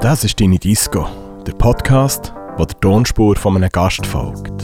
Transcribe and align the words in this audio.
Das 0.00 0.24
ist 0.24 0.40
deine 0.40 0.58
Disco, 0.58 1.06
der 1.46 1.52
Podcast, 1.52 2.32
wo 2.56 2.64
der 2.64 2.80
Tonspur 2.80 3.36
von 3.36 3.56
einem 3.56 3.68
Gast 3.70 4.06
folgt. 4.06 4.62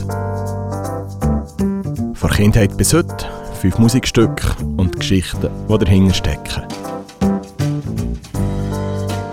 Von 2.15 2.31
Kindheit 2.31 2.77
bis 2.77 2.95
heute 2.95 3.27
fünf 3.61 3.79
Musikstücke 3.79 4.49
und 4.77 4.99
Geschichten, 4.99 5.49
die 5.69 5.79
dahinter 5.79 6.15
stecken. 6.15 6.63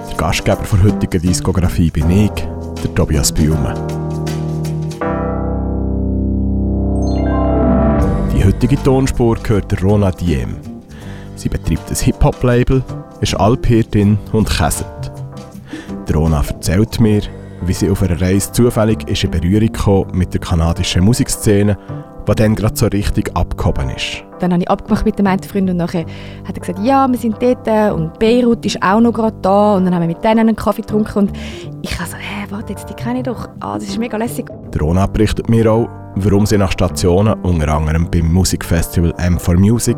Der 0.10 0.18
Gastgeber 0.18 0.64
der 0.72 0.84
heutigen 0.84 1.22
Diskografie 1.22 1.92
bin 1.92 2.10
ich, 2.10 2.32
der 2.84 2.96
Tobias 2.96 3.32
Bühlmann. 3.32 3.78
Die 8.34 8.46
heutige 8.46 8.82
Tonspur 8.84 9.36
gehört 9.36 9.84
Rona 9.84 10.12
Diem. 10.12 10.56
Sie 11.36 11.50
betreibt 11.50 11.90
ein 11.90 11.96
Hip-Hop-Label, 11.96 12.84
ist 13.22 13.36
Alphirtin 13.36 14.18
und 14.34 14.50
käset. 14.50 15.12
Rona 16.14 16.44
erzählt 16.46 17.00
mir, 17.00 17.22
wie 17.62 17.74
sie 17.74 17.90
auf 17.90 18.02
einer 18.02 18.20
Reise 18.20 18.52
zufällig 18.52 19.08
ist 19.08 19.24
in 19.24 19.32
Berührung 19.32 19.72
kam 19.72 20.18
mit 20.18 20.34
der 20.34 20.42
kanadischen 20.42 21.04
Musikszene, 21.04 21.78
die 22.28 22.36
dann 22.36 22.56
gerade 22.56 22.76
so 22.76 22.88
richtig 22.88 23.32
abgehoben 23.36 23.92
ist. 23.92 24.24
Dann 24.40 24.52
habe 24.52 24.64
ich 24.64 24.70
abgemacht 24.70 25.06
mit 25.06 25.20
dem 25.20 25.28
einen 25.28 25.44
Freund 25.44 25.70
und 25.70 25.78
nachher 25.78 26.06
hat 26.48 26.56
er 26.56 26.60
gesagt, 26.60 26.80
ja, 26.80 27.08
wir 27.10 27.18
sind 27.18 27.36
dort 27.40 27.68
äh, 27.68 27.92
und 27.92 28.18
Beirut 28.20 28.66
ist 28.66 28.82
auch 28.82 29.00
noch 29.00 29.14
gerade 29.14 29.36
da 29.42 29.76
und 29.76 29.86
dann 29.86 29.94
haben 29.94 30.02
wir 30.02 30.08
mit 30.08 30.24
denen 30.24 30.40
einen 30.40 30.56
Kaffee 30.56 30.82
getrunken 30.82 31.20
und 31.20 31.32
ich 31.82 31.98
habe 32.00 32.10
so, 32.10 32.18
hä, 32.18 32.48
warte 32.50 32.74
jetzt, 32.74 32.90
die 32.90 32.94
kenne 32.94 33.20
ich 33.20 33.24
doch, 33.24 33.48
ah, 33.60 33.76
das 33.76 33.84
ist 33.84 34.00
mega 34.00 34.18
lässig. 34.18 34.50
Der 34.74 34.82
Rona 34.82 35.06
berichtet 35.06 35.48
mir 35.50 35.72
auch, 35.72 35.88
warum 36.16 36.46
sie 36.46 36.58
nach 36.58 36.72
Stationen, 36.72 37.40
unter 37.42 37.70
anderem 37.70 38.10
beim 38.10 38.34
Musikfestival 38.34 39.12
M4 39.12 39.58
Music 39.58 39.98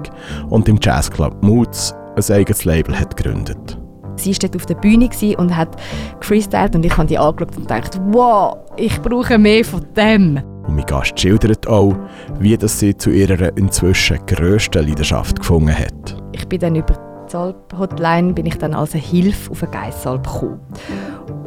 und 0.50 0.68
im 0.68 0.78
Jazzclub 0.82 1.42
Moods, 1.42 1.96
ein 2.16 2.36
eigenes 2.36 2.66
Label 2.66 3.00
hat 3.00 3.16
gegründet. 3.16 3.78
Sie 4.16 4.32
war 4.32 4.50
auf 4.56 4.66
der 4.66 4.76
Bühne 4.76 5.10
und 5.38 5.56
hat 5.56 5.76
freestylt 6.22 6.76
und 6.76 6.86
ich 6.86 6.96
habe 6.96 7.08
die 7.08 7.18
angeschaut 7.18 7.56
und 7.58 7.68
gedacht, 7.68 8.00
wow, 8.12 8.58
ich 8.78 9.02
brauche 9.02 9.38
mehr 9.38 9.66
von 9.66 9.86
dem. 9.96 10.42
Und 10.68 10.76
mein 10.76 10.86
Gast 10.86 11.20
schildert 11.20 11.68
auch, 11.68 11.96
wie 12.40 12.56
das 12.56 12.80
sie 12.80 12.96
zu 12.96 13.10
ihrer 13.10 13.56
inzwischen 13.58 14.20
grössten 14.28 14.88
Leidenschaft 14.88 15.40
gefunden 15.40 15.78
hat. 15.78 16.18
Ich 16.32 16.48
bin 16.48 16.60
dann 16.60 16.76
über 16.76 16.94
die 16.94 17.32
Salb-Hotline 17.32 18.34
bin 18.34 18.46
ich 18.46 18.58
dann 18.58 18.74
als 18.74 18.94
Hilfe 18.94 19.52
auf 19.52 19.64
eine 19.64 19.72
Geissalb 19.72 20.24
gekommen. 20.24 20.60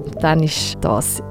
Und 0.05 0.23
dann 0.23 0.43
ist 0.43 0.77
das 0.81 1.23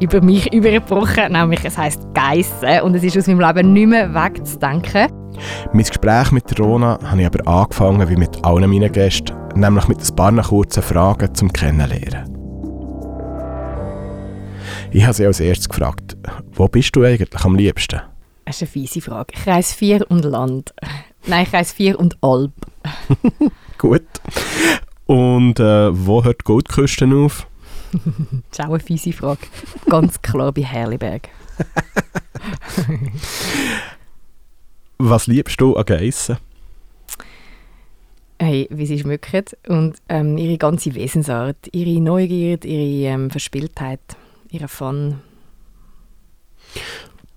über 0.00 0.20
mich 0.20 0.52
übergebrochen, 0.52 1.32
nämlich 1.32 1.64
es 1.64 1.76
heisst 1.76 2.06
Geissen 2.14 2.82
und 2.82 2.94
es 2.94 3.02
ist 3.02 3.18
aus 3.18 3.26
meinem 3.26 3.40
Leben 3.40 3.72
nicht 3.72 3.88
mehr 3.88 4.14
wegzudenken. 4.14 5.08
Mein 5.72 5.84
Gespräch 5.84 6.32
mit 6.32 6.58
Rona 6.58 6.98
habe 7.02 7.20
ich 7.20 7.26
aber 7.26 7.46
angefangen 7.46 8.08
wie 8.08 8.16
mit 8.16 8.44
allen 8.44 8.70
meinen 8.70 8.92
Gästen, 8.92 9.36
nämlich 9.54 9.88
mit 9.88 9.98
ein 9.98 10.16
paar 10.16 10.42
kurzen 10.42 10.82
Fragen 10.82 11.34
zum 11.34 11.52
Kennenlernen. 11.52 12.32
Ich 14.90 15.04
habe 15.04 15.14
sie 15.14 15.26
als 15.26 15.40
erstes 15.40 15.68
gefragt, 15.68 16.16
wo 16.52 16.68
bist 16.68 16.94
du 16.96 17.02
eigentlich 17.02 17.44
am 17.44 17.56
liebsten? 17.56 18.00
Das 18.44 18.56
ist 18.56 18.62
eine 18.62 18.70
fiese 18.70 19.00
Frage. 19.00 19.34
Kreis 19.34 19.72
4 19.72 20.10
und 20.10 20.24
Land. 20.24 20.72
Nein, 21.26 21.46
Kreis 21.46 21.72
4 21.72 21.98
und 21.98 22.16
Alp. 22.22 22.52
Gut. 23.78 24.06
Und 25.06 25.60
äh, 25.60 25.90
wo 25.92 26.24
hört 26.24 26.40
die 26.40 26.44
Goldküste 26.44 27.06
auf? 27.06 27.46
das 27.92 28.02
ist 28.52 28.60
auch 28.60 28.70
eine 28.70 28.80
fiese 28.80 29.12
Frage. 29.12 29.46
Ganz 29.88 30.20
klar 30.22 30.52
bei 30.52 30.62
Herliberg. 30.62 31.28
Was 34.98 35.26
liebst 35.26 35.60
du 35.60 35.76
an 35.76 35.84
Geissen? 35.84 36.38
Hey, 38.38 38.66
wie 38.70 38.86
sie 38.86 38.98
schmücken 38.98 39.44
und 39.68 39.96
ähm, 40.08 40.36
ihre 40.36 40.58
ganze 40.58 40.94
Wesensart, 40.94 41.56
ihre 41.72 42.00
Neugierde, 42.00 42.68
ihre 42.68 43.14
ähm, 43.14 43.30
Verspieltheit, 43.30 44.00
ihre 44.50 44.68
Fun. 44.68 45.20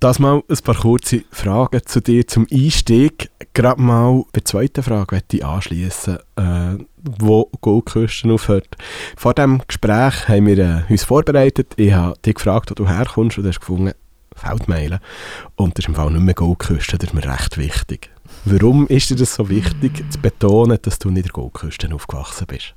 Das 0.02 0.20
mal 0.20 0.44
ein 0.48 0.58
paar 0.64 0.76
kurze 0.76 1.24
Fragen 1.30 1.82
zu 1.86 2.02
dir 2.02 2.26
zum 2.26 2.48
Einstieg. 2.50 3.30
Gerade 3.54 3.82
mal 3.82 4.24
bei 4.32 4.40
der 4.40 4.46
zweiten 4.46 4.82
Frage 4.82 5.16
möchte 5.16 5.38
ich 5.38 5.46
anschließen, 5.46 6.20
äh, 6.38 6.78
wo 7.20 7.50
Goldküsten 7.60 8.32
aufhört. 8.32 8.78
Vor 9.18 9.34
diesem 9.34 9.62
Gespräch 9.68 10.30
haben 10.30 10.48
wir 10.48 10.58
äh, 10.58 10.82
uns 10.92 11.04
vorbereitet. 11.04 11.74
Ich 11.76 11.92
habe 11.92 12.18
dich 12.26 12.36
gefragt, 12.36 12.72
wo 12.72 12.76
du 12.76 12.88
herkommst 12.88 13.38
und 13.38 13.44
du 13.44 13.50
hast 13.50 13.60
gefunden, 13.60 13.92
Feldmeilen. 14.40 15.00
Und 15.56 15.78
das 15.78 15.86
ist 15.86 15.90
im 15.90 15.96
Fall 15.96 16.12
nicht 16.12 16.22
mehr 16.22 16.34
Goldküste, 16.34 16.98
das 16.98 17.10
ist 17.10 17.14
mir 17.14 17.24
recht 17.24 17.58
wichtig. 17.58 18.10
Warum 18.46 18.88
ist 18.88 19.10
dir 19.10 19.16
das 19.16 19.36
so 19.36 19.50
wichtig, 19.50 20.04
zu 20.10 20.20
betonen, 20.20 20.78
dass 20.82 21.00
du 21.00 21.10
nicht 21.10 21.18
in 21.18 21.24
der 21.24 21.34
Goldküste 21.34 21.94
aufgewachsen 21.94 22.48
bist? 22.48 22.76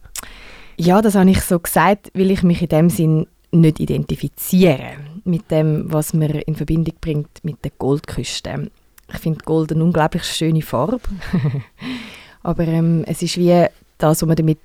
Ja, 0.76 1.02
das 1.02 1.14
habe 1.14 1.30
ich 1.30 1.40
so 1.42 1.58
gesagt, 1.58 2.10
weil 2.14 2.30
ich 2.30 2.42
mich 2.42 2.62
in 2.62 2.68
dem 2.68 2.90
Sinn 2.90 3.26
nicht 3.52 3.80
identifiziere 3.80 4.94
mit 5.24 5.50
dem, 5.50 5.92
was 5.92 6.14
mir 6.14 6.46
in 6.48 6.56
Verbindung 6.56 6.94
bringt 7.00 7.44
mit 7.44 7.62
der 7.64 7.72
Goldküste. 7.78 8.70
Ich 9.12 9.18
finde 9.18 9.44
Gold 9.44 9.72
eine 9.72 9.84
unglaublich 9.84 10.24
schöne 10.24 10.62
Farbe, 10.62 11.00
aber 12.42 12.66
ähm, 12.66 13.04
es 13.06 13.22
ist 13.22 13.36
wie 13.36 13.66
das, 13.98 14.22
was 14.22 14.26
man 14.26 14.36
damit 14.36 14.58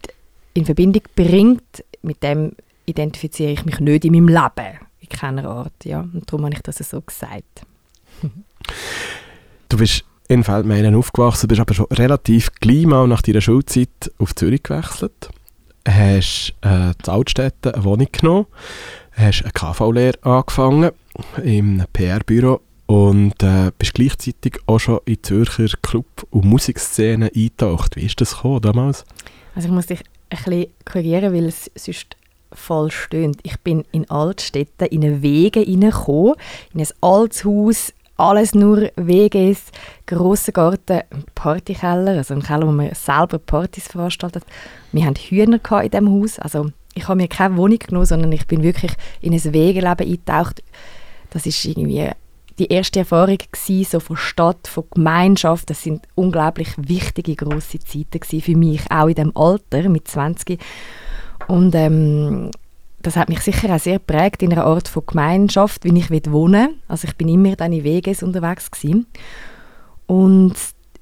in 0.54 0.66
Verbindung 0.66 1.04
bringt, 1.16 1.84
mit 2.02 2.24
dem 2.24 2.54
identifiziere 2.86 3.52
ich 3.52 3.66
mich 3.66 3.80
nicht 3.80 4.06
in 4.06 4.14
meinem 4.14 4.30
Leben 4.30 4.87
in 5.10 5.18
keiner 5.18 5.46
Art. 5.50 5.86
Ja. 5.86 6.02
Und 6.02 6.24
darum 6.28 6.46
habe 6.46 6.56
ich 6.56 6.62
das 6.62 6.78
so 6.78 7.02
gesagt. 7.02 7.62
du 9.70 9.78
bist 9.78 10.04
in 10.28 10.44
Feldmeilen 10.44 10.96
aufgewachsen, 10.96 11.48
bist 11.48 11.62
aber 11.62 11.74
schon 11.74 11.88
relativ 11.92 12.52
gleich 12.60 12.86
mal 12.86 13.08
nach 13.08 13.22
deiner 13.22 13.42
Schulzeit 13.42 14.12
auf 14.20 14.36
Zürich 14.36 14.64
gewechselt. 14.64 15.30
Hast 15.88 16.54
äh, 16.62 16.92
in 16.92 17.10
Altstädte 17.10 17.74
eine 17.74 17.84
Wohnung 17.84 18.08
genommen, 18.12 18.48
hast 19.14 19.44
eine 19.44 19.52
KV-Lehre 19.54 20.22
angefangen 20.24 20.92
im 21.42 21.84
PR-Büro 21.94 22.60
und 22.88 23.42
äh, 23.42 23.72
bist 23.78 23.94
gleichzeitig 23.94 24.60
auch 24.66 24.80
schon 24.80 25.00
in 25.06 25.24
Zürcher 25.24 25.78
Club- 25.82 26.28
und 26.30 26.46
Musikszene 26.46 27.32
eingetaucht. 27.34 27.96
Wie 27.96 28.06
ist 28.06 28.20
das 28.20 28.36
gekommen 28.36 28.62
damals? 28.62 29.06
Also 29.56 29.70
ich 29.70 29.74
muss 29.74 29.86
dich 29.86 30.02
ein 30.30 30.38
bisschen 30.38 30.68
korrigieren, 30.84 31.34
weil 31.34 31.46
es 31.46 31.72
sonst 31.76 32.17
falsch 32.52 32.96
stöhnt. 32.96 33.40
Ich 33.44 33.60
bin 33.60 33.84
in 33.92 34.10
Altstädten 34.10 34.88
in 34.88 35.04
eine 35.04 35.22
Wege 35.22 35.62
hineingekommen, 35.62 36.36
in 36.74 36.82
ein 36.82 36.88
altes 37.02 37.46
Haus, 37.46 37.94
alles 38.18 38.56
nur 38.56 38.90
WGs, 38.96 39.72
grosser 40.06 40.52
Garten, 40.52 41.02
Partykeller, 41.36 42.18
also 42.18 42.34
ein 42.34 42.42
Keller, 42.42 42.68
wo 42.68 42.72
man 42.72 42.94
selber 42.96 43.38
Partys 43.38 43.88
veranstaltet. 43.88 44.44
Wir 44.92 45.06
hatten 45.06 45.16
Hühner 45.16 45.60
in 45.84 45.92
diesem 45.92 46.10
Haus, 46.10 46.40
also 46.40 46.72
ich 46.96 47.08
habe 47.08 47.18
mir 47.18 47.28
keine 47.28 47.58
Wohnung 47.58 47.78
genommen, 47.78 48.08
sondern 48.08 48.32
ich 48.32 48.48
bin 48.48 48.64
wirklich 48.64 48.92
in 49.22 49.34
ein 49.34 49.54
Wegeleben 49.54 50.08
eingetaucht. 50.08 50.64
Das 51.30 51.46
ist 51.46 51.64
irgendwie 51.64 52.10
die 52.58 52.68
erste 52.68 53.00
Erfahrung 53.00 53.38
gewesen, 53.38 53.90
so 53.92 54.00
von 54.00 54.18
Stadt, 54.18 54.68
von 54.68 54.86
Gemeinschaft. 54.90 55.70
Das 55.70 55.84
sind 55.84 56.08
unglaublich 56.16 56.70
wichtige, 56.78 57.36
grosse 57.36 57.80
Zeiten 57.80 58.42
für 58.42 58.58
mich, 58.58 58.82
auch 58.90 59.08
in 59.08 59.16
dem 59.16 59.38
Alter, 59.38 59.90
mit 59.90 60.08
20. 60.08 60.60
Und 61.48 61.76
ähm, 61.76 62.52
das 63.02 63.16
hat 63.16 63.30
mich 63.30 63.40
sicher 63.42 63.74
auch 63.74 63.80
sehr 63.80 64.00
geprägt 64.00 64.44
in 64.44 64.52
einer 64.52 64.66
Art 64.66 64.88
von 64.88 65.06
Gemeinschaft, 65.06 65.84
wie 65.84 65.98
ich 65.98 66.10
wohnen 66.10 66.70
will. 66.70 66.76
Also 66.88 67.08
ich 67.08 67.16
bin 67.16 67.30
immer 67.30 67.56
dann 67.56 67.74
in 67.74 67.84
Weges 67.84 68.24
unterwegs 68.24 68.70
gewesen. 68.70 69.08
Und 70.08 70.56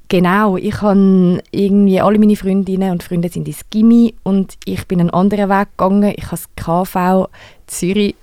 genau, 0.07 0.57
ich 0.57 0.81
habe 0.81 1.41
irgendwie 1.51 2.01
alle 2.01 2.19
meine 2.19 2.35
Freundinnen 2.35 2.91
und 2.91 3.03
Freunde 3.03 3.29
sind 3.29 3.47
ins 3.47 3.69
Gimmi 3.69 4.15
und 4.23 4.55
ich 4.65 4.87
bin 4.87 4.99
einen 4.99 5.09
anderen 5.09 5.49
Weg 5.49 5.69
gegangen. 5.77 6.13
Ich 6.15 6.25
habe 6.25 6.37
das 6.37 6.49
KV 6.55 7.27
Zürich 7.67 8.15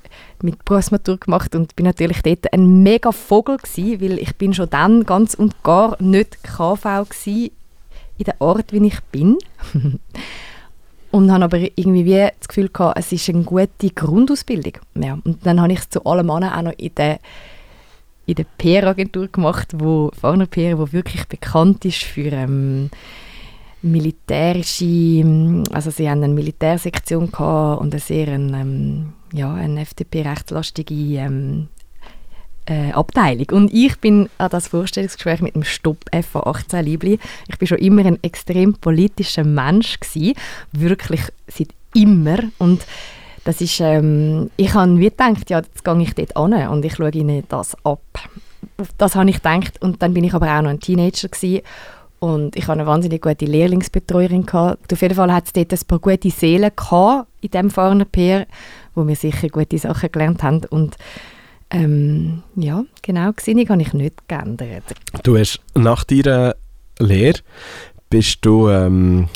mit 0.42 0.64
Berufsmatur 0.64 1.18
gemacht 1.18 1.54
und 1.54 1.74
bin 1.76 1.86
natürlich 1.86 2.22
dort 2.22 2.52
ein 2.52 2.82
mega 2.82 3.12
Vogel 3.12 3.56
gewesen, 3.56 4.00
weil 4.00 4.18
ich 4.18 4.36
bin 4.36 4.54
schon 4.54 4.70
dann 4.70 5.04
ganz 5.04 5.34
und 5.34 5.62
gar 5.62 6.00
nicht 6.02 6.42
KV 6.42 6.82
gewesen, 7.08 7.50
in 8.18 8.24
der 8.24 8.40
Art, 8.40 8.72
wie 8.72 8.86
ich 8.86 9.00
bin. 9.10 9.38
Und 11.12 11.30
habe 11.30 11.44
aber 11.44 11.58
irgendwie 11.58 12.06
wie 12.06 12.28
das 12.38 12.48
Gefühl 12.48 12.70
gehabt, 12.70 12.98
es 12.98 13.12
ist 13.12 13.28
eine 13.28 13.44
gute 13.44 13.90
Grundausbildung. 13.94 14.78
Ja. 14.94 15.18
Und 15.24 15.46
dann 15.46 15.60
habe 15.60 15.72
ich 15.72 15.78
es 15.78 15.90
zu 15.90 16.04
allem 16.04 16.30
anderen 16.30 16.54
auch 16.54 16.62
noch 16.62 16.78
in 16.78 16.94
der, 16.96 17.20
in 18.26 18.34
der 18.34 18.46
PR-Agentur 18.56 19.28
gemacht, 19.28 19.68
wo 19.76 20.10
Farner 20.18 20.46
PR, 20.46 20.78
wo 20.78 20.90
wirklich 20.90 21.28
bekannt 21.28 21.84
ist 21.84 22.02
für 22.02 22.32
ähm, 22.32 22.90
militärische, 23.82 25.62
also 25.70 25.90
sie 25.90 26.08
haben 26.08 26.22
eine 26.22 26.32
Militärsektion 26.32 27.28
und 27.28 27.92
eine 27.92 28.00
sehr 28.00 28.28
ähm, 28.28 29.12
ja, 29.32 29.52
eine 29.52 29.82
FDP-rechtslastige 29.82 30.94
ähm, 30.94 31.68
äh, 32.66 32.92
Abteilung. 32.92 33.46
Und 33.52 33.72
ich 33.72 33.98
bin 33.98 34.28
an 34.38 34.50
das 34.50 34.68
Vorstellungsgespräch 34.68 35.40
mit 35.40 35.54
dem 35.54 35.64
Stopp 35.64 36.04
FA 36.12 36.40
18 36.40 36.84
Liebli. 36.84 37.18
Ich 37.48 37.58
bin 37.58 37.68
schon 37.68 37.78
immer 37.78 38.04
ein 38.04 38.22
extrem 38.22 38.74
politischer 38.74 39.44
Mensch 39.44 39.98
gewesen, 40.00 40.34
wirklich 40.72 41.22
seit 41.48 41.68
immer. 41.94 42.38
Und 42.58 42.86
das 43.44 43.60
ist, 43.60 43.80
ähm, 43.80 44.50
ich 44.56 44.74
habe 44.74 44.98
wie 44.98 45.10
gedacht, 45.10 45.50
ja, 45.50 45.58
jetzt 45.58 45.84
gehe 45.84 46.02
ich 46.02 46.14
dort 46.14 46.36
an 46.36 46.68
und 46.68 46.84
ich 46.84 46.94
schaue 46.94 47.10
ihnen 47.10 47.44
das 47.48 47.76
ab. 47.84 48.02
Das 48.98 49.16
habe 49.16 49.30
ich 49.30 49.36
gedacht 49.36 49.82
und 49.82 50.02
dann 50.02 50.14
bin 50.14 50.24
ich 50.24 50.34
aber 50.34 50.56
auch 50.56 50.62
noch 50.62 50.70
ein 50.70 50.80
Teenager 50.80 51.28
gewesen. 51.28 51.62
Und 52.20 52.54
ich 52.54 52.68
hatte 52.68 52.78
eine 52.78 52.86
wahnsinnig 52.86 53.20
gute 53.20 53.46
Lehrlingsbetreuerin. 53.46 54.46
Gehabt. 54.46 54.92
Auf 54.92 55.02
jeden 55.02 55.16
Fall 55.16 55.32
hat 55.32 55.46
es 55.46 55.52
dort 55.52 55.72
ein 55.72 55.86
paar 55.88 55.98
gute 55.98 56.30
Seelen 56.30 56.70
gehabt 56.76 57.26
in 57.40 57.50
diesem 57.50 57.70
Farner 57.70 58.04
Peer, 58.04 58.46
wo 58.94 59.08
wir 59.08 59.16
sicher 59.16 59.48
gute 59.48 59.76
Sachen 59.76 60.12
gelernt 60.12 60.44
haben. 60.44 60.64
Und 60.70 60.96
ähm, 61.72 62.42
ja, 62.54 62.84
genau, 63.00 63.32
Gesinnung 63.32 63.68
habe 63.68 63.82
ich 63.82 63.92
nicht 63.92 64.28
geändert. 64.28 64.84
Du 65.22 65.38
hast 65.38 65.60
nach 65.74 66.04
deiner 66.04 66.54
Lehre 66.98 67.40
bist 68.10 68.38
du 68.42 68.68
ähm, 68.68 69.28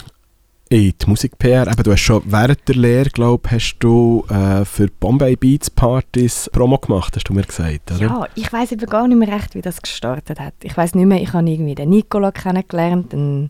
in 0.68 0.92
die 1.00 1.06
Musik-PR, 1.06 1.64
du 1.64 1.92
hast 1.92 2.00
schon 2.00 2.22
während 2.26 2.66
der 2.68 2.74
Lehre, 2.74 3.08
glaube 3.08 3.50
hast 3.50 3.76
du 3.78 4.24
äh, 4.28 4.64
für 4.64 4.88
Bombay 4.88 5.36
Beats 5.36 5.70
Partys 5.70 6.50
Promo 6.52 6.76
gemacht, 6.78 7.14
hast 7.16 7.28
du 7.28 7.32
mir 7.32 7.44
gesagt, 7.44 7.92
oder? 7.92 8.00
Ja, 8.00 8.26
ich 8.34 8.52
weiß 8.52 8.72
aber 8.72 8.86
gar 8.86 9.08
nicht 9.08 9.16
mehr 9.16 9.28
recht, 9.28 9.54
wie 9.54 9.62
das 9.62 9.80
gestartet 9.80 10.38
hat. 10.40 10.54
Ich 10.62 10.76
weiß 10.76 10.94
nicht 10.94 11.06
mehr, 11.06 11.22
ich 11.22 11.32
habe 11.32 11.48
irgendwie 11.48 11.74
den 11.74 11.90
Nicola 11.90 12.32
kennengelernt, 12.32 13.14
einen, 13.14 13.48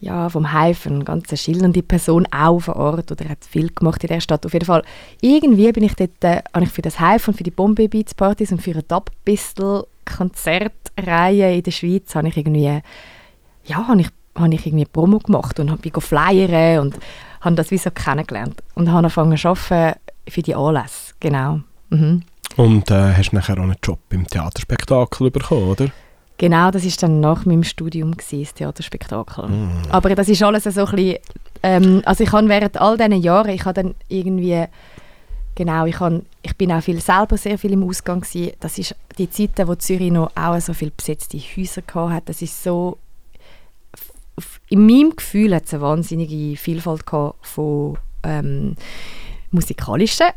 ja, 0.00 0.28
vom 0.28 0.52
eine 0.86 1.04
ganz 1.04 1.36
schillernde 1.38 1.82
Person, 1.82 2.26
auch 2.30 2.60
vor 2.60 2.76
Ort, 2.76 3.10
oder 3.10 3.24
er 3.24 3.30
hat 3.32 3.44
viel 3.44 3.70
gemacht 3.72 4.02
in 4.04 4.08
der 4.08 4.20
Stadt. 4.20 4.46
Auf 4.46 4.52
jeden 4.52 4.64
Fall, 4.64 4.82
irgendwie 5.20 5.72
bin 5.72 5.84
ich 5.84 5.94
dort, 5.94 6.22
äh, 6.22 6.42
ich 6.60 6.70
für 6.70 6.82
das 6.82 7.00
und 7.28 7.36
für 7.36 7.42
die 7.42 7.50
Bombay 7.50 7.88
Beats 7.88 8.14
Partys 8.14 8.52
und 8.52 8.62
für 8.62 8.72
eine 8.72 8.82
Dub 8.82 9.10
Pistol 9.24 9.86
Konzertreihe 10.04 11.56
in 11.56 11.62
der 11.62 11.70
Schweiz, 11.70 12.14
habe 12.14 12.28
ich 12.28 12.36
irgendwie, 12.36 12.80
ja, 13.64 13.88
habe 13.88 14.00
ich 14.00 14.08
habe 14.38 14.54
ich 14.54 14.66
irgendwie 14.66 14.84
Promo 14.84 15.18
gemacht 15.18 15.58
und 15.58 15.70
habe 15.70 16.00
flyern 16.00 16.78
und 16.78 16.98
habe 17.40 17.56
das 17.56 17.70
wie 17.70 17.78
so 17.78 17.90
kennengelernt 17.90 18.62
und 18.74 18.88
habe 18.88 18.98
angefangen 18.98 19.36
zu 19.36 19.48
arbeiten 19.48 19.98
für 20.28 20.42
die 20.42 20.54
Anlässe, 20.54 21.14
genau. 21.20 21.60
Mhm. 21.90 22.22
Und 22.56 22.90
äh, 22.90 23.14
hast 23.14 23.32
nachher 23.32 23.58
auch 23.58 23.62
einen 23.62 23.76
Job 23.82 24.00
im 24.10 24.26
Theaterspektakel 24.26 25.30
bekommen, 25.30 25.68
oder? 25.68 25.88
Genau, 26.38 26.70
das 26.70 26.84
war 26.84 26.92
dann 27.00 27.20
nach 27.20 27.44
meinem 27.44 27.64
Studium, 27.64 28.16
gewesen, 28.16 28.44
das 28.44 28.54
Theaterspektakel. 28.54 29.48
Mm. 29.48 29.70
Aber 29.90 30.14
das 30.14 30.28
ist 30.28 30.42
alles 30.42 30.64
so 30.64 30.84
ein 30.84 30.94
bisschen, 30.94 31.18
ähm, 31.64 32.02
also 32.04 32.22
ich 32.22 32.32
habe 32.32 32.48
während 32.48 32.80
all 32.80 32.96
diesen 32.96 33.20
Jahren, 33.20 33.50
ich 33.50 33.64
habe 33.64 33.82
dann 33.82 33.94
irgendwie, 34.08 34.64
genau, 35.56 35.84
ich, 35.86 35.98
habe, 35.98 36.22
ich 36.42 36.56
bin 36.56 36.70
auch 36.70 36.80
viel, 36.80 37.00
selber 37.00 37.36
sehr 37.36 37.58
viel 37.58 37.72
im 37.72 37.82
Ausgang 37.82 38.20
gewesen. 38.20 38.52
Das 38.60 38.78
ist 38.78 38.94
die 39.18 39.28
Zeiten, 39.28 39.66
wo 39.66 39.74
Zürich 39.74 40.12
noch 40.12 40.30
auch 40.36 40.60
so 40.60 40.72
viele 40.72 40.92
besetzte 40.92 41.38
Häuser 41.38 41.82
hatte, 41.92 42.26
das 42.26 42.40
ist 42.40 42.62
so 42.62 42.98
in 44.68 44.86
meinem 44.86 45.16
Gefühl 45.16 45.54
hat 45.54 45.64
es 45.66 45.74
eine 45.74 45.82
wahnsinnige 45.82 46.56
Vielfalt 46.56 47.04
von 47.42 47.98
ähm, 48.22 48.76
musikalischen 49.50 50.28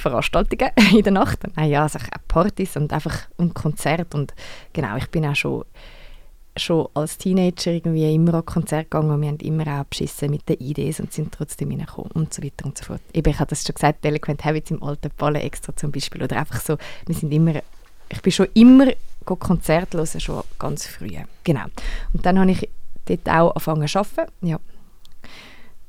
Veranstaltungen 0.00 0.70
in 0.92 1.02
der 1.02 1.12
Nacht. 1.12 1.40
Nein, 1.56 1.70
ja, 1.70 1.82
also 1.82 1.98
Partys 2.26 2.76
und 2.76 2.92
einfach 2.92 3.28
und 3.36 3.54
Konzerte 3.54 4.16
und 4.16 4.34
genau, 4.72 4.96
ich 4.96 5.08
bin 5.08 5.26
auch 5.26 5.36
schon 5.36 5.64
schon 6.56 6.88
als 6.94 7.18
Teenager 7.18 7.70
irgendwie 7.70 8.12
immer 8.12 8.34
an 8.34 8.44
Konzerte 8.44 8.84
gegangen 8.84 9.12
und 9.12 9.20
wir 9.20 9.28
haben 9.28 9.38
immer 9.38 9.80
auch 9.80 9.84
beschissen 9.84 10.30
mit 10.30 10.48
den 10.48 10.56
Ideen 10.56 10.94
und 10.98 11.12
sind 11.12 11.32
trotzdem 11.32 11.70
reingekommen 11.70 12.10
und 12.12 12.34
so 12.34 12.42
weiter 12.42 12.66
und 12.66 12.76
so 12.76 12.84
fort. 12.84 13.00
Eben, 13.12 13.30
ich 13.30 13.38
habe 13.38 13.48
das 13.48 13.64
schon 13.64 13.74
gesagt, 13.74 14.04
Delinquent 14.04 14.44
Habits 14.44 14.72
im 14.72 14.82
alten 14.82 15.10
Ballen 15.16 15.36
extra 15.40 15.74
zum 15.76 15.92
Beispiel 15.92 16.22
oder 16.22 16.36
einfach 16.36 16.60
so, 16.60 16.76
wir 17.06 17.14
sind 17.14 17.32
immer, 17.32 17.60
ich 18.08 18.22
bin 18.22 18.32
schon 18.32 18.48
immer 18.54 18.88
Konzerte 19.24 19.98
hören, 19.98 20.20
schon 20.20 20.42
ganz 20.58 20.86
früh. 20.86 21.10
Genau. 21.44 21.64
Und 22.12 22.24
dann 22.24 22.38
habe 22.38 22.50
ich 22.50 22.68
dort 23.04 23.28
auch 23.28 23.50
angefangen 23.50 23.88
zu 23.88 23.98
arbeiten. 23.98 24.32
Ja. 24.46 24.58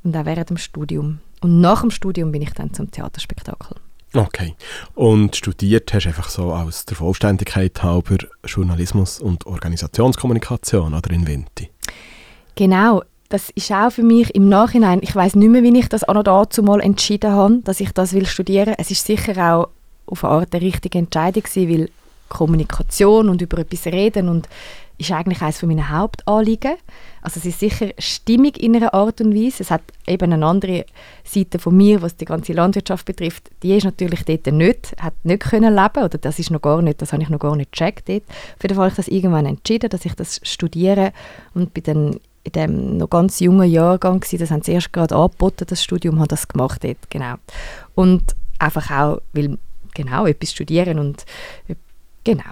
Und 0.04 0.16
auch 0.16 0.26
während 0.26 0.50
dem 0.50 0.58
Studium. 0.58 1.20
Und 1.42 1.62
nach 1.62 1.82
dem 1.82 1.92
Studium 1.92 2.32
bin 2.32 2.42
ich 2.42 2.52
dann 2.52 2.74
zum 2.74 2.92
Theaterspektakel. 2.92 3.78
Okay. 4.14 4.56
Und 4.96 5.36
studiert 5.36 5.94
hast 5.94 6.06
du 6.06 6.10
einfach 6.10 6.30
so 6.30 6.52
aus 6.52 6.86
der 6.86 6.98
Vollständigkeit 6.98 7.82
halber 7.84 8.18
Journalismus 8.44 9.20
und 9.20 9.46
Organisationskommunikation 9.46 10.94
oder 10.94 11.12
in 11.12 11.28
Vinti? 11.28 11.70
Genau. 12.56 13.04
Das 13.30 13.52
ist 13.52 13.72
auch 13.72 13.92
für 13.92 14.02
mich 14.02 14.34
im 14.34 14.50
Nachhinein, 14.50 15.02
ich 15.04 15.16
weiß 15.16 15.36
nicht 15.36 15.50
mehr, 15.50 15.62
wie 15.62 15.78
ich 15.78 15.88
das 15.88 16.04
auch 16.04 16.16
noch 16.16 16.24
dazu 16.24 16.64
mal 16.64 16.82
entschieden 16.82 17.32
habe, 17.32 17.60
dass 17.64 17.80
ich 17.80 17.92
das 17.92 18.14
will 18.14 18.26
studieren. 18.26 18.74
Es 18.80 18.90
ist 18.90 19.06
sicher 19.06 19.54
auch 19.54 19.70
auf 20.08 20.24
eine 20.24 20.34
Art 20.34 20.56
eine 20.56 20.64
richtige 20.64 20.98
Entscheidung 20.98 21.44
gewesen, 21.44 21.70
weil 21.70 21.90
Kommunikation 22.28 23.30
und 23.30 23.44
über 23.44 23.60
etwas 23.60 23.86
reden 23.86 24.30
und 24.30 24.50
ist 25.00 25.12
eigentlich 25.12 25.42
eines 25.42 25.64
meiner 25.64 25.90
Hauptanliegen. 25.90 26.76
Also 27.22 27.40
es 27.40 27.46
ist 27.46 27.60
sicher 27.60 27.90
stimmig 27.98 28.62
in 28.62 28.76
einer 28.76 28.94
Art 28.94 29.22
und 29.22 29.34
Weise. 29.34 29.64
Es 29.64 29.72
hat 29.72 29.82
eben 30.06 30.34
eine 30.34 30.46
andere 30.46 30.86
Seite 31.24 31.58
von 31.58 31.76
mir, 31.76 32.02
was 32.02 32.18
die 32.18 32.26
ganze 32.26 32.54
Landwirtschaft 32.54 33.06
betrifft. 33.06 33.50
Die 33.64 33.76
ist 33.76 33.86
natürlich 33.86 34.26
dort 34.26 34.48
nicht, 34.48 34.96
hat 35.00 35.14
nicht 35.24 35.42
können 35.42 35.74
leben 35.74 36.04
oder 36.04 36.18
das 36.18 36.38
ist 36.38 36.52
noch 36.52 36.62
gar 36.62 36.82
nicht, 36.82 37.02
das 37.02 37.14
habe 37.14 37.24
ich 37.24 37.30
noch 37.30 37.40
gar 37.40 37.56
nicht 37.56 37.72
gecheckt 37.72 38.10
dort. 38.10 38.24
Auf 38.28 38.64
jeden 38.64 38.76
Fall 38.76 38.86
habe 38.86 38.90
ich 38.92 38.98
das 38.98 39.08
irgendwann 39.08 39.46
entschieden, 39.46 39.90
dass 39.90 40.06
ich 40.06 40.14
das 40.16 40.42
studiere 40.44 41.14
und 41.54 41.74
bin 41.74 41.84
dann 41.84 42.20
in 42.44 42.52
dem 42.52 42.98
noch 42.98 43.10
ganz 43.10 43.40
jungen 43.40 43.70
Jahrgang 43.70 44.20
gewesen, 44.20 44.40
das 44.40 44.52
haben 44.52 44.64
sie 44.64 44.72
erst 44.72 44.94
gerade 44.94 45.16
angeboten, 45.16 45.66
das 45.68 45.84
Studium, 45.84 46.20
habe 46.20 46.28
das 46.28 46.48
gemacht 46.48 46.84
dort, 46.84 47.10
genau. 47.10 47.36
Und 47.96 48.36
einfach 48.60 48.92
auch, 48.92 49.22
weil 49.34 49.58
genau, 49.94 50.26
etwas 50.26 50.52
studieren 50.52 51.00
und 51.00 51.26
genau. 52.24 52.44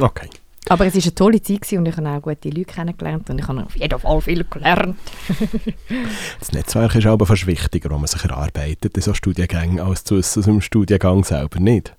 Okay. 0.00 0.28
Aber 0.68 0.86
es 0.86 0.94
war 0.94 1.02
eine 1.02 1.14
tolle 1.14 1.42
Zeit 1.42 1.70
und 1.72 1.86
ich 1.86 1.96
habe 1.96 2.08
auch 2.08 2.22
gute 2.22 2.48
Leute 2.48 2.64
kennengelernt 2.64 3.28
und 3.28 3.38
ich 3.38 3.46
habe 3.46 3.64
auf 3.64 3.76
jeden 3.76 3.98
Fall 3.98 4.20
viel 4.22 4.44
gelernt. 4.44 4.96
das 6.40 6.52
Netzwerk 6.52 6.94
ist 6.94 7.06
aber 7.06 7.26
fast 7.26 7.46
wichtiger, 7.46 7.90
wo 7.90 7.98
man 7.98 8.06
sich 8.06 8.24
erarbeitet 8.24 8.96
in 8.96 9.02
so 9.02 9.12
Studiengängen, 9.12 9.80
als 9.80 10.04
zu 10.04 10.16
aus 10.16 10.32
dem 10.32 10.62
Studiengang 10.62 11.22
selber 11.24 11.60
nicht. 11.60 11.94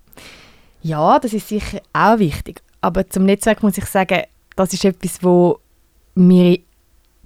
Ja, 0.81 1.19
das 1.19 1.33
ist 1.33 1.47
sicher 1.47 1.79
auch 1.93 2.17
wichtig. 2.17 2.61
Aber 2.81 3.07
zum 3.07 3.25
Netzwerk 3.25 3.61
muss 3.61 3.77
ich 3.77 3.85
sagen, 3.85 4.21
das 4.55 4.73
ist 4.73 4.85
etwas, 4.85 5.23
wo 5.23 5.59
mir, 6.15 6.59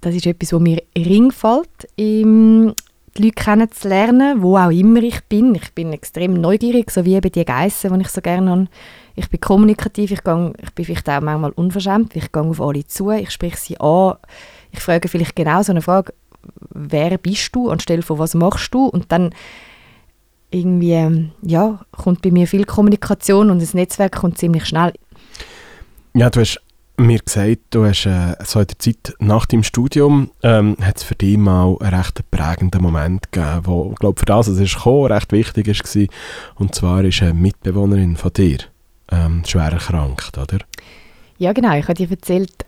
das 0.00 0.14
ist 0.14 0.26
etwas, 0.26 0.52
wo 0.52 0.58
mir 0.58 0.82
ring 0.96 1.30
fällt, 1.30 1.88
im, 1.96 2.74
die 3.16 3.22
Leute 3.22 3.34
kennenzulernen, 3.34 4.42
wo 4.42 4.58
auch 4.58 4.70
immer 4.70 5.02
ich 5.02 5.20
bin. 5.24 5.54
Ich 5.54 5.72
bin 5.72 5.92
extrem 5.92 6.34
neugierig, 6.34 6.90
so 6.90 7.04
wie 7.04 7.14
eben 7.14 7.32
die 7.32 7.44
Geissen, 7.44 7.94
die 7.94 8.00
ich 8.02 8.08
so 8.08 8.20
gerne 8.20 8.50
habe 8.50 8.68
ich 9.14 9.28
bin 9.28 9.40
kommunikativ, 9.40 10.10
ich, 10.10 10.22
gehe, 10.22 10.52
ich 10.62 10.70
bin 10.72 10.84
vielleicht 10.84 11.08
auch 11.08 11.20
manchmal 11.20 11.50
unverschämt, 11.50 12.16
ich 12.16 12.32
gehe 12.32 12.42
auf 12.42 12.60
alle 12.60 12.86
zu, 12.86 13.10
ich 13.10 13.30
spreche 13.30 13.56
sie 13.56 13.80
an, 13.80 14.14
ich 14.72 14.80
frage 14.80 15.08
vielleicht 15.08 15.36
genau 15.36 15.62
so 15.62 15.72
eine 15.72 15.82
Frage, 15.82 16.12
wer 16.70 17.18
bist 17.18 17.54
du, 17.54 17.70
anstelle 17.70 18.02
von 18.02 18.18
was 18.18 18.34
machst 18.34 18.72
du? 18.72 18.86
Und 18.86 19.12
dann 19.12 19.34
irgendwie, 20.50 21.30
ja, 21.42 21.80
kommt 21.92 22.22
bei 22.22 22.30
mir 22.30 22.46
viel 22.46 22.64
Kommunikation 22.64 23.50
und 23.50 23.62
das 23.62 23.74
Netzwerk 23.74 24.16
kommt 24.16 24.38
ziemlich 24.38 24.66
schnell. 24.66 24.92
Ja, 26.14 26.30
du 26.30 26.40
hast 26.40 26.60
mir 26.96 27.18
gesagt, 27.18 27.60
du 27.70 27.84
hast 27.86 28.06
äh, 28.06 28.34
so 28.44 28.60
in 28.60 28.66
der 28.66 28.78
Zeit 28.78 29.14
nach 29.20 29.46
deinem 29.46 29.62
Studium 29.62 30.32
ähm, 30.42 30.76
hat 30.80 30.98
es 30.98 31.02
für 31.02 31.14
dich 31.14 31.38
mal 31.38 31.76
einen 31.80 31.94
recht 31.94 32.30
prägenden 32.30 32.82
Moment 32.82 33.32
gegeben, 33.32 33.62
wo, 33.64 33.90
glaube 33.90 34.18
für 34.18 34.26
das, 34.26 34.50
was 34.50 34.58
es 34.58 34.74
gekommen, 34.74 35.06
recht 35.06 35.32
wichtig 35.32 35.68
war. 35.68 36.06
Und 36.56 36.74
zwar 36.74 37.04
ist 37.04 37.22
eine 37.22 37.34
Mitbewohnerin 37.34 38.16
von 38.16 38.32
dir 38.32 38.58
ähm, 39.10 39.42
schwer 39.46 39.72
erkrankt, 39.72 40.36
oder? 40.38 40.58
Ja, 41.38 41.52
genau. 41.52 41.76
Ich 41.76 41.84
habe 41.84 41.94
dir 41.94 42.10
erzählt 42.10 42.64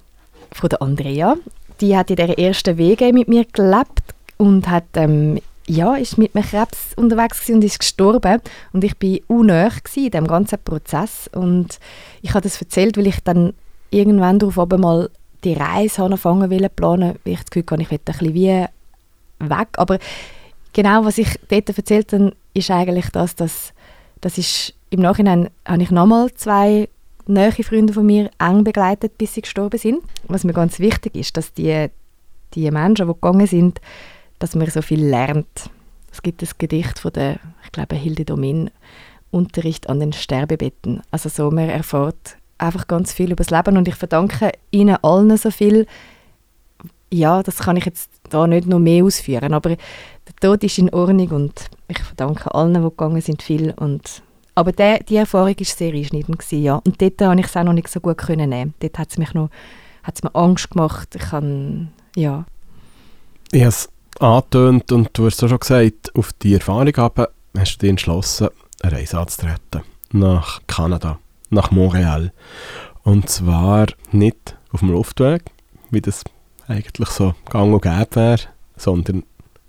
von 0.53 0.69
der 0.69 0.83
Andrea. 0.83 1.37
Die 1.81 1.97
hat 1.97 2.11
in 2.11 2.17
der 2.17 2.39
ersten 2.39 2.79
Wege 2.79 3.13
mit 3.13 3.29
mir 3.29 3.45
gelebt 3.45 4.15
und 4.37 4.69
hat 4.69 4.85
ähm, 4.95 5.41
ja, 5.67 5.95
ist 5.95 6.19
mit 6.19 6.35
einem 6.35 6.45
Krebs 6.45 6.95
unterwegs 6.97 7.49
und 7.49 7.63
ist 7.63 7.79
gestorben. 7.79 8.41
Und 8.73 8.85
ich 8.85 8.95
war 9.01 9.37
unnöch 9.37 9.75
in 9.95 10.11
diesem 10.11 10.27
ganzen 10.27 10.59
Prozess. 10.63 11.29
Und 11.33 11.79
ich 12.21 12.31
habe 12.31 12.43
das 12.43 12.61
erzählt, 12.61 12.97
weil 12.97 13.07
ich 13.07 13.21
dann 13.23 13.55
irgendwann 13.91 14.39
darauf 14.39 14.59
aber 14.59 14.79
mal 14.79 15.11
die 15.45 15.55
Reise 15.55 16.03
anfangen 16.03 16.51
wollte 16.51 16.69
planen, 16.69 17.19
weil 17.25 17.35
ich 17.35 17.41
das 17.41 17.51
Gefühl 17.51 17.65
hatte, 17.71 17.83
ich 17.83 17.91
will 17.91 17.99
ein 17.99 18.05
bisschen 18.05 18.35
wie 18.35 18.67
weg. 19.39 19.69
Aber 19.77 19.99
genau, 20.73 21.05
was 21.05 21.19
ich 21.19 21.39
dort 21.49 21.77
erzählt 21.77 22.13
habe, 22.13 22.33
ist 22.55 22.71
eigentlich 22.71 23.09
das, 23.11 23.35
dass 23.35 23.73
das 24.21 24.39
ist 24.39 24.75
im 24.93 25.01
Nachhinein 25.01 25.49
habe 25.67 25.83
ich 25.83 25.91
nochmal 25.91 26.31
zwei 26.35 26.89
nahe 27.27 27.53
Freunde 27.53 27.95
von 27.95 28.05
mir 28.05 28.31
eng 28.39 28.63
begleitet, 28.63 29.17
bis 29.17 29.33
sie 29.33 29.41
gestorben 29.41 29.79
sind. 29.79 30.03
Was 30.29 30.45
mir 30.45 30.53
ganz 30.53 30.79
wichtig 30.81 31.15
ist, 31.17 31.37
dass 31.37 31.55
die, 31.55 31.87
die 32.55 32.71
Menschen, 32.71 33.07
die 33.07 33.15
gegangen 33.15 33.47
sind, 33.47 33.81
dass 34.39 34.55
man 34.55 34.69
so 34.69 34.83
viel 34.83 35.03
lernt. 35.03 35.71
Es 36.11 36.21
gibt 36.21 36.43
das 36.43 36.59
Gedicht 36.59 36.99
von 36.99 37.13
der, 37.13 37.39
ich 37.65 37.73
glaube, 37.73 37.97
Hilde 37.97 38.27
Domin, 38.27 38.71
Unterricht 39.31 39.89
an 39.89 39.99
den 40.01 40.13
Sterbebetten. 40.13 41.01
Also 41.11 41.31
so, 41.31 41.51
man 41.51 41.71
erfährt 41.71 42.37
einfach 42.59 42.87
ganz 42.87 43.15
viel 43.15 43.33
über 43.33 43.45
das 43.45 43.51
Leben 43.51 43.79
und 43.79 43.89
ich 43.89 43.95
verdanke 43.95 44.53
ihnen 44.71 44.99
allen 45.03 45.35
so 45.39 45.51
viel. 45.51 45.87
Ja, 47.11 47.43
das 47.43 47.61
kann 47.61 47.79
ich 47.79 47.87
jetzt 47.87 48.11
da 48.29 48.47
nicht 48.47 48.67
noch 48.67 48.79
mehr 48.79 49.05
ausführen, 49.05 49.55
aber 49.55 49.71
der 49.71 50.37
Tod 50.39 50.63
ist 50.63 50.77
in 50.77 50.91
Ordnung 50.91 51.29
und 51.29 51.71
ich 51.89 51.99
verdanke 51.99 52.55
allen, 52.55 52.75
die 52.75 52.81
gegangen 52.81 53.21
sind, 53.23 53.43
viel 53.43 53.73
und 53.73 54.23
aber 54.55 54.73
der, 54.73 55.01
die 55.01 55.17
Erfahrung 55.17 55.55
war 55.59 55.65
sehr 55.65 55.93
einschneidend. 55.95 56.39
Gewesen, 56.39 56.63
ja. 56.63 56.77
Und 56.77 57.01
dort 57.01 57.19
konnte 57.19 57.41
ich 57.41 57.47
es 57.47 57.57
auch 57.57 57.65
noch 57.65 57.73
nicht 57.73 57.89
so 57.89 58.01
gut 58.01 58.19
können 58.19 58.51
nehmen. 58.51 58.75
Dort 58.81 58.99
hat 58.99 59.11
es 59.11 59.19
mich 59.19 59.33
noch 59.35 59.51
hat's 60.03 60.23
mir 60.23 60.35
Angst 60.35 60.71
gemacht. 60.71 61.15
Ich 61.15 61.23
kann, 61.23 61.93
ja. 62.17 62.45
Ich 63.53 63.61
habe 63.61 63.69
es 63.69 63.89
angetönt 64.19 64.91
und 64.93 65.11
du 65.13 65.27
hast 65.27 65.43
es 65.43 65.49
schon 65.49 65.59
gesagt, 65.61 66.15
auf 66.17 66.33
die 66.35 66.55
Erfahrung 66.55 66.93
haben, 66.97 67.27
hast 67.57 67.77
du 67.77 67.79
dich 67.81 67.91
entschlossen, 67.91 68.49
eine 68.83 68.93
Reise 68.93 69.19
anzutreten. 69.19 69.83
Nach 70.13 70.61
Kanada, 70.67 71.19
nach 71.51 71.71
Montreal. 71.71 72.33
Und 73.05 73.29
zwar 73.31 73.87
nicht 74.11 74.57
auf 74.73 74.81
dem 74.81 74.91
Luftweg, 74.91 75.43
wie 75.91 76.01
das 76.01 76.25
eigentlich 76.69 77.09
so 77.09 77.35
gang 77.49 77.73
und 77.73 77.83
gäbe 77.83 78.09
wäre, 78.15 78.41
sondern 78.77 79.23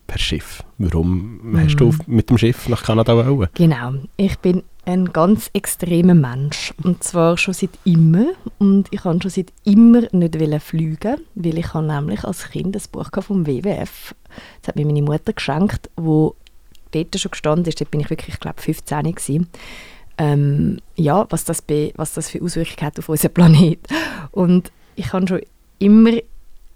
per 0.07 0.17
Schiff. 0.19 0.63
Warum 0.77 1.39
Mhm. 1.43 1.59
hast 1.59 1.75
du 1.75 1.93
mit 2.07 2.29
dem 2.29 2.37
Schiff 2.37 2.67
nach 2.69 2.83
Kanada 2.83 3.15
wollen? 3.15 3.49
Genau. 3.53 3.93
Ich 4.17 4.37
bin 4.39 4.63
ein 4.85 5.13
ganz 5.13 5.49
extremer 5.53 6.13
Mensch. 6.13 6.73
Und 6.83 7.03
zwar 7.03 7.37
schon 7.37 7.53
seit 7.53 7.71
immer. 7.85 8.27
Und 8.59 8.87
ich 8.91 9.01
kann 9.01 9.21
schon 9.21 9.31
seit 9.31 9.53
immer 9.63 10.01
nicht 10.11 10.61
fliegen, 10.61 11.21
weil 11.35 11.57
ich 11.57 11.73
habe 11.73 11.87
nämlich 11.87 12.23
als 12.23 12.49
Kind 12.49 12.75
ein 12.75 12.83
Buch 12.91 13.09
vom 13.21 13.47
WWF. 13.47 14.13
Das 14.61 14.69
hat 14.69 14.75
mir 14.75 14.85
meine 14.85 15.01
Mutter 15.01 15.33
geschenkt, 15.33 15.89
wo 15.95 16.35
dort 16.91 17.17
schon 17.19 17.31
gestanden 17.31 17.65
ist. 17.65 17.79
Dort 17.79 17.91
bin 17.91 18.01
ich 18.01 18.09
wirklich, 18.09 18.35
ich 18.35 18.39
glaube, 18.39 18.61
15 18.61 19.03
gewesen. 19.03 19.47
Ähm, 20.17 20.79
ja, 20.95 21.25
was 21.29 21.43
das, 21.43 21.63
was 21.95 22.13
das 22.13 22.29
für 22.29 22.41
Auswirkungen 22.41 22.85
hat 22.85 22.99
auf 22.99 23.09
unseren 23.09 23.33
Planet. 23.33 23.79
Und 24.31 24.71
ich 24.95 25.11
habe 25.13 25.27
schon 25.27 25.41
immer 25.79 26.11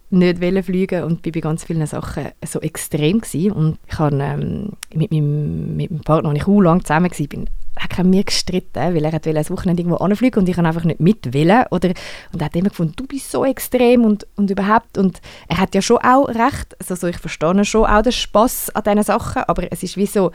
nicht 0.10 0.66
fliegen 0.66 1.04
und 1.04 1.22
bin 1.22 1.34
bei 1.34 1.40
ganz 1.42 1.64
vielen 1.64 1.86
Sachen 1.86 2.28
so 2.46 2.62
extrem 2.62 3.20
gewesen. 3.20 3.52
und 3.52 3.78
ich 3.88 4.00
habe 4.00 4.18
ähm, 4.22 4.70
mit, 4.94 5.12
meinem, 5.12 5.76
mit 5.76 5.92
meinem 5.92 6.02
Partner, 6.02 6.34
ich 6.34 6.48
auch 6.48 6.62
lange 6.62 6.84
zusammen 6.84 7.12
war, 7.12 7.28
bin, 7.28 7.50
hat 7.78 7.98
er 7.98 8.04
mir 8.04 8.24
gestritten, 8.24 8.96
weil 8.96 9.06
er 9.06 9.14
wollte 9.14 9.30
ein 9.30 9.50
Wochenende 9.50 9.82
irgendwo 9.82 9.98
anfliegen 10.04 10.40
und 10.40 10.50
ich 10.50 10.58
habe 10.58 10.68
einfach 10.68 10.84
nicht 10.84 11.00
mit 11.00 11.34
wollen. 11.34 11.66
Oder, 11.72 11.90
und 12.32 12.42
er 12.42 12.46
hat 12.46 12.56
immer 12.56 12.70
gefunden, 12.70 12.94
du 12.96 13.06
bist 13.06 13.32
so 13.32 13.46
extrem 13.46 14.06
und, 14.06 14.26
und 14.36 14.50
überhaupt. 14.50 14.98
Und 14.98 15.22
er 15.48 15.58
hat 15.58 15.76
ja 15.76 15.82
schon 15.82 15.98
auch 15.98 16.28
recht, 16.28 16.76
also 16.80 16.96
so, 16.96 17.08
ich 17.08 17.18
verstehe 17.18 17.66
schon 17.66 17.86
auch 17.86 18.02
den 18.02 18.12
Spass 18.12 18.70
an 18.72 18.84
diesen 18.84 19.04
Sachen, 19.04 19.44
aber 19.44 19.72
es 19.72 19.84
ist 19.84 19.98
wie 19.98 20.06
so, 20.06 20.32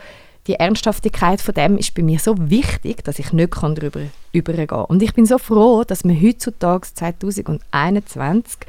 die 0.47 0.55
Ernsthaftigkeit 0.55 1.39
von 1.39 1.53
dem 1.53 1.77
ist 1.77 1.95
bei 1.95 2.03
mir 2.03 2.19
so 2.19 2.35
wichtig, 2.37 3.03
dass 3.05 3.19
ich 3.19 3.31
nicht 3.31 3.51
kann 3.51 3.75
darüber 3.75 4.01
übergehen 4.33 4.67
kann. 4.67 4.85
Und 4.85 5.01
ich 5.01 5.13
bin 5.13 5.25
so 5.25 5.37
froh, 5.37 5.83
dass 5.85 6.03
wir 6.03 6.19
heutzutage 6.21 6.87
2021 6.93 8.59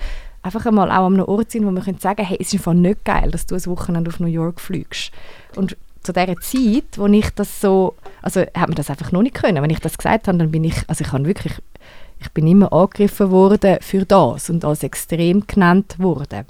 einfach 0.44 0.66
einmal 0.66 0.90
auch 0.90 1.06
an 1.06 1.14
einem 1.14 1.24
Ort 1.24 1.50
sind, 1.50 1.66
wo 1.66 1.70
wir 1.70 1.80
können 1.82 1.98
sagen 1.98 2.24
hey, 2.24 2.36
es 2.40 2.48
ist 2.48 2.60
einfach 2.60 2.74
nicht 2.74 3.04
geil, 3.04 3.30
dass 3.30 3.46
du 3.46 3.54
ein 3.54 3.66
Wochenende 3.66 4.10
auf 4.10 4.20
New 4.20 4.26
York 4.26 4.60
fliegst. 4.60 5.10
Und 5.56 5.76
zu 6.02 6.12
dieser 6.12 6.36
Zeit, 6.36 6.98
wo 6.98 7.06
ich 7.06 7.30
das 7.30 7.60
so, 7.60 7.94
also 8.20 8.40
hat 8.40 8.68
man 8.68 8.74
das 8.74 8.90
einfach 8.90 9.10
noch 9.10 9.22
nicht 9.22 9.34
können. 9.34 9.62
Wenn 9.62 9.70
ich 9.70 9.80
das 9.80 9.96
gesagt 9.96 10.28
habe, 10.28 10.38
dann 10.38 10.50
bin 10.50 10.62
ich, 10.64 10.76
also 10.86 11.02
ich 11.02 11.12
habe 11.12 11.24
wirklich, 11.24 11.54
ich 12.20 12.30
bin 12.32 12.46
immer 12.46 12.72
angegriffen 12.72 13.30
worden 13.30 13.78
für 13.80 14.04
das 14.04 14.50
und 14.50 14.64
als 14.64 14.82
extrem 14.82 15.46
genannt 15.46 15.96
worden. 15.98 16.44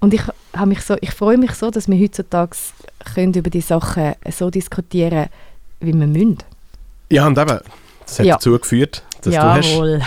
Und 0.00 0.12
ich, 0.14 0.22
habe 0.54 0.66
mich 0.66 0.80
so, 0.80 0.96
ich 1.00 1.12
freue 1.12 1.38
mich 1.38 1.52
so, 1.52 1.70
dass 1.70 1.88
wir 1.88 1.98
heutzutage 2.00 2.56
können 3.14 3.34
über 3.34 3.50
die 3.50 3.60
Sachen 3.60 4.14
so 4.30 4.50
diskutieren 4.50 5.26
wie 5.80 5.94
wir 5.94 6.06
müssen. 6.06 6.38
Ja, 7.10 7.26
und 7.26 7.38
eben, 7.38 7.60
das 8.06 8.18
hat 8.18 8.26
Ja. 8.26 8.34
dazu 8.34 8.58
geführt, 8.58 9.02
dass 9.22 9.34
du 9.34 9.40
hast 9.42 9.72
Jawohl. 9.72 10.00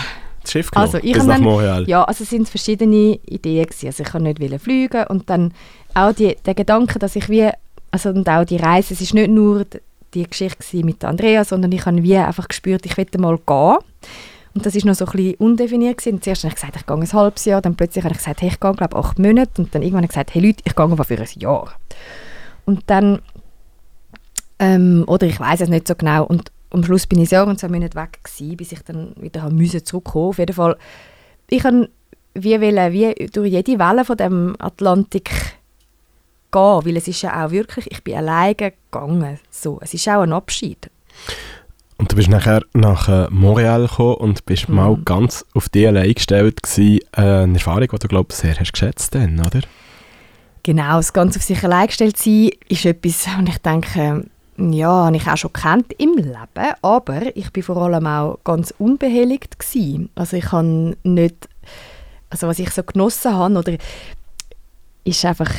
Das 0.44 0.52
Schiff 0.52 0.70
genommen 0.70 0.94
Also, 0.94 0.98
ich 1.06 1.12
bis 1.14 1.24
nach 1.24 1.34
dann- 1.36 1.44
Montreal. 1.44 1.88
Ja, 1.88 2.04
also 2.04 2.22
es 2.24 2.30
sind 2.30 2.48
verschiedene 2.48 3.18
Ideen 3.26 3.66
gewesen. 3.66 3.86
Also 3.86 4.02
ich 4.02 4.08
kann 4.08 4.22
nicht 4.22 4.60
fliegen 4.62 5.04
und 5.08 5.28
dann 5.28 5.52
auch 5.94 6.12
die, 6.12 6.36
der 6.46 6.54
Gedanke, 6.54 6.98
dass 6.98 7.16
ich 7.16 7.28
wie, 7.28 7.48
also 7.90 8.10
und 8.10 8.28
auch 8.28 8.44
die 8.44 8.56
Reise, 8.56 8.94
es 8.94 9.00
ist 9.00 9.14
nicht 9.14 9.30
nur 9.30 9.64
die 10.14 10.24
Geschichte 10.28 10.84
mit 10.84 11.04
Andrea, 11.04 11.44
sondern 11.44 11.72
ich 11.72 11.84
habe 11.86 12.02
wie 12.02 12.16
einfach 12.16 12.46
gespürt, 12.48 12.86
ich 12.86 12.96
möchte 12.96 13.18
mal 13.18 13.36
gehen. 13.38 13.76
Und 14.54 14.64
das 14.64 14.76
ist 14.76 14.84
noch 14.86 14.94
so 14.94 15.04
ein 15.06 15.10
bisschen 15.12 15.34
undefiniert 15.36 15.98
gewesen. 15.98 16.14
Und 16.16 16.22
zuerst 16.24 16.44
habe 16.44 16.50
ich 16.50 16.60
gesagt, 16.60 16.76
ich 16.76 16.86
gehe 16.86 16.96
ein 16.96 17.12
halbes 17.12 17.44
Jahr, 17.44 17.60
dann 17.60 17.74
plötzlich 17.74 18.04
habe 18.04 18.12
ich 18.12 18.18
gesagt, 18.18 18.40
hey, 18.40 18.48
ich 18.50 18.60
gehe 18.60 18.72
glaube 18.72 18.96
acht 18.96 19.18
Monate 19.18 19.50
und 19.60 19.74
dann 19.74 19.82
irgendwann 19.82 20.02
habe 20.02 20.04
ich 20.06 20.10
gesagt, 20.10 20.34
hey 20.34 20.42
Leute, 20.46 20.62
ich 20.64 20.76
gehe 20.76 20.84
aber 20.84 21.04
für 21.04 21.18
ein 21.18 21.26
Jahr. 21.40 21.74
Und 22.64 22.82
dann, 22.86 23.20
ähm, 24.60 25.04
oder 25.08 25.26
ich 25.26 25.38
weiß 25.40 25.60
es 25.62 25.68
nicht 25.68 25.88
so 25.88 25.94
genau 25.96 26.24
und 26.24 26.52
am 26.74 26.84
Schluss 26.84 27.06
bin 27.06 27.20
ich 27.20 27.30
Jahr 27.30 27.46
und 27.46 27.58
zwei 27.58 27.68
Monate 27.68 27.96
weg 27.96 28.18
gewesen, 28.22 28.56
bis 28.56 28.72
ich 28.72 28.82
dann 28.82 29.14
wieder 29.16 29.42
haben 29.42 29.56
müssen 29.56 29.84
zurückkommen. 29.84 30.28
Auf 30.28 30.38
jeden 30.38 30.54
Fall 30.54 30.76
ich 31.48 31.62
kann 31.62 31.88
wie, 32.34 32.60
wollen, 32.60 32.92
wie 32.92 33.26
durch 33.32 33.50
jede 33.52 33.78
Welle 33.78 34.04
von 34.04 34.16
dem 34.16 34.56
Atlantik 34.58 35.30
gehen, 36.50 36.84
weil 36.84 36.96
es 36.96 37.08
ist 37.08 37.22
ja 37.22 37.44
auch 37.44 37.50
wirklich, 37.50 37.90
ich 37.90 38.02
bin 38.02 38.16
alleine 38.16 38.54
gegangen. 38.54 39.38
So, 39.50 39.78
es 39.80 39.94
ist 39.94 40.08
auch 40.08 40.22
ein 40.22 40.32
Abschied. 40.32 40.90
Und 41.96 42.10
du 42.10 42.16
bist 42.16 42.28
nachher 42.28 42.62
nach 42.72 43.08
äh, 43.08 43.28
Montreal 43.30 43.86
gekommen 43.86 44.16
und 44.16 44.44
bist 44.46 44.68
Mhm. 44.68 44.74
mal 44.74 44.96
ganz 45.04 45.44
auf 45.54 45.68
dich 45.68 45.86
allein 45.86 46.12
gestellt 46.12 46.62
gewesen. 46.62 47.00
Äh, 47.16 47.20
eine 47.20 47.54
Erfahrung, 47.54 47.88
die 47.88 47.98
du, 47.98 48.08
glaube 48.08 48.28
ich, 48.30 48.36
sehr 48.36 48.58
hast 48.58 48.72
geschätzt 48.72 49.14
dann, 49.14 49.38
oder? 49.38 49.60
Genau, 50.64 50.96
das 50.96 51.12
ganz 51.12 51.36
auf 51.36 51.42
sich 51.42 51.62
allein 51.62 51.86
gestellt 51.86 52.16
sein 52.16 52.50
ist 52.68 52.84
etwas, 52.84 53.26
und 53.38 53.48
ich 53.48 53.58
denke, 53.58 54.24
ja, 54.56 55.06
habe 55.06 55.16
ich 55.16 55.26
auch 55.26 55.36
schon 55.36 55.52
kennt 55.52 55.92
im 55.98 56.14
Leben, 56.14 56.74
aber 56.82 57.36
ich 57.36 57.52
bin 57.52 57.62
vor 57.62 57.76
allem 57.78 58.06
auch 58.06 58.38
ganz 58.44 58.72
unbehelligt 58.78 59.58
gewesen. 59.58 60.10
Also 60.14 60.36
ich 60.36 60.52
habe 60.52 60.96
nicht, 61.02 61.48
also 62.30 62.46
was 62.46 62.58
ich 62.58 62.70
so 62.70 62.82
genossen 62.82 63.34
habe, 63.34 63.58
oder 63.58 63.76
ist 65.04 65.24
einfach, 65.24 65.50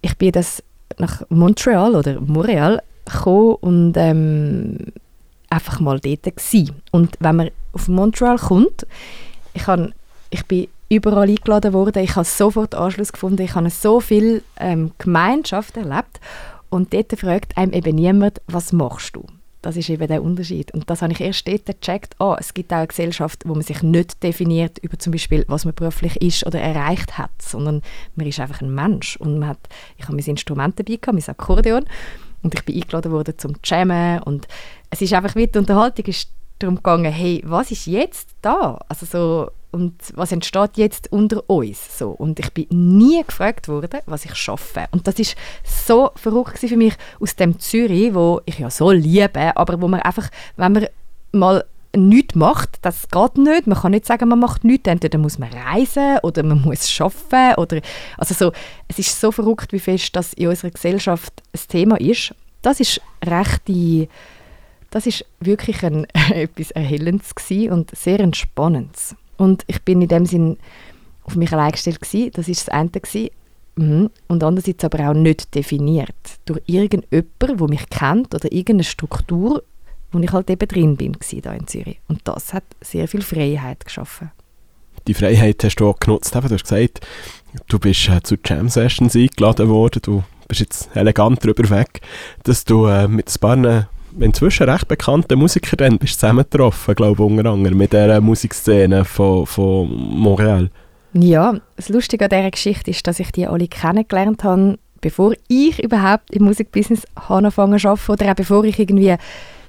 ich 0.00 0.16
bin 0.16 0.32
das 0.32 0.62
nach 0.98 1.22
Montreal 1.28 1.94
oder 1.96 2.20
Montreal 2.20 2.82
gekommen 3.04 3.56
und 3.60 3.96
ähm, 3.96 4.78
einfach 5.50 5.80
mal 5.80 5.98
dort 5.98 6.22
gewesen. 6.22 6.82
Und 6.92 7.16
wenn 7.20 7.36
man 7.36 7.50
auf 7.72 7.88
Montreal 7.88 8.38
kommt, 8.38 8.86
ich, 9.54 9.66
han, 9.66 9.94
ich 10.30 10.44
bin 10.46 10.68
überall 10.88 11.28
eingeladen 11.28 11.72
worden, 11.72 12.02
ich 12.02 12.16
habe 12.16 12.24
sofort 12.24 12.74
Anschluss 12.74 13.12
gefunden, 13.12 13.42
ich 13.42 13.54
habe 13.54 13.70
so 13.70 14.00
viel 14.00 14.42
ähm, 14.58 14.92
Gemeinschaft 14.98 15.76
erlebt 15.76 16.20
und 16.70 16.92
dort 16.92 17.18
fragt 17.18 17.56
einem 17.56 17.72
eben 17.72 17.96
niemand, 17.96 18.40
was 18.46 18.72
machst 18.72 19.16
du? 19.16 19.24
Das 19.62 19.76
ist 19.76 19.90
eben 19.90 20.06
der 20.06 20.22
Unterschied. 20.22 20.72
Und 20.72 20.88
das 20.88 21.02
habe 21.02 21.12
ich 21.12 21.20
erst 21.20 21.48
dort 21.48 21.66
gecheckt. 21.66 22.14
Ah, 22.20 22.36
es 22.38 22.54
gibt 22.54 22.72
auch 22.72 22.78
eine 22.78 22.86
Gesellschaft, 22.86 23.42
wo 23.44 23.54
man 23.54 23.62
sich 23.62 23.82
nicht 23.82 24.22
definiert 24.22 24.78
über 24.78 24.98
zum 24.98 25.12
Beispiel, 25.12 25.44
was 25.48 25.64
man 25.64 25.74
beruflich 25.74 26.16
ist 26.22 26.46
oder 26.46 26.60
erreicht 26.60 27.18
hat, 27.18 27.30
sondern 27.42 27.82
man 28.14 28.26
ist 28.26 28.38
einfach 28.38 28.60
ein 28.60 28.72
Mensch. 28.72 29.16
Und 29.16 29.40
man 29.40 29.50
hat, 29.50 29.58
ich 29.96 30.04
habe 30.04 30.14
mein 30.14 30.24
Instrument 30.24 30.78
dabei 30.78 30.96
gehabt, 30.96 31.12
mein 31.12 31.28
Akkordeon, 31.28 31.84
und 32.42 32.54
ich 32.54 32.64
bin 32.64 32.76
eingeladen 32.76 33.10
worden 33.10 33.34
zum 33.36 33.56
Jammen. 33.64 34.22
Und 34.22 34.46
es 34.90 35.02
ist 35.02 35.12
einfach 35.12 35.34
wie 35.34 35.48
die 35.48 35.58
Unterhaltung 35.58 36.06
ist 36.06 36.30
darum 36.60 36.76
gegangen, 36.76 37.12
hey, 37.12 37.42
was 37.44 37.70
ist 37.70 37.86
jetzt 37.86 38.30
da? 38.42 38.80
Also 38.88 39.06
so, 39.06 39.50
und 39.70 39.94
was 40.14 40.32
entsteht 40.32 40.76
jetzt 40.76 41.12
unter 41.12 41.48
uns? 41.48 41.98
So, 41.98 42.10
und 42.10 42.40
ich 42.40 42.52
bin 42.52 42.66
nie 42.70 43.22
gefragt 43.22 43.68
worden, 43.68 44.00
was 44.06 44.24
ich 44.24 44.34
schaffe. 44.34 44.86
Und 44.92 45.06
das 45.06 45.18
ist 45.18 45.36
so 45.64 46.10
verrückt 46.16 46.58
für 46.58 46.76
mich 46.76 46.94
aus 47.20 47.36
dem 47.36 47.58
Zürich, 47.58 48.14
wo 48.14 48.40
ich 48.46 48.58
ja 48.58 48.70
so 48.70 48.90
liebe, 48.90 49.56
aber 49.56 49.80
wo 49.80 49.88
man 49.88 50.00
einfach, 50.00 50.30
wenn 50.56 50.72
man 50.72 50.86
mal 51.32 51.64
nichts 51.94 52.34
macht, 52.34 52.78
das 52.82 53.08
geht 53.08 53.36
nicht. 53.36 53.66
Man 53.66 53.78
kann 53.78 53.92
nicht 53.92 54.06
sagen, 54.06 54.28
man 54.28 54.38
macht 54.38 54.64
nichts. 54.64 54.88
Entweder 54.88 55.18
muss 55.18 55.38
man 55.38 55.50
reisen 55.52 56.18
oder 56.22 56.42
man 56.42 56.62
muss 56.62 57.00
arbeiten. 57.00 57.60
Oder, 57.60 57.80
also 58.16 58.34
so, 58.34 58.52
es 58.88 58.98
ist 58.98 59.20
so 59.20 59.32
verrückt, 59.32 59.72
wie 59.72 59.78
fest 59.78 60.16
das 60.16 60.32
in 60.34 60.48
unserer 60.48 60.70
Gesellschaft 60.70 61.42
ein 61.52 61.60
Thema 61.68 62.00
ist. 62.00 62.34
Das 62.62 62.80
ist 62.80 63.00
recht 63.24 63.68
die, 63.68 64.08
das 64.90 65.06
ist 65.06 65.24
wirklich 65.40 65.82
ein, 65.82 66.06
etwas 66.30 66.70
Erhellendes 66.70 67.32
und 67.70 67.96
sehr 67.96 68.20
entspannendes. 68.20 69.14
Und 69.38 69.64
ich 69.66 69.82
bin 69.82 70.02
in 70.02 70.08
dem 70.08 70.26
Sinn 70.26 70.58
auf 71.24 71.36
mich 71.36 71.52
allein 71.52 71.72
gestellt 71.72 72.00
gewesen. 72.00 72.30
Das 72.34 72.48
ist 72.48 72.68
das 72.68 72.92
gewesen. 73.00 73.30
Mhm. 73.76 74.10
Und 74.26 74.42
andererseits 74.42 74.84
aber 74.84 75.08
auch 75.08 75.14
nicht 75.14 75.54
definiert 75.54 76.14
durch 76.44 76.60
irgendjemanden, 76.66 77.56
der 77.58 77.68
mich 77.68 77.88
kennt 77.88 78.34
oder 78.34 78.52
irgendeine 78.52 78.84
Struktur, 78.84 79.62
wo 80.10 80.18
ich 80.18 80.32
halt 80.32 80.50
eben 80.50 80.68
drin 80.68 80.96
bin 80.96 81.16
da 81.42 81.52
in 81.52 81.66
Zürich. 81.66 82.00
Und 82.08 82.20
das 82.24 82.52
hat 82.52 82.64
sehr 82.80 83.06
viel 83.06 83.22
Freiheit 83.22 83.84
geschaffen. 83.84 84.32
Die 85.06 85.14
Freiheit 85.14 85.62
hast 85.62 85.76
du 85.76 85.88
auch 85.88 85.98
genutzt. 86.00 86.34
Du 86.34 86.42
hast 86.42 86.50
gesagt, 86.50 87.00
du 87.68 87.78
bist 87.78 88.08
äh, 88.08 88.20
zu 88.22 88.36
Jam 88.44 88.68
Sessions 88.68 89.14
eingeladen 89.14 89.68
worden. 89.68 90.02
Du 90.02 90.24
bist 90.48 90.60
jetzt 90.60 90.90
elegant 90.94 91.44
drüber 91.44 91.70
weg, 91.70 92.00
dass 92.42 92.64
du 92.64 92.86
äh, 92.86 93.06
mit 93.06 93.28
ein 93.28 93.40
paar 93.40 93.88
inzwischen 94.20 94.68
recht 94.68 94.88
bekannten 94.88 95.38
Musikern 95.38 95.78
dann 95.78 95.98
bist 95.98 96.20
zusammengetroffen, 96.20 96.94
glaube 96.94 97.22
ich, 97.22 97.30
unter 97.30 97.50
anderem 97.50 97.78
mit 97.78 97.92
dieser 97.92 98.20
Musikszene 98.20 99.04
von, 99.04 99.46
von 99.46 99.88
Montreal. 99.90 100.70
Ja, 101.14 101.54
das 101.76 101.88
Lustige 101.88 102.24
an 102.24 102.30
dieser 102.30 102.50
Geschichte 102.50 102.90
ist, 102.90 103.06
dass 103.06 103.20
ich 103.20 103.32
die 103.32 103.46
alle 103.46 103.68
kennengelernt 103.68 104.44
habe, 104.44 104.78
bevor 105.00 105.32
ich 105.48 105.82
überhaupt 105.82 106.30
im 106.30 106.44
Musikbusiness 106.44 107.04
angefangen 107.28 107.78
zu 107.78 107.88
arbeiten 107.88 108.12
oder 108.12 108.30
auch 108.30 108.36
bevor 108.36 108.64
ich 108.64 108.78
irgendwie, 108.78 109.16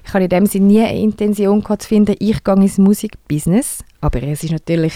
ich 0.04 0.14
habe 0.14 0.24
in 0.24 0.30
dem 0.30 0.46
Sinne 0.46 0.66
nie 0.66 0.80
eine 0.80 1.00
Intention 1.00 1.62
gehabt 1.62 1.82
zu 1.82 1.88
finden, 1.88 2.16
ich 2.18 2.44
gehe 2.44 2.54
ins 2.54 2.78
Musikbusiness, 2.78 3.84
aber 4.00 4.22
es 4.22 4.44
ist 4.44 4.52
natürlich 4.52 4.94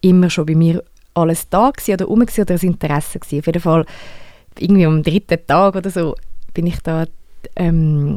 immer 0.00 0.30
schon 0.30 0.46
bei 0.46 0.54
mir 0.54 0.82
alles 1.14 1.48
da 1.48 1.70
gewesen 1.70 1.94
oder 1.94 2.04
rum 2.04 2.22
oder 2.22 2.54
ein 2.54 2.60
Interesse 2.60 3.18
gewesen. 3.18 3.40
Auf 3.40 3.46
jeden 3.46 3.62
Fall 3.62 3.86
irgendwie 4.58 4.86
am 4.86 5.02
dritten 5.02 5.38
Tag 5.46 5.74
oder 5.76 5.90
so 5.90 6.14
bin 6.54 6.66
ich 6.66 6.78
da 6.80 7.06
ähm, 7.56 8.16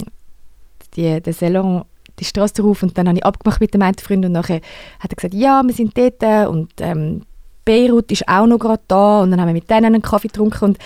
die, 0.96 1.22
den 1.22 1.34
Salon 1.34 1.84
die 2.20 2.26
Straße 2.26 2.62
rauf 2.62 2.84
und 2.84 2.98
dann 2.98 3.08
habe 3.08 3.18
ich 3.18 3.26
abgemacht 3.26 3.62
mit 3.62 3.74
dem 3.74 3.82
einen 3.82 3.98
Freund 3.98 4.26
und 4.26 4.34
nachher 4.34 4.62
hat 5.00 5.12
er 5.12 5.16
gesagt, 5.16 5.34
ja, 5.34 5.64
wir 5.64 5.74
sind 5.74 5.98
dort 5.98 6.50
und 6.50 6.72
ähm, 6.80 7.24
Beirut 7.66 8.12
ist 8.12 8.28
auch 8.28 8.48
noch 8.48 8.60
gerade 8.60 8.84
da 8.88 9.22
und 9.22 9.32
dann 9.32 9.40
haben 9.40 9.48
wir 9.48 9.54
mit 9.54 9.70
denen 9.70 9.86
einen 9.86 10.02
Kaffee 10.02 10.28
getrunken 10.28 10.66
und 10.66 10.78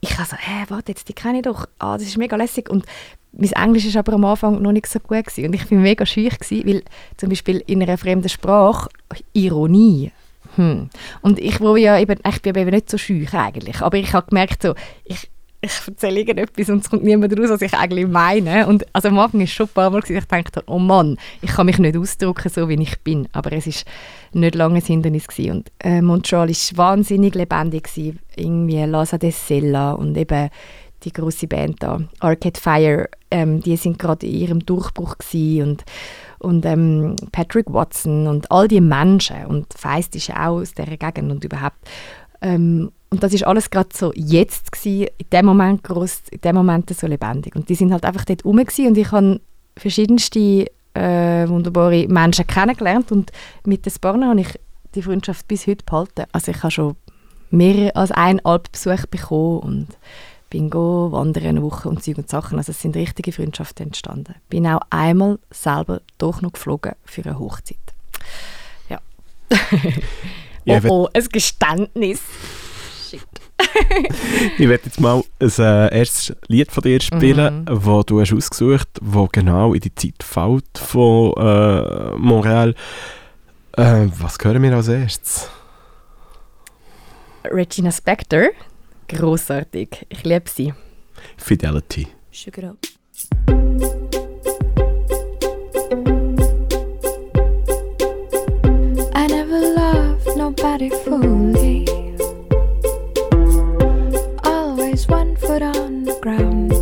ich 0.00 0.16
habe 0.18 0.28
so, 0.28 0.36
hä, 0.36 0.64
warte, 0.68 0.92
jetzt, 0.92 1.08
die 1.08 1.12
kenne 1.12 1.38
ich 1.38 1.44
doch, 1.44 1.66
ah, 1.78 1.96
das 1.96 2.06
ist 2.06 2.18
mega 2.18 2.36
lässig 2.36 2.70
und 2.70 2.84
mein 3.32 3.52
Englisch 3.52 3.86
ist 3.86 3.96
aber 3.96 4.12
am 4.12 4.24
Anfang 4.24 4.62
noch 4.62 4.72
nicht 4.72 4.86
so 4.86 5.00
gut 5.00 5.24
gewesen. 5.24 5.46
und 5.46 5.54
ich 5.54 5.66
bin 5.66 5.82
mega 5.82 6.06
schüch 6.06 6.34
weil 6.50 6.82
zum 7.16 7.28
Beispiel 7.28 7.62
in 7.66 7.82
einer 7.82 7.98
fremden 7.98 8.28
Sprache 8.28 8.88
Ironie 9.32 10.12
Hm. 10.56 10.88
Und 11.22 11.38
ich, 11.40 11.60
wo 11.60 11.76
ja 11.76 11.98
eben, 11.98 12.18
ich 12.28 12.42
bin 12.42 12.54
eben 12.54 12.70
nicht 12.70 12.90
so 12.90 12.98
schüch 12.98 13.34
eigentlich, 13.34 13.80
aber 13.80 13.96
ich 13.96 14.12
habe 14.12 14.28
gemerkt, 14.28 14.62
so, 14.62 14.74
ich, 15.04 15.28
ich 15.64 15.88
erzähle 15.88 16.20
irgendetwas 16.20 16.68
und 16.68 16.82
es 16.82 16.90
kommt 16.90 17.04
niemand 17.04 17.38
raus, 17.38 17.50
was 17.50 17.62
ich 17.62 17.74
eigentlich 17.74 18.06
meine. 18.06 18.66
Und 18.66 18.84
also 18.92 19.08
am 19.08 19.18
Anfang 19.18 19.40
ist 19.40 19.50
es 19.50 19.54
schon 19.54 19.66
ein 19.66 19.72
paar 19.74 19.90
Mal, 19.90 20.00
gewesen, 20.00 20.18
ich 20.18 20.24
dachte, 20.24 20.62
oh 20.66 20.78
Mann, 20.78 21.16
ich 21.42 21.50
kann 21.50 21.66
mich 21.66 21.78
nicht 21.78 21.96
ausdrücken, 21.96 22.48
so 22.48 22.68
wie 22.68 22.80
ich 22.80 23.00
bin. 23.00 23.28
Aber 23.32 23.52
es 23.52 23.66
ist 23.66 23.84
nicht 24.32 24.54
lange 24.54 24.76
ein 24.76 24.82
Hindernis 24.82 25.26
gewesen. 25.26 25.58
Und 25.58 25.72
äh, 25.80 26.02
Montreal 26.02 26.48
war 26.48 26.76
wahnsinnig 26.76 27.34
lebendig 27.34 27.84
gewesen. 27.84 28.18
Irgendwie 28.36 28.82
Laza 28.84 29.18
de 29.18 29.30
Sella 29.30 29.92
und 29.92 30.16
eben 30.16 30.50
die 31.04 31.12
große 31.12 31.46
Band 31.46 31.82
da, 31.82 32.00
Arcade 32.20 32.58
Fire, 32.58 33.08
ähm, 33.30 33.60
die 33.60 33.76
sind 33.76 33.98
gerade 33.98 34.26
in 34.26 34.34
ihrem 34.34 34.60
Durchbruch 34.60 35.18
gewesen 35.18 35.68
und 35.68 35.84
und 36.44 36.66
ähm, 36.66 37.16
Patrick 37.32 37.72
Watson 37.72 38.26
und 38.26 38.50
all 38.50 38.68
die 38.68 38.80
Menschen 38.80 39.46
und 39.46 39.72
Feist 39.72 40.14
ist 40.14 40.30
auch 40.30 40.60
aus 40.60 40.74
dieser 40.74 40.96
Gegend 40.98 41.32
und 41.32 41.42
überhaupt 41.42 41.78
ähm, 42.42 42.92
und 43.14 43.22
das 43.22 43.32
ist 43.32 43.46
alles 43.46 43.70
gerade 43.70 43.90
so 43.92 44.12
jetzt 44.16 44.72
gewesen, 44.72 45.06
in 45.18 45.26
dem 45.32 45.46
Moment 45.46 45.84
groß, 45.84 46.22
in 46.32 46.40
dem 46.40 46.56
Moment 46.56 46.90
so 46.90 47.06
lebendig 47.06 47.54
und 47.54 47.68
die 47.68 47.76
sind 47.76 47.92
halt 47.92 48.04
einfach 48.04 48.24
dort 48.24 48.44
rum 48.44 48.58
und 48.58 48.98
ich 48.98 49.12
habe 49.12 49.40
verschiedenste 49.76 50.66
äh, 50.94 51.48
wunderbare 51.48 52.08
Menschen 52.08 52.44
kennengelernt 52.44 53.12
und 53.12 53.30
mit 53.64 53.86
den 53.86 53.92
Sparnen 53.92 54.28
habe 54.28 54.40
ich 54.40 54.58
die 54.96 55.02
Freundschaft 55.02 55.46
bis 55.46 55.68
heute 55.68 55.84
behalten. 55.84 56.24
Also 56.32 56.50
ich 56.50 56.58
habe 56.64 56.72
schon 56.72 56.96
mehr 57.52 57.96
als 57.96 58.10
einen 58.10 58.44
Alpbesuch 58.44 59.06
bekommen 59.06 59.60
und 59.60 59.86
bin 60.50 60.68
go 60.68 61.12
wandern 61.12 61.46
eine 61.46 61.62
Woche 61.62 61.88
und 61.88 62.02
Zeug 62.02 62.18
und 62.18 62.28
Sachen. 62.28 62.58
Also 62.58 62.72
es 62.72 62.82
sind 62.82 62.96
richtige 62.96 63.30
Freundschaften 63.30 63.86
entstanden. 63.86 64.34
Bin 64.48 64.66
auch 64.66 64.80
einmal 64.90 65.38
selber 65.52 66.00
doch 66.18 66.42
noch 66.42 66.52
geflogen 66.52 66.94
für 67.04 67.24
eine 67.24 67.38
Hochzeit. 67.38 67.78
Ja. 68.88 68.98
Ja, 70.66 70.80
oh, 70.84 71.04
oh, 71.04 71.08
ein 71.12 71.24
Geständnis. 71.26 72.22
Shit. 73.18 73.28
ich 74.58 74.68
werde 74.68 74.84
jetzt 74.86 75.00
mal 75.00 75.22
ein 75.40 75.50
äh, 75.58 75.98
erstes 75.98 76.36
Lied 76.48 76.70
von 76.72 76.82
dir 76.82 77.00
spielen, 77.00 77.64
Mhm. 77.64 77.84
wo 77.84 78.02
du 78.02 78.20
hast 78.20 78.32
ausgesucht, 78.32 78.88
wo 79.00 79.28
genau 79.30 79.74
in 79.74 79.80
die 79.80 79.94
Zeit 79.94 80.22
fällt 80.22 80.78
von 80.78 81.32
äh, 81.36 82.16
Montreal. 82.16 82.74
Äh, 83.76 84.06
was 84.18 84.36
hören 84.42 84.62
wir 84.62 84.74
als 84.74 84.88
erstes? 84.88 85.48
Regina 87.44 87.90
Spektor, 87.92 88.48
großartig. 89.08 90.06
Ich 90.08 90.24
liebe 90.24 90.48
sie. 90.48 90.72
Fidelity. 91.36 92.08
Sugar 92.30 92.70
up. 92.70 92.76
I 99.14 99.26
never 99.28 99.60
loved 99.60 100.36
nobody 100.36 100.90
fully. 101.04 101.73
Always 104.94 105.08
one 105.08 105.34
foot 105.34 105.60
on 105.60 106.04
the 106.04 106.16
ground. 106.22 106.72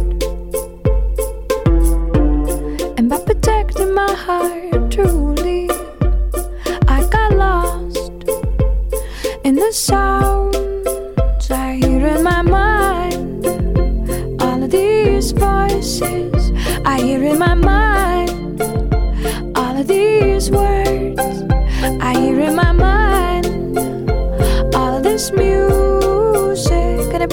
And 2.99 3.09
by 3.09 3.19
protecting 3.21 3.95
my 3.95 4.13
heart 4.13 4.91
truly, 4.91 5.71
I 6.89 7.09
got 7.09 7.33
lost 7.33 8.13
in 9.45 9.55
the 9.55 9.73
sounds 9.73 11.51
I 11.51 11.77
hear 11.77 12.07
in 12.09 12.23
my 12.23 12.43
mind. 12.43 13.47
All 14.43 14.63
of 14.63 14.71
these 14.71 15.33
voices 15.33 16.53
I 16.85 17.01
hear 17.01 17.25
in 17.25 17.39
my 17.39 17.55
mind. 17.55 18.61
All 19.57 19.75
of 19.75 19.89
these 19.89 20.51
words 20.51 21.19
I 21.99 22.13
hear 22.21 22.41
in 22.41 22.57
my 22.57 22.73
mind. 22.73 23.79
All 24.75 24.99
of 24.99 25.03
this 25.03 25.33
music 25.33 27.15
and 27.15 27.23
it 27.23 27.31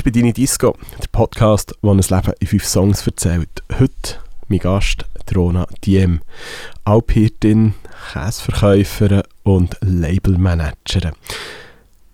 Du 0.00 0.04
bist 0.04 0.14
bei 0.14 0.20
Deine 0.22 0.32
Disco, 0.32 0.74
der 0.98 1.08
Podcast, 1.08 1.74
der 1.82 1.90
ein 1.90 1.98
Leben 1.98 2.32
in 2.40 2.46
fünf 2.46 2.64
Songs 2.64 3.06
erzählt. 3.06 3.62
Heute 3.78 4.16
mein 4.48 4.60
Gast, 4.60 5.04
Rona 5.36 5.66
Diem, 5.84 6.22
Alphirtin, 6.84 7.74
Käseverkäuferin 8.10 9.24
und 9.42 9.76
Labelmanagerin. 9.82 11.12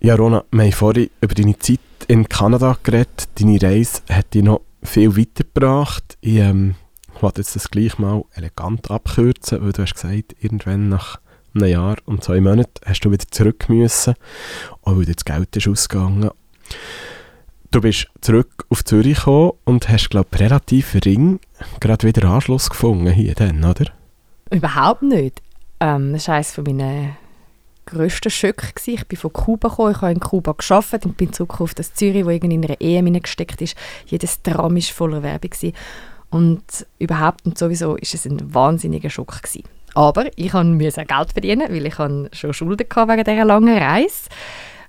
Ja, 0.01 0.15
Rona, 0.15 0.43
wir 0.51 0.63
haben 0.63 0.71
vorhin 0.73 1.09
über 1.21 1.33
deine 1.33 1.57
Zeit 1.59 1.79
in 2.09 2.27
Kanada 2.27 2.77
geredet. 2.83 3.29
Deine 3.35 3.61
Reise 3.61 4.01
hat 4.09 4.33
dich 4.33 4.43
noch 4.43 4.63
viel 4.83 5.15
weitergebracht. 5.15 6.17
Ich 6.19 6.39
ähm, 6.39 6.75
wollte 7.21 7.39
jetzt 7.39 7.55
das 7.55 7.71
gleich 7.71 7.97
mal 7.99 8.25
elegant 8.33 8.91
abkürzen, 8.91 9.63
weil 9.63 9.71
du 9.71 9.83
hast 9.83 9.93
gesagt, 9.93 10.35
irgendwann 10.41 10.89
nach 10.89 11.21
einem 11.55 11.69
Jahr 11.69 11.95
und 12.03 12.21
zwei 12.21 12.41
Monaten 12.41 12.81
hast 12.85 12.99
du 12.99 13.11
wieder 13.11 13.27
zurück 13.31 13.69
müssen, 13.69 14.15
auch 14.81 14.97
weil 14.97 15.05
dir 15.05 15.15
das 15.15 15.23
Geld 15.23 15.55
ist 15.55 15.69
ausgegangen. 15.69 16.31
Du 17.71 17.81
bist 17.81 18.07
zurück 18.21 18.65
auf 18.69 18.85
Zürich 18.85 19.17
gekommen 19.17 19.51
und 19.65 19.89
hast, 19.89 20.09
glaube 20.09 20.29
ich, 20.33 20.39
relativ 20.39 20.95
ring 21.05 21.39
gerade 21.79 22.07
wieder 22.07 22.29
Anschluss 22.29 22.69
gefunden 22.69 23.11
hier 23.11 23.35
dann, 23.35 23.63
oder? 23.63 23.85
Überhaupt 24.51 25.01
nicht. 25.01 25.41
Ähm, 25.79 26.13
das 26.13 26.27
war 26.27 26.35
eines 26.35 26.57
meiner 26.57 27.17
grössten 27.85 28.29
Schöcke. 28.29 28.67
Ich 28.85 29.07
bin 29.07 29.17
von 29.17 29.33
Kuba 29.33 29.69
gekommen, 29.69 29.91
ich 29.91 30.01
habe 30.01 30.11
in 30.11 30.19
Kuba 30.19 30.53
gearbeitet 30.53 31.05
und 31.05 31.17
bin 31.17 31.33
zurück 31.33 31.59
auf 31.59 31.73
das 31.73 31.93
Zürich, 31.93 32.25
wo 32.25 32.29
irgendwie 32.29 32.55
in 32.55 32.65
einer 32.65 32.79
Ehe 32.79 33.03
gesteckt 33.21 33.61
ist. 33.61 33.75
Jedes 34.05 34.41
Tram 34.41 34.75
war 34.75 34.81
voller 34.81 35.23
Werbung. 35.23 35.49
Gewesen. 35.49 35.73
Und 36.29 36.85
überhaupt 36.99 37.45
und 37.45 37.57
sowieso 37.57 37.95
ist 37.95 38.13
es 38.13 38.25
ein 38.25 38.53
wahnsinniger 38.53 39.09
Schock 39.09 39.41
gewesen. 39.41 39.63
Aber 39.93 40.25
ich 40.35 40.53
musste 40.53 41.05
Geld 41.05 41.31
verdienen, 41.31 41.69
weil 41.69 41.85
ich 41.85 41.95
schon 41.95 42.53
Schulden 42.53 42.87
hatte 42.93 43.11
wegen 43.11 43.23
dieser 43.23 43.45
langen 43.45 43.77
Reise. 43.77 44.29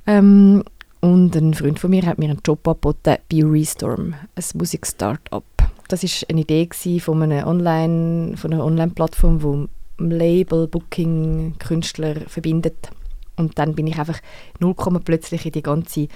Ähm, 0.06 0.64
und 1.00 1.36
ein 1.36 1.54
Freund 1.54 1.78
von 1.78 1.90
mir 1.90 2.04
hat 2.06 2.18
mir 2.18 2.30
einen 2.30 2.40
Job 2.44 2.66
angeboten 2.66 3.16
bei 3.28 3.44
Restorm, 3.44 4.14
ein 4.34 4.44
Musik-Startup. 4.54 5.44
Das 5.88 6.02
war 6.02 6.28
eine 6.28 6.40
Idee 6.40 6.68
von 7.00 7.22
einer 7.22 7.46
Online, 7.46 8.36
von 8.36 8.52
einer 8.52 8.64
Online-Plattform, 8.64 9.68
die 9.98 10.04
Label, 10.10 10.68
Booking, 10.68 11.54
Künstler 11.58 12.16
verbindet. 12.26 12.90
Und 13.36 13.58
dann 13.58 13.74
bin 13.74 13.86
ich 13.86 13.98
einfach 13.98 14.20
0, 14.58 14.74
plötzlich 15.04 15.46
in 15.46 15.52
die 15.52 15.62
ganze 15.62 16.08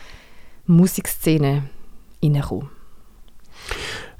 Musikszene 0.66 1.64
hineingekommen. 2.20 2.68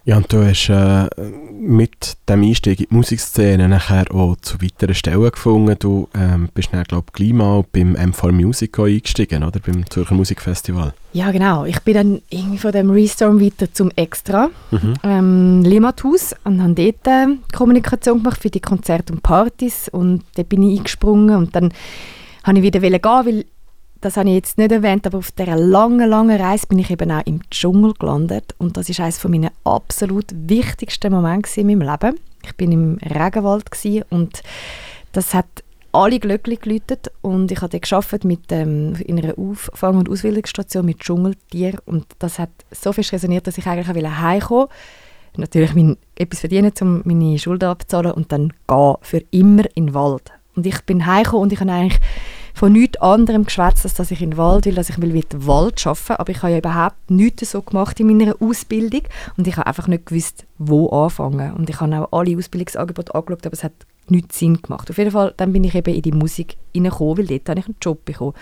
Ja, 0.04 0.16
und 0.16 0.32
du 0.32 0.44
hast 0.44 0.68
äh, 0.68 1.08
mit 1.52 2.16
dem 2.28 2.42
Einstieg 2.42 2.80
in 2.80 2.86
die 2.90 2.94
Musikszene 2.96 3.68
nachher 3.68 4.04
auch 4.12 4.34
zu 4.42 4.60
weiteren 4.60 4.96
Stellen 4.96 5.30
gefunden. 5.30 5.76
Du 5.78 6.08
ähm, 6.14 6.48
bist 6.52 6.70
dann, 6.72 6.82
glaube 6.82 7.06
ich, 7.08 7.12
gleich 7.12 7.32
mal 7.32 7.64
beim 7.72 7.94
M4 7.94 8.32
Music 8.32 8.76
eingestiegen, 8.80 9.44
oder? 9.44 9.60
Beim 9.60 9.88
Zürcher 9.88 10.16
Musikfestival. 10.16 10.92
Ja, 11.12 11.30
genau. 11.30 11.64
Ich 11.66 11.78
bin 11.82 11.94
dann 11.94 12.22
irgendwie 12.30 12.58
von 12.58 12.72
dem 12.72 12.90
Restorm 12.90 13.40
weiter 13.40 13.72
zum 13.72 13.92
Extra, 13.94 14.50
Mhm. 14.72 14.94
ähm, 15.04 15.62
Limathaus, 15.62 16.34
und 16.42 16.60
habe 16.60 16.74
dort 16.74 17.06
äh, 17.06 17.26
Kommunikation 17.56 18.18
gemacht 18.24 18.42
für 18.42 18.50
die 18.50 18.60
Konzerte 18.60 19.12
und 19.12 19.22
Partys. 19.22 19.88
Und 19.88 20.24
dort 20.34 20.48
bin 20.48 20.64
ich 20.64 20.78
eingesprungen 20.78 21.36
und 21.36 21.54
dann 21.54 21.72
wollte 22.44 22.58
ich 22.58 22.64
wieder 22.64 22.80
gehen, 22.80 23.00
weil 23.26 23.44
das 24.02 24.16
habe 24.16 24.28
ich 24.28 24.34
jetzt 24.34 24.58
nicht 24.58 24.72
erwähnt, 24.72 25.06
aber 25.06 25.18
auf 25.18 25.30
dieser 25.30 25.56
langen, 25.56 26.10
langen 26.10 26.40
Reise 26.40 26.66
bin 26.66 26.78
ich 26.78 26.90
eben 26.90 27.10
auch 27.10 27.24
im 27.24 27.40
Dschungel 27.50 27.94
gelandet 27.94 28.54
und 28.58 28.76
das 28.76 28.88
ist 28.88 29.00
eines 29.00 29.22
meiner 29.24 29.52
absolut 29.64 30.26
wichtigsten 30.32 31.12
Momente 31.12 31.60
in 31.60 31.68
meinem 31.68 31.82
Leben. 31.82 32.18
Ich 32.44 32.56
bin 32.56 32.72
im 32.72 32.98
Regenwald 32.98 33.64
und 34.10 34.42
das 35.12 35.34
hat 35.34 35.46
alle 35.92 36.18
Glöckchen 36.18 36.58
geläutet 36.60 37.12
und 37.20 37.52
ich 37.52 37.60
habe 37.62 37.78
gearbeitet 37.78 38.24
mit 38.24 38.50
ähm, 38.50 38.94
in 39.06 39.18
einer 39.18 39.38
Auffang- 39.38 39.98
und 39.98 40.10
Ausbildungsstation 40.10 40.84
mit 40.84 40.98
Dschungeltieren 40.98 41.78
und 41.84 42.06
das 42.18 42.38
hat 42.38 42.50
so 42.72 42.92
fest 42.92 43.12
resoniert, 43.12 43.46
dass 43.46 43.58
ich 43.58 43.66
eigentlich 43.66 43.88
auch 43.88 44.18
heimkommen 44.20 44.68
natürlich 45.36 45.74
mein, 45.74 45.96
etwas 46.16 46.40
verdienen, 46.40 46.72
um 46.80 47.02
meine 47.04 47.38
Schulden 47.38 47.68
abzuzahlen 47.68 48.12
und 48.12 48.32
dann 48.32 48.52
gehen 48.66 48.94
für 49.00 49.22
immer 49.30 49.64
in 49.74 49.86
den 49.86 49.94
Wald. 49.94 50.32
Und 50.54 50.66
ich 50.66 50.80
bin 50.82 51.06
heimgekommen 51.06 51.44
und 51.44 51.52
ich 51.52 51.60
habe 51.60 51.72
eigentlich 51.72 52.00
von 52.54 52.72
nichts 52.72 53.00
anderem 53.00 53.44
geschwätzt, 53.44 53.84
als 53.84 53.94
dass 53.94 54.10
ich 54.10 54.22
in 54.22 54.30
den 54.30 54.36
Wald 54.36 54.66
will, 54.66 54.74
dass 54.74 54.90
ich 54.90 55.00
will 55.00 55.12
mit 55.12 55.46
Wald 55.46 55.86
arbeiten 55.86 56.12
aber 56.12 56.30
ich 56.30 56.42
habe 56.42 56.52
ja 56.52 56.58
überhaupt 56.58 57.10
nichts 57.10 57.50
so 57.50 57.62
gemacht 57.62 57.98
in 58.00 58.06
meiner 58.06 58.34
Ausbildung 58.40 59.02
und 59.36 59.46
ich 59.46 59.56
habe 59.56 59.66
einfach 59.66 59.88
nicht 59.88 60.06
gewusst, 60.06 60.46
wo 60.58 60.88
anfangen. 60.90 61.54
Und 61.54 61.68
ich 61.70 61.80
habe 61.80 61.96
auch 61.96 62.18
alle 62.18 62.36
Ausbildungsangebote 62.36 63.14
angeschaut, 63.14 63.46
aber 63.46 63.54
es 63.54 63.64
hat 63.64 63.72
nichts 64.08 64.38
Sinn 64.38 64.60
gemacht. 64.60 64.90
Auf 64.90 64.98
jeden 64.98 65.10
Fall, 65.10 65.34
dann 65.36 65.52
bin 65.52 65.64
ich 65.64 65.74
eben 65.74 65.94
in 65.94 66.02
die 66.02 66.12
Musik 66.12 66.56
hineingekommen, 66.72 67.18
weil 67.18 67.26
dort 67.26 67.48
habe 67.48 67.60
ich 67.60 67.66
einen 67.66 67.76
Job 67.80 68.04
bekommen. 68.04 68.34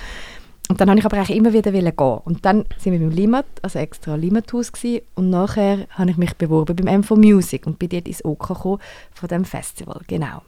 Und 0.69 0.81
dann 0.81 0.89
habe 0.89 1.01
ich 1.01 1.05
aber 1.05 1.17
eigentlich 1.17 1.37
immer 1.37 1.53
wieder 1.53 1.73
gehen. 1.73 2.21
Und 2.25 2.45
dann 2.45 2.65
sind 2.79 2.93
wir 2.93 3.01
beim 3.01 3.11
Limat, 3.11 3.47
also 3.61 3.81
extra 3.81 4.15
Limathaus 4.15 4.71
gewesen, 4.71 5.05
und 5.17 5.29
nachher 5.29 5.89
habe 5.91 6.11
ich 6.11 6.17
mich 6.17 6.35
beworben 6.37 6.77
beim 6.77 7.03
M4 7.03 7.17
Music 7.17 7.67
und 7.67 7.79
bin 7.79 7.89
dort 7.89 8.07
ins 8.07 8.25
OK 8.25 8.49
gekommen 8.49 8.79
von 9.13 9.29
dem 9.29 9.45
Festival, 9.45 10.01
genau. 10.07 10.43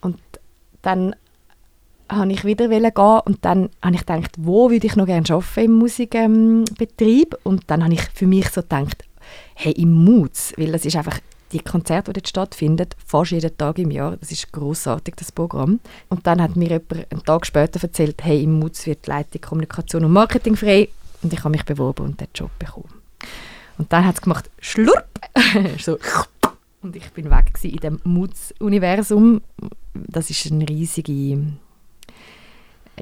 Und 0.00 0.18
dann 0.82 1.14
habe 2.08 2.32
ich 2.32 2.44
wieder 2.44 2.68
gehen 2.68 3.20
und 3.24 3.44
dann 3.44 3.70
habe 3.82 3.94
ich 3.94 4.06
gedacht, 4.06 4.32
wo 4.38 4.70
würde 4.70 4.86
ich 4.86 4.96
noch 4.96 5.06
gerne 5.06 5.26
arbeiten 5.28 5.60
im 5.60 5.72
Musikbetrieb 5.72 7.36
und 7.44 7.64
dann 7.66 7.84
habe 7.84 7.94
ich 7.94 8.02
für 8.14 8.26
mich 8.26 8.48
so 8.50 8.62
gedacht, 8.62 9.04
hey, 9.54 9.72
im 9.72 9.92
Moods, 9.92 10.54
weil 10.56 10.72
das 10.72 10.84
ist 10.84 10.96
einfach 10.96 11.20
die 11.52 11.60
Konzerte, 11.60 12.12
die 12.12 12.20
dort 12.20 12.28
stattfinden, 12.28 12.88
fast 13.06 13.30
jeden 13.30 13.56
Tag 13.56 13.78
im 13.78 13.90
Jahr, 13.90 14.16
das 14.16 14.30
ist 14.30 14.52
großartig 14.52 15.14
das 15.16 15.32
Programm. 15.32 15.80
Und 16.10 16.26
dann 16.26 16.42
hat 16.42 16.56
mir 16.56 16.68
jemand 16.68 17.10
einen 17.10 17.24
Tag 17.24 17.46
später 17.46 17.82
erzählt, 17.82 18.22
hey, 18.22 18.42
im 18.42 18.58
Moods 18.58 18.86
wird 18.86 19.06
die 19.06 19.10
Leitung 19.10 19.40
Kommunikation 19.40 20.04
und 20.04 20.12
Marketing 20.12 20.56
frei 20.56 20.88
und 21.22 21.32
ich 21.32 21.38
habe 21.40 21.50
mich 21.50 21.64
beworben 21.64 22.04
und 22.04 22.20
den 22.20 22.28
Job 22.34 22.50
bekommen. 22.58 22.92
Und 23.78 23.92
dann 23.92 24.04
hat 24.04 24.16
es 24.16 24.20
gemacht, 24.20 24.50
schlurp, 24.60 25.06
so 25.78 25.98
und 26.80 26.94
ich 26.94 27.10
bin 27.10 27.30
weg 27.30 27.52
in 27.62 27.76
dem 27.76 28.00
Moods-Universum. 28.04 29.40
Das 29.94 30.30
ist 30.30 30.46
ein 30.46 30.62
riesige 30.62 31.12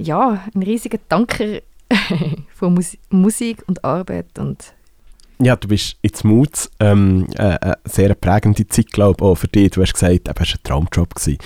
ja, 0.00 0.42
ein 0.54 0.62
riesiger 0.62 0.98
Tanker 1.08 1.60
von 2.54 2.74
Mus 2.74 2.96
Musik 3.10 3.62
und 3.66 3.84
Arbeit 3.84 4.38
und 4.38 4.74
Ja, 5.38 5.56
du 5.56 5.68
bist 5.68 5.96
jetzt 6.02 6.24
Moods, 6.24 6.70
ähm, 6.80 7.26
äh, 7.34 7.58
eine 7.60 7.78
sehr 7.84 8.14
prägende 8.14 8.66
Zeit, 8.66 8.90
glaube 8.92 9.16
ich, 9.18 9.22
auch 9.22 9.34
für 9.34 9.48
dich. 9.48 9.70
Du 9.70 9.82
hast 9.82 9.94
gesagt, 9.94 10.28
es 10.28 10.34
war 10.34 10.46
ein 10.46 10.62
Traumjob. 10.62 11.14
Gewesen. 11.14 11.38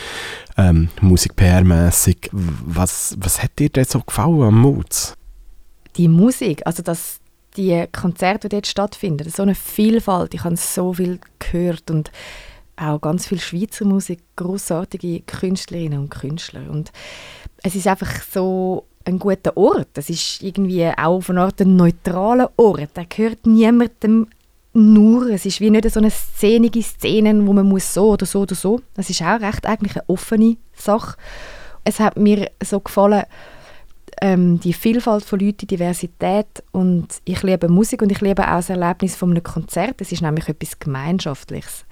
Ähm, 0.57 0.89
Musik-PR-mässig. 1.01 2.31
Was, 2.33 3.17
was 3.19 3.43
hat 3.43 3.59
dir 3.59 3.69
denn 3.69 3.85
so 3.85 4.01
gefallen 4.01 4.43
am 4.43 4.61
Moods? 4.61 5.17
die 5.97 6.09
Musik, 6.09 6.63
also 6.67 6.83
dass 6.83 7.21
die 7.57 7.85
Konzerte, 7.93 8.49
die 8.49 8.57
dort 8.57 8.67
stattfinden, 8.67 9.29
so 9.29 9.43
eine 9.43 9.55
Vielfalt, 9.55 10.35
ich 10.35 10.45
habe 10.45 10.57
so 10.57 10.95
viel 10.95 11.19
gehört 11.39 11.91
und 11.91 12.11
auch 12.77 13.01
ganz 13.01 13.27
viel 13.27 13.41
Schweizer 13.41 13.85
Musik, 13.85 14.21
großartige 14.37 15.21
Künstlerinnen 15.21 15.99
und 15.99 16.11
Künstler 16.11 16.71
und 16.71 16.93
es 17.62 17.75
ist 17.75 17.87
einfach 17.87 18.23
so 18.23 18.85
ein 19.05 19.18
guter 19.18 19.57
Ort. 19.57 19.88
Es 19.94 20.11
ist 20.11 20.42
irgendwie 20.42 20.87
auch 20.87 21.16
auf 21.16 21.31
eine 21.31 21.42
Art 21.42 21.61
ein 21.61 21.77
neutraler 21.77 22.51
Ort. 22.57 22.90
Da 22.94 23.05
gehört 23.09 23.46
niemandem 23.46 24.29
nur. 24.73 25.31
Es 25.31 25.46
ist 25.46 25.61
wie 25.61 25.70
nicht 25.70 25.90
so 25.90 26.01
eine 26.01 26.11
szenige 26.11 26.83
Szene, 26.83 27.46
wo 27.46 27.53
man 27.53 27.68
muss 27.68 27.92
so 27.92 28.11
oder 28.11 28.27
so 28.27 28.40
oder 28.40 28.55
so. 28.55 28.81
Es 28.96 29.11
ist 29.11 29.23
auch 29.23 29.40
recht 29.40 29.66
eigentlich 29.66 29.96
eine 29.96 30.09
offene 30.09 30.57
Sache. 30.75 31.16
Es 31.85 31.99
hat 31.99 32.16
mir 32.16 32.51
so 32.62 32.81
gefallen, 32.81 33.25
ähm, 34.20 34.61
die 34.61 34.75
Vielfalt 34.75 35.25
von 35.25 35.40
Leuten, 35.40 35.59
die 35.59 35.66
Diversität 35.66 36.62
und 36.73 37.09
ich 37.25 37.42
liebe 37.42 37.68
Musik 37.68 38.03
und 38.03 38.12
ich 38.12 38.20
liebe 38.20 38.42
auch 38.42 38.57
das 38.57 38.70
Erlebnis 38.70 39.16
von 39.16 39.31
einem 39.31 39.42
Konzert. 39.42 40.01
Es 40.01 40.12
ist 40.12 40.23
nämlich 40.23 40.49
etwas 40.49 40.79
Gemeinschaftliches. 40.79 41.87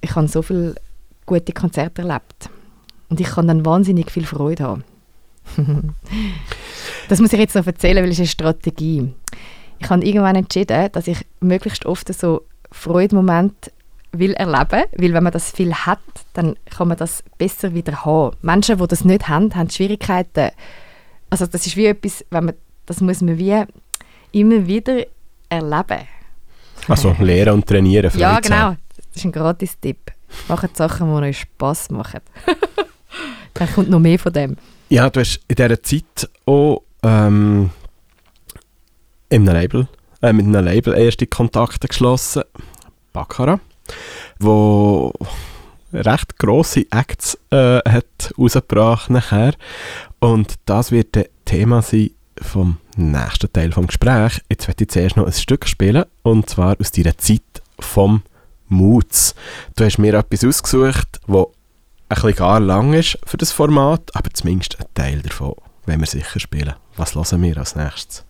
Ich 0.00 0.14
habe 0.14 0.28
so 0.28 0.40
viele 0.40 0.76
gute 1.26 1.52
Konzerte 1.52 2.02
erlebt 2.02 2.48
und 3.10 3.20
ich 3.20 3.26
kann 3.26 3.48
dann 3.48 3.66
wahnsinnig 3.66 4.10
viel 4.10 4.24
Freude 4.24 4.64
haben. 4.64 4.84
das 7.08 7.20
muss 7.20 7.32
ich 7.32 7.38
jetzt 7.38 7.54
noch 7.54 7.66
erzählen, 7.66 8.02
weil 8.02 8.10
es 8.10 8.18
eine 8.18 8.26
Strategie. 8.26 9.12
Ich 9.78 9.90
habe 9.90 10.04
irgendwann 10.04 10.36
entschieden, 10.36 10.90
dass 10.92 11.06
ich 11.06 11.18
möglichst 11.40 11.86
oft 11.86 12.12
so 12.12 12.42
Freudemomente 12.70 13.70
will 14.12 14.32
erleben, 14.34 14.84
weil 14.96 15.12
wenn 15.12 15.22
man 15.22 15.32
das 15.32 15.50
viel 15.50 15.74
hat, 15.74 16.00
dann 16.32 16.56
kann 16.66 16.88
man 16.88 16.96
das 16.96 17.22
besser 17.38 17.74
wieder 17.74 18.04
haben. 18.04 18.36
Menschen, 18.42 18.78
die 18.78 18.86
das 18.86 19.04
nicht 19.04 19.28
haben, 19.28 19.54
haben 19.54 19.70
Schwierigkeiten. 19.70 20.50
Also 21.30 21.46
das 21.46 21.66
ist 21.66 21.76
wie 21.76 21.86
etwas, 21.86 22.24
wenn 22.30 22.46
man, 22.46 22.54
das 22.86 23.00
muss 23.00 23.20
man 23.20 23.38
wie 23.38 23.64
immer 24.32 24.66
wieder 24.66 25.04
erleben. 25.48 26.08
Also 26.88 27.14
lernen 27.18 27.54
und 27.54 27.66
trainieren. 27.66 28.10
Freude 28.10 28.22
Ja, 28.22 28.40
genau. 28.40 28.76
Das 28.96 29.16
ist 29.16 29.24
ein 29.24 29.32
Gratis-Tipp. 29.32 30.12
Macht 30.48 30.76
Sachen, 30.76 31.08
die 31.08 31.28
euch 31.28 31.40
Spass 31.40 31.90
machen. 31.90 32.20
dann 33.54 33.72
kommt 33.72 33.90
noch 33.90 34.00
mehr 34.00 34.18
von 34.18 34.32
dem. 34.32 34.56
Ja, 34.88 35.08
du 35.10 35.20
hast 35.20 35.40
in 35.48 35.56
dieser 35.56 35.82
Zeit 35.82 36.28
auch 36.46 36.82
ähm, 37.02 37.70
in 39.28 39.48
einem 39.48 39.54
Label, 39.54 39.88
äh, 40.22 40.32
mit 40.32 40.46
einem 40.46 40.64
Label 40.64 40.94
erste 40.94 41.26
Kontakte 41.26 41.88
geschlossen. 41.88 42.42
Baccarat, 43.12 43.60
wo 44.38 45.12
recht 45.92 46.38
grosse 46.38 46.86
Acts 46.90 47.38
äh, 47.50 47.78
hat 47.88 48.34
rausgebracht 48.38 49.10
nachher. 49.10 49.54
Und 50.18 50.54
das 50.66 50.90
wird 50.92 51.16
ein 51.16 51.26
Thema 51.44 51.82
sein 51.82 52.10
vom 52.40 52.78
nächsten 52.96 53.52
Teil 53.52 53.70
des 53.70 53.86
Gesprächs. 53.86 54.40
Jetzt 54.50 54.66
werde 54.66 54.84
ich 54.84 54.90
zuerst 54.90 55.16
noch 55.16 55.26
ein 55.26 55.32
Stück 55.32 55.66
spielen, 55.66 56.04
und 56.22 56.50
zwar 56.50 56.76
aus 56.80 56.90
deiner 56.90 57.16
Zeit 57.16 57.62
vom 57.78 58.22
Moods. 58.68 59.34
Du 59.76 59.84
hast 59.84 59.98
mir 59.98 60.14
etwas 60.14 60.44
ausgesucht, 60.44 61.20
das 61.26 61.46
ein 62.08 62.14
bisschen 62.14 62.36
gar 62.36 62.60
lang 62.60 62.92
ist 62.92 63.18
für 63.24 63.36
das 63.36 63.52
Format, 63.52 64.14
aber 64.14 64.30
zumindest 64.32 64.78
ein 64.78 64.86
Teil 64.94 65.22
davon, 65.22 65.54
wenn 65.86 66.00
wir 66.00 66.06
sicher 66.06 66.40
spielen. 66.40 66.74
Was 66.96 67.14
hören 67.14 67.42
wir 67.42 67.56
als 67.58 67.76
nächstes? 67.76 68.24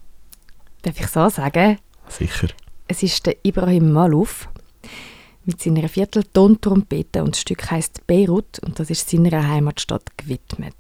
Darf 0.82 1.00
ich 1.00 1.06
so 1.08 1.28
sagen? 1.28 1.78
Sicher. 2.08 2.48
Es 2.87 3.02
ist 3.02 3.26
der 3.26 3.37
Ibrahim 3.42 3.92
Malouf 3.92 4.48
mit 5.44 5.60
seiner 5.60 5.88
Vierteltontrompete 5.88 7.22
und 7.22 7.34
das 7.34 7.40
Stück 7.40 7.70
heißt 7.70 8.06
Beirut 8.06 8.58
und 8.60 8.78
das 8.78 8.90
ist 8.90 9.10
seiner 9.10 9.46
Heimatstadt 9.46 10.16
gewidmet. 10.16 10.74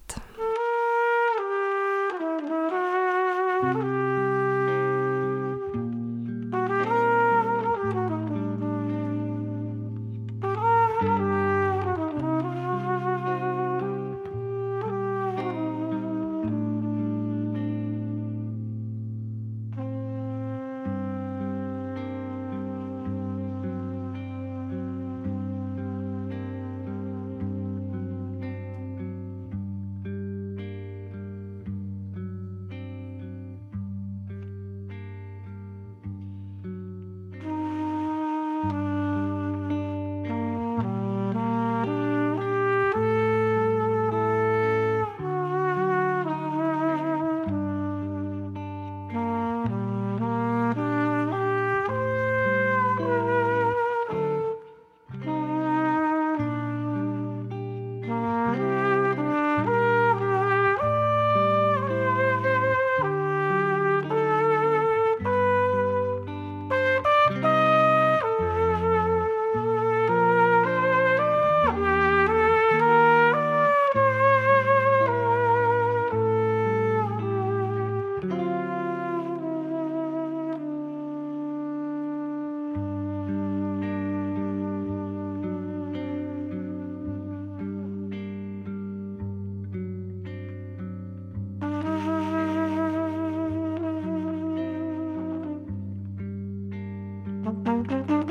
Der 97.82 98.23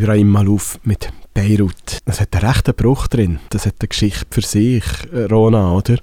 Ibrahim 0.00 0.30
Malouf 0.30 0.80
mit 0.82 1.12
Beirut. 1.34 1.98
Das 2.06 2.22
hat 2.22 2.34
einen 2.34 2.46
rechten 2.46 2.72
Bruch 2.72 3.06
drin. 3.06 3.38
Das 3.50 3.66
hat 3.66 3.74
eine 3.80 3.88
Geschichte 3.88 4.24
für 4.30 4.40
sich, 4.40 4.82
äh, 5.12 5.24
Rona, 5.24 5.74
oder? 5.74 5.98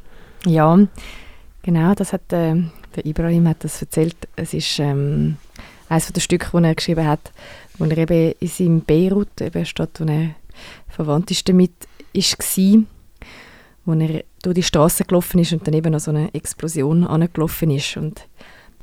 Ja, 0.45 0.77
genau, 1.63 1.95
das 1.95 2.13
hat 2.13 2.31
äh, 2.31 2.61
der 2.95 3.05
Ibrahim 3.07 3.47
hat 3.47 3.63
das 3.63 3.81
erzählt. 3.81 4.15
Es 4.35 4.53
ist 4.53 4.77
ähm, 4.77 5.37
eines 5.89 6.13
der 6.13 6.21
Stücke, 6.21 6.49
die 6.53 6.63
er 6.63 6.75
geschrieben 6.75 7.07
hat, 7.07 7.31
wo 7.79 7.85
er 7.85 7.97
eben 7.97 8.35
in 8.39 8.47
seinem 8.47 8.81
Beirut, 8.81 9.41
eben 9.41 9.65
Stadt, 9.65 9.99
wo 9.99 10.05
er 10.05 10.35
verwandt 10.89 11.49
damit 11.49 11.71
ist, 12.13 12.37
war, 12.37 12.83
wo 13.85 13.93
er 13.93 14.23
durch 14.43 14.53
die 14.53 14.61
Straße 14.61 15.05
gelaufen 15.05 15.39
ist 15.39 15.53
und 15.53 15.65
dann 15.65 15.73
eben 15.73 15.91
noch 15.91 16.01
so 16.01 16.11
eine 16.11 16.31
Explosion 16.35 17.03
angelaufen 17.03 17.71
ist. 17.71 17.97
Und 17.97 18.27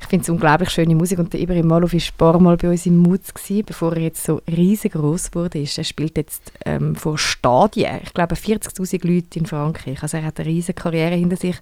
ich 0.05 0.11
finde 0.11 0.23
es 0.23 0.29
unglaublich 0.29 0.69
schöne 0.69 0.95
Musik 0.95 1.19
und 1.19 1.33
der 1.33 1.41
Ibrahim 1.41 1.67
Malov 1.67 1.95
war 1.95 2.01
ein 2.01 2.19
paar 2.19 2.39
Mal 2.39 2.57
bei 2.59 2.69
uns 2.69 2.85
im 2.85 2.99
Mutz, 2.99 3.33
gewesen, 3.33 3.65
bevor 3.65 3.95
er 3.95 4.03
jetzt 4.03 4.23
so 4.23 4.43
riesengroß 4.47 5.35
wurde. 5.35 5.61
Ist. 5.61 5.79
Er 5.79 5.85
spielt 5.85 6.19
jetzt 6.19 6.53
ähm, 6.67 6.95
vor 6.95 7.17
Stadien, 7.17 8.01
ich 8.03 8.13
glaube 8.13 8.35
40'000 8.35 9.07
Leute 9.07 9.39
in 9.39 9.47
Frankreich. 9.47 10.03
Also 10.03 10.19
er 10.19 10.25
hat 10.25 10.39
eine 10.39 10.49
riesige 10.49 10.75
Karriere 10.81 11.15
hinter 11.15 11.37
sich 11.37 11.57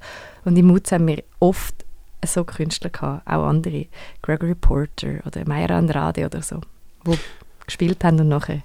und 0.45 0.57
im 0.57 0.67
Mutz 0.67 0.91
haben 0.91 1.07
wir 1.07 1.23
oft 1.39 1.85
so 2.25 2.43
Künstler 2.43 2.91
gehabt, 2.91 3.27
auch 3.27 3.45
andere, 3.45 3.87
Gregory 4.23 4.57
Porter 4.57 5.21
oder 5.25 5.47
Mayra 5.47 5.79
Andrade 5.79 6.27
oder 6.27 6.43
so, 6.43 6.61
die 7.07 7.19
gespielt 7.65 8.03
haben 8.03 8.19
und 8.21 8.29
nachher 8.29 8.63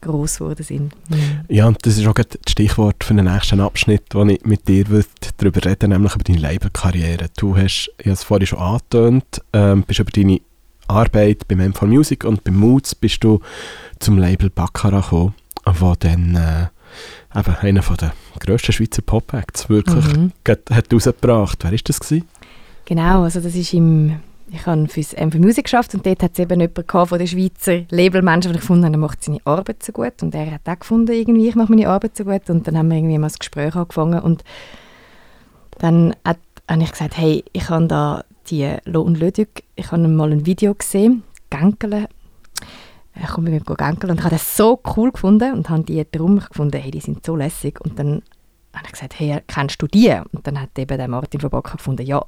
groß 0.00 0.38
geworden 0.38 0.62
sind. 0.62 0.94
Mhm. 1.10 1.40
Ja, 1.48 1.66
und 1.66 1.78
das 1.84 1.98
ist 1.98 2.06
auch 2.06 2.14
das 2.14 2.26
Stichwort 2.48 3.04
für 3.04 3.14
den 3.14 3.26
nächsten 3.26 3.60
Abschnitt, 3.60 4.02
wo 4.12 4.24
ich 4.24 4.44
mit 4.44 4.66
dir 4.68 4.84
darüber 5.36 5.64
reden 5.64 5.90
nämlich 5.90 6.14
über 6.14 6.24
deine 6.24 6.38
Labelkarriere. 6.38 7.26
Du 7.36 7.56
hast, 7.56 7.90
ich 7.98 8.06
habe 8.06 8.12
es 8.14 8.22
vorhin 8.22 8.46
schon 8.46 8.58
angetönt, 8.58 9.42
ähm, 9.52 9.82
bist 9.82 10.00
über 10.00 10.10
deine 10.10 10.40
Arbeit 10.88 11.46
beim 11.48 11.60
M4 11.60 11.86
Music 11.86 12.24
und 12.24 12.42
beim 12.44 12.56
Moods 12.58 12.94
bist 12.94 13.22
du 13.22 13.40
zum 13.98 14.18
Label 14.18 14.50
Baccarat 14.50 15.04
gekommen, 15.04 15.34
wo 15.64 15.94
dann 15.98 16.34
äh, 16.34 17.38
eben 17.38 17.56
einer 17.56 17.80
der 17.82 18.12
grössten 18.40 18.72
Schweizer 18.72 19.02
Pop-Acts 19.02 19.68
wirklich 19.68 20.04
Mhm. 20.16 20.32
hat 20.46 20.92
rausgebracht. 20.92 21.62
Wer 21.62 21.72
war 21.72 21.78
das? 21.84 22.00
Gewesen? 22.00 22.26
Genau, 22.86 23.22
also 23.22 23.40
das 23.40 23.54
ist 23.54 23.72
im, 23.72 24.16
ich 24.52 24.66
habe 24.66 24.88
fürs 24.88 25.12
M 25.12 25.30
für 25.30 25.38
Musik 25.38 25.64
geschafft 25.64 25.94
und 25.94 26.04
dort 26.04 26.22
hat 26.22 26.32
es 26.32 26.38
eben 26.38 26.60
jemanden 26.60 27.06
von 27.06 27.18
den 27.18 27.26
Schweizer 27.26 27.82
Labelmenschen, 27.90 28.52
ich 28.52 28.60
gefunden 28.60 28.84
habe, 28.84 28.94
er 28.94 28.98
macht 28.98 29.22
seine 29.22 29.40
Arbeit 29.44 29.82
so 29.82 29.92
gut. 29.92 30.22
Und 30.22 30.34
er 30.34 30.52
hat 30.52 30.68
auch 30.68 30.78
gefunden, 30.78 31.12
irgendwie, 31.12 31.48
ich 31.48 31.54
mache 31.54 31.72
meine 31.72 31.88
Arbeit 31.88 32.16
so 32.16 32.24
gut. 32.24 32.50
Und 32.50 32.66
dann 32.66 32.76
haben 32.76 32.90
wir 32.90 32.96
irgendwie 32.96 33.18
mal 33.18 33.28
das 33.28 33.38
Gespräch 33.38 33.74
angefangen 33.76 34.20
und 34.20 34.42
dann 35.78 36.14
hat, 36.24 36.38
habe 36.68 36.82
ich 36.82 36.90
gesagt, 36.90 37.16
hey, 37.16 37.44
ich 37.52 37.68
habe 37.70 37.86
da 37.86 38.24
die 38.48 38.76
Lo 38.84 39.02
und 39.02 39.18
Lödig, 39.18 39.64
ich 39.76 39.92
habe 39.92 40.06
mal 40.08 40.32
ein 40.32 40.46
Video 40.46 40.74
gesehen, 40.74 41.22
Gänkele, 41.48 42.08
ich 43.14 43.28
komme 43.28 43.50
mit 43.50 43.66
Gänkeln 43.66 44.10
und 44.10 44.18
ich 44.18 44.24
habe 44.24 44.34
das 44.34 44.56
so 44.56 44.80
cool 44.96 45.12
gefunden 45.12 45.54
und 45.54 45.68
habe 45.68 45.82
die 45.82 46.04
drum 46.10 46.38
gefunden, 46.38 46.80
hey, 46.80 46.90
die 46.90 47.00
sind 47.00 47.24
so 47.24 47.36
lässig. 47.36 47.80
Und 47.80 47.98
dann 47.98 48.22
habe 48.74 48.86
ich 48.86 48.92
gesagt, 48.92 49.18
hey, 49.18 49.40
kennst 49.46 49.80
du 49.82 49.86
die? 49.86 50.10
Und 50.32 50.46
dann 50.46 50.60
hat 50.60 50.78
eben 50.78 50.96
der 50.96 51.08
Martin 51.08 51.40
von 51.40 51.50
Backer 51.50 51.76
gefunden, 51.76 52.06
ja, 52.06 52.24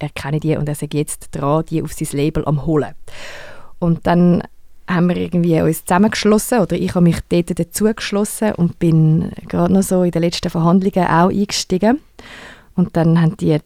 er 0.00 0.08
kenne 0.10 0.40
die 0.40 0.56
und 0.56 0.68
er 0.68 0.74
sagt 0.74 0.94
jetzt 0.94 1.28
dran, 1.32 1.64
die 1.68 1.82
auf 1.82 1.92
sein 1.92 2.08
Label 2.12 2.44
am 2.46 2.66
holen. 2.66 2.94
Und 3.78 4.06
dann 4.06 4.42
haben 4.88 5.08
wir 5.08 5.16
irgendwie 5.16 5.60
uns 5.60 5.84
zusammengeschlossen 5.84 6.60
oder 6.60 6.76
ich 6.76 6.94
habe 6.94 7.04
mich 7.04 7.18
dort 7.28 7.58
dazu 7.58 7.84
geschlossen 7.94 8.52
und 8.52 8.78
bin 8.78 9.30
gerade 9.48 9.72
noch 9.72 9.82
so 9.82 10.02
in 10.02 10.10
den 10.10 10.22
letzten 10.22 10.50
Verhandlungen 10.50 11.06
auch 11.06 11.30
eingestiegen. 11.30 12.00
Und 12.74 12.96
dann 12.96 13.20
haben 13.20 13.36
die 13.36 13.58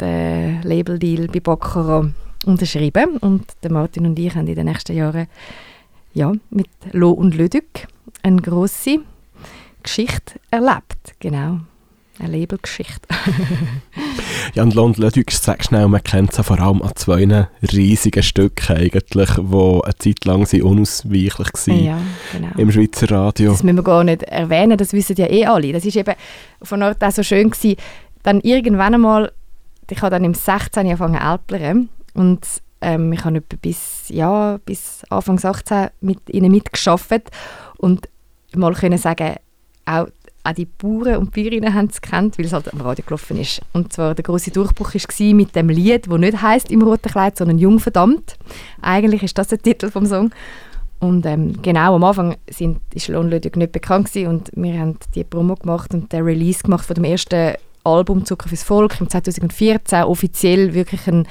den 0.00 0.62
Label-Deal 0.62 1.28
bei 1.28 1.40
Baccarat 1.40 2.06
unterschrieben 2.44 3.16
und 3.18 3.44
der 3.62 3.72
Martin 3.72 4.06
und 4.06 4.18
ich 4.18 4.34
haben 4.34 4.46
in 4.46 4.54
den 4.54 4.66
nächsten 4.66 4.96
Jahren 4.96 5.26
ja, 6.14 6.32
mit 6.50 6.68
Lo 6.92 7.10
und 7.10 7.34
Lödük 7.34 7.86
eine 8.22 8.40
grosse 8.40 9.00
Geschichte 9.82 10.40
erlebt. 10.50 11.14
Genau, 11.20 11.60
eine 12.18 12.36
Labelgeschichte. 12.36 13.08
Ja, 14.54 14.62
und 14.62 14.74
Lond 14.74 14.96
Ludwig, 14.96 15.32
sag 15.32 15.64
schnell, 15.64 15.88
man 15.88 16.02
kennt 16.02 16.32
sie 16.32 16.42
vor 16.42 16.60
allem 16.60 16.80
an 16.80 16.92
zwei 16.94 17.46
riesigen 17.72 18.22
Stücken 18.22 18.76
eigentlich, 18.76 19.30
die 19.34 19.80
eine 19.84 19.96
Zeit 19.98 20.24
lang 20.24 20.46
sie 20.46 20.62
unausweichlich 20.62 21.36
waren 21.38 21.84
ja, 21.84 21.98
genau. 22.32 22.48
im 22.56 22.72
Schweizer 22.72 23.10
Radio. 23.10 23.50
Das 23.50 23.62
müssen 23.62 23.76
wir 23.76 23.82
gar 23.82 24.04
nicht 24.04 24.22
erwähnen, 24.22 24.78
das 24.78 24.92
wissen 24.92 25.16
ja 25.16 25.26
eh 25.26 25.44
alle. 25.46 25.72
Das 25.72 25.84
ist 25.84 25.96
eben 25.96 26.14
von 26.62 26.82
Ort 26.82 27.02
auch 27.02 27.10
so 27.10 27.22
schön 27.22 27.50
gewesen. 27.50 27.76
Dann 28.22 28.40
irgendwann 28.40 28.94
einmal, 28.94 29.32
ich 29.90 30.00
habe 30.00 30.10
dann 30.10 30.24
im 30.24 30.34
16 30.34 30.84
angefangen 30.84 31.20
älplern 31.20 31.88
und 32.14 32.46
ähm, 32.80 33.12
ich 33.12 33.24
habe 33.24 33.40
bis, 33.40 34.04
ja, 34.08 34.58
bis 34.64 35.02
Anfang 35.10 35.42
18 35.42 35.88
mit 36.00 36.20
ihnen 36.30 36.52
mitgearbeitet 36.52 37.30
und 37.78 38.08
mal 38.54 38.74
können 38.74 38.98
sagen, 38.98 39.34
auch, 39.84 40.06
auch 40.46 40.54
die 40.54 40.66
Bauern 40.66 41.16
und 41.16 41.32
Bäuerinnen 41.32 41.74
haben 41.74 41.88
es 41.90 42.00
gekannt, 42.00 42.38
weil 42.38 42.46
es 42.46 42.52
halt 42.52 42.72
am 42.72 42.80
Radio 42.80 43.04
gelaufen 43.04 43.38
ist. 43.38 43.60
Und 43.72 43.92
zwar 43.92 44.14
der 44.14 44.22
große 44.22 44.50
Durchbruch 44.50 44.94
war 44.94 45.34
mit 45.34 45.56
dem 45.56 45.68
Lied, 45.68 46.06
das 46.08 46.18
nicht 46.18 46.40
heißt 46.40 46.70
im 46.70 46.82
roten 46.82 47.10
Kleid, 47.10 47.36
sondern 47.36 47.58
Jung 47.58 47.80
verdammt. 47.80 48.36
Eigentlich 48.80 49.22
ist 49.22 49.36
das 49.36 49.48
der 49.48 49.58
Titel 49.58 49.90
vom 49.90 50.06
Song. 50.06 50.30
Und 50.98 51.26
ähm, 51.26 51.60
genau, 51.60 51.96
am 51.96 52.04
Anfang 52.04 52.36
sind, 52.48 52.80
ist 52.94 53.08
Lohnlödig 53.08 53.56
nicht 53.56 53.72
bekannt 53.72 54.06
gewesen 54.06 54.28
und 54.28 54.50
wir 54.54 54.78
haben 54.78 54.98
die 55.14 55.24
Promo 55.24 55.54
gemacht 55.54 55.92
und 55.92 56.10
den 56.12 56.22
Release 56.24 56.62
gemacht 56.62 56.86
von 56.86 56.94
dem 56.94 57.04
ersten 57.04 57.54
Album 57.84 58.24
Zucker 58.24 58.48
fürs 58.48 58.62
Volk 58.62 59.00
im 59.00 59.08
2014, 59.08 60.04
offiziell 60.04 60.74
wirklich 60.74 61.06
ein, 61.06 61.28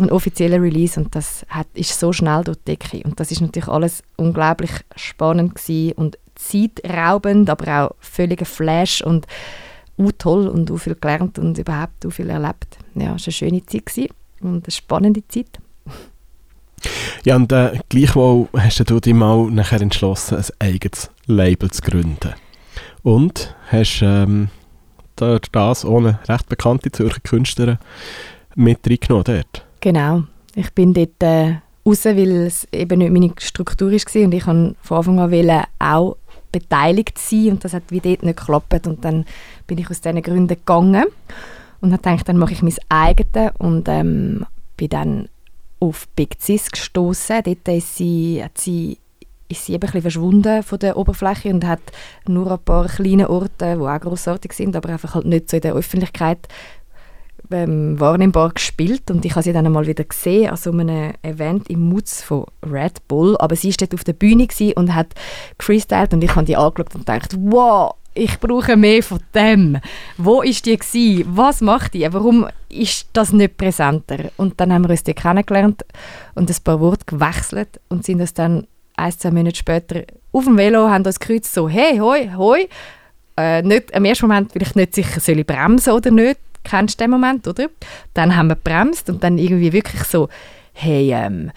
ein 0.00 0.10
offizieller 0.10 0.60
Release 0.60 1.00
und 1.00 1.14
das 1.14 1.46
hat, 1.48 1.66
ist 1.74 1.98
so 1.98 2.12
schnell 2.12 2.44
durch 2.44 2.58
die 2.58 2.76
Decke 2.76 3.00
und 3.04 3.18
das 3.18 3.30
ist 3.30 3.40
natürlich 3.40 3.68
alles 3.68 4.02
unglaublich 4.16 4.70
spannend 4.94 5.54
gewesen 5.54 5.92
und 5.92 6.18
zeitraubend, 6.36 7.50
aber 7.50 7.84
auch 7.86 7.94
völliger 8.00 8.44
Flash 8.44 9.02
und 9.02 9.26
uh, 9.98 10.10
toll 10.12 10.46
und 10.48 10.70
uh, 10.70 10.76
viel 10.76 10.94
gelernt 10.94 11.38
und 11.38 11.58
überhaupt 11.58 12.04
uh, 12.04 12.10
viel 12.10 12.30
erlebt. 12.30 12.78
Ja, 12.94 13.14
es 13.14 13.26
war 13.26 13.26
eine 13.26 13.32
schöne 13.32 13.66
Zeit 13.66 13.86
gewesen 13.86 14.08
und 14.40 14.64
eine 14.64 14.70
spannende 14.70 15.26
Zeit. 15.28 15.58
Ja, 17.24 17.36
und 17.36 17.50
äh, 17.52 17.78
gleichwohl 17.88 18.48
hast 18.56 18.88
du 18.88 19.00
dich 19.00 19.14
mal 19.14 19.50
nachher 19.50 19.80
entschlossen, 19.80 20.36
ein 20.36 20.44
eigenes 20.60 21.10
Label 21.26 21.70
zu 21.70 21.82
gründen. 21.82 22.34
Und 23.02 23.54
hast 23.68 24.00
ähm, 24.02 24.48
da- 25.16 25.38
das 25.50 25.84
ohne 25.84 26.20
recht 26.28 26.48
bekannte 26.48 26.92
Zürcher 26.92 27.20
Künstler 27.20 27.78
mit 28.54 28.88
reingenommen 28.88 29.24
dort. 29.24 29.64
Genau. 29.80 30.24
Ich 30.54 30.72
bin 30.72 30.94
dort 30.94 31.22
äh, 31.22 31.56
raus, 31.84 32.04
weil 32.04 32.46
es 32.46 32.68
eben 32.72 32.98
nicht 32.98 33.12
meine 33.12 33.32
Struktur 33.38 33.90
war 33.90 34.22
und 34.24 34.34
ich 34.34 34.46
wollte 34.46 34.74
von 34.82 34.96
Anfang 34.98 35.18
an 35.20 35.64
auch 35.78 36.16
beteiligt 36.52 37.18
sein 37.18 37.52
und 37.52 37.64
das 37.64 37.72
hat 37.72 37.84
wie 37.90 38.00
dort 38.00 38.22
nicht 38.22 38.38
geklappt 38.38 38.86
und 38.86 39.04
dann 39.04 39.24
bin 39.66 39.78
ich 39.78 39.90
aus 39.90 40.00
diesen 40.00 40.22
Gründen 40.22 40.48
gegangen 40.48 41.06
und 41.80 41.92
habe 41.92 42.02
gedacht, 42.02 42.28
dann 42.28 42.38
mache 42.38 42.52
ich 42.52 42.62
mein 42.62 42.74
eigenes 42.88 43.52
und 43.58 43.88
ähm, 43.88 44.46
bin 44.76 44.88
dann 44.88 45.28
auf 45.80 46.08
Big 46.16 46.36
Cis 46.40 46.70
gestoßen. 46.70 47.42
Dort 47.44 47.68
ist 47.68 47.96
sie, 47.96 48.42
hat 48.42 48.58
sie, 48.58 48.98
ist 49.48 49.66
sie 49.66 49.74
ein 49.74 49.80
bisschen 49.80 50.02
verschwunden 50.02 50.62
von 50.62 50.78
der 50.78 50.96
Oberfläche 50.96 51.50
und 51.50 51.64
hat 51.66 51.80
nur 52.26 52.50
ein 52.50 52.58
paar 52.58 52.86
kleine 52.86 53.30
Orte, 53.30 53.76
die 53.76 53.82
auch 53.82 54.00
grossartig 54.00 54.52
sind, 54.52 54.74
aber 54.76 54.90
einfach 54.90 55.14
halt 55.14 55.26
nicht 55.26 55.50
so 55.50 55.56
in 55.56 55.62
der 55.62 55.74
Öffentlichkeit 55.74 56.48
ähm, 57.50 57.98
wahrnehmbar 57.98 58.50
gespielt 58.50 59.10
und 59.10 59.24
ich 59.24 59.32
habe 59.32 59.42
sie 59.42 59.52
dann 59.52 59.66
einmal 59.66 59.86
wieder 59.86 60.04
gesehen 60.04 60.50
an 60.50 60.56
so 60.56 60.70
einem 60.70 61.12
Event 61.22 61.68
im 61.70 61.88
Mutz 61.88 62.22
von 62.22 62.46
Red 62.64 63.06
Bull, 63.08 63.36
aber 63.38 63.56
sie 63.56 63.70
dort 63.70 63.94
auf 63.94 64.04
der 64.04 64.12
Bühne 64.12 64.48
und 64.76 64.94
hat 64.94 65.08
gefreestylt 65.58 66.14
und 66.14 66.24
ich 66.24 66.34
habe 66.34 66.46
die 66.46 66.56
angeschaut 66.56 66.94
und 66.94 67.06
gedacht, 67.06 67.36
wow, 67.38 67.94
ich 68.16 68.40
brauche 68.40 68.76
mehr 68.76 69.02
von 69.02 69.20
dem. 69.34 69.78
Wo 70.16 70.40
ist 70.42 70.64
die 70.66 70.76
gewesen? 70.76 71.24
Was 71.36 71.60
macht 71.60 71.94
die? 71.94 72.10
Warum 72.10 72.46
ist 72.68 73.08
das 73.12 73.32
nicht 73.32 73.58
präsenter? 73.58 74.30
Und 74.36 74.58
dann 74.60 74.72
haben 74.72 74.84
wir 74.84 74.90
uns 74.90 75.04
die 75.04 75.14
kennengelernt 75.14 75.84
und 76.34 76.50
ein 76.50 76.56
paar 76.64 76.80
Worte 76.80 77.04
gewechselt 77.06 77.80
und 77.88 78.04
sind 78.04 78.20
uns 78.20 78.32
dann 78.32 78.66
ein, 78.96 79.12
zwei 79.12 79.30
Monate 79.30 79.56
später 79.56 80.02
auf 80.32 80.44
dem 80.44 80.56
Velo, 80.56 80.88
haben 80.88 81.04
uns 81.04 81.20
gekreuzt 81.20 81.52
so, 81.52 81.68
hey, 81.68 81.98
hoi, 81.98 82.30
hoi. 82.36 82.68
Äh, 83.36 83.62
nicht, 83.62 83.90
im 83.90 84.06
ersten 84.06 84.26
Moment 84.26 84.54
will 84.54 84.62
ich 84.62 84.74
nicht 84.74 84.94
sicher, 84.94 85.20
soll 85.20 85.38
ich 85.38 85.46
bremsen 85.46 85.92
oder 85.92 86.10
nicht. 86.10 86.40
Kennst 86.66 86.98
den 86.98 87.10
Moment, 87.10 87.46
oder? 87.46 87.68
Dann 88.12 88.36
haben 88.36 88.48
wir 88.48 88.56
gebremst 88.56 89.08
und 89.08 89.22
dann 89.22 89.38
irgendwie 89.38 89.72
wirklich 89.72 90.02
so, 90.02 90.28
hey, 90.72 91.12
ähm, 91.12 91.52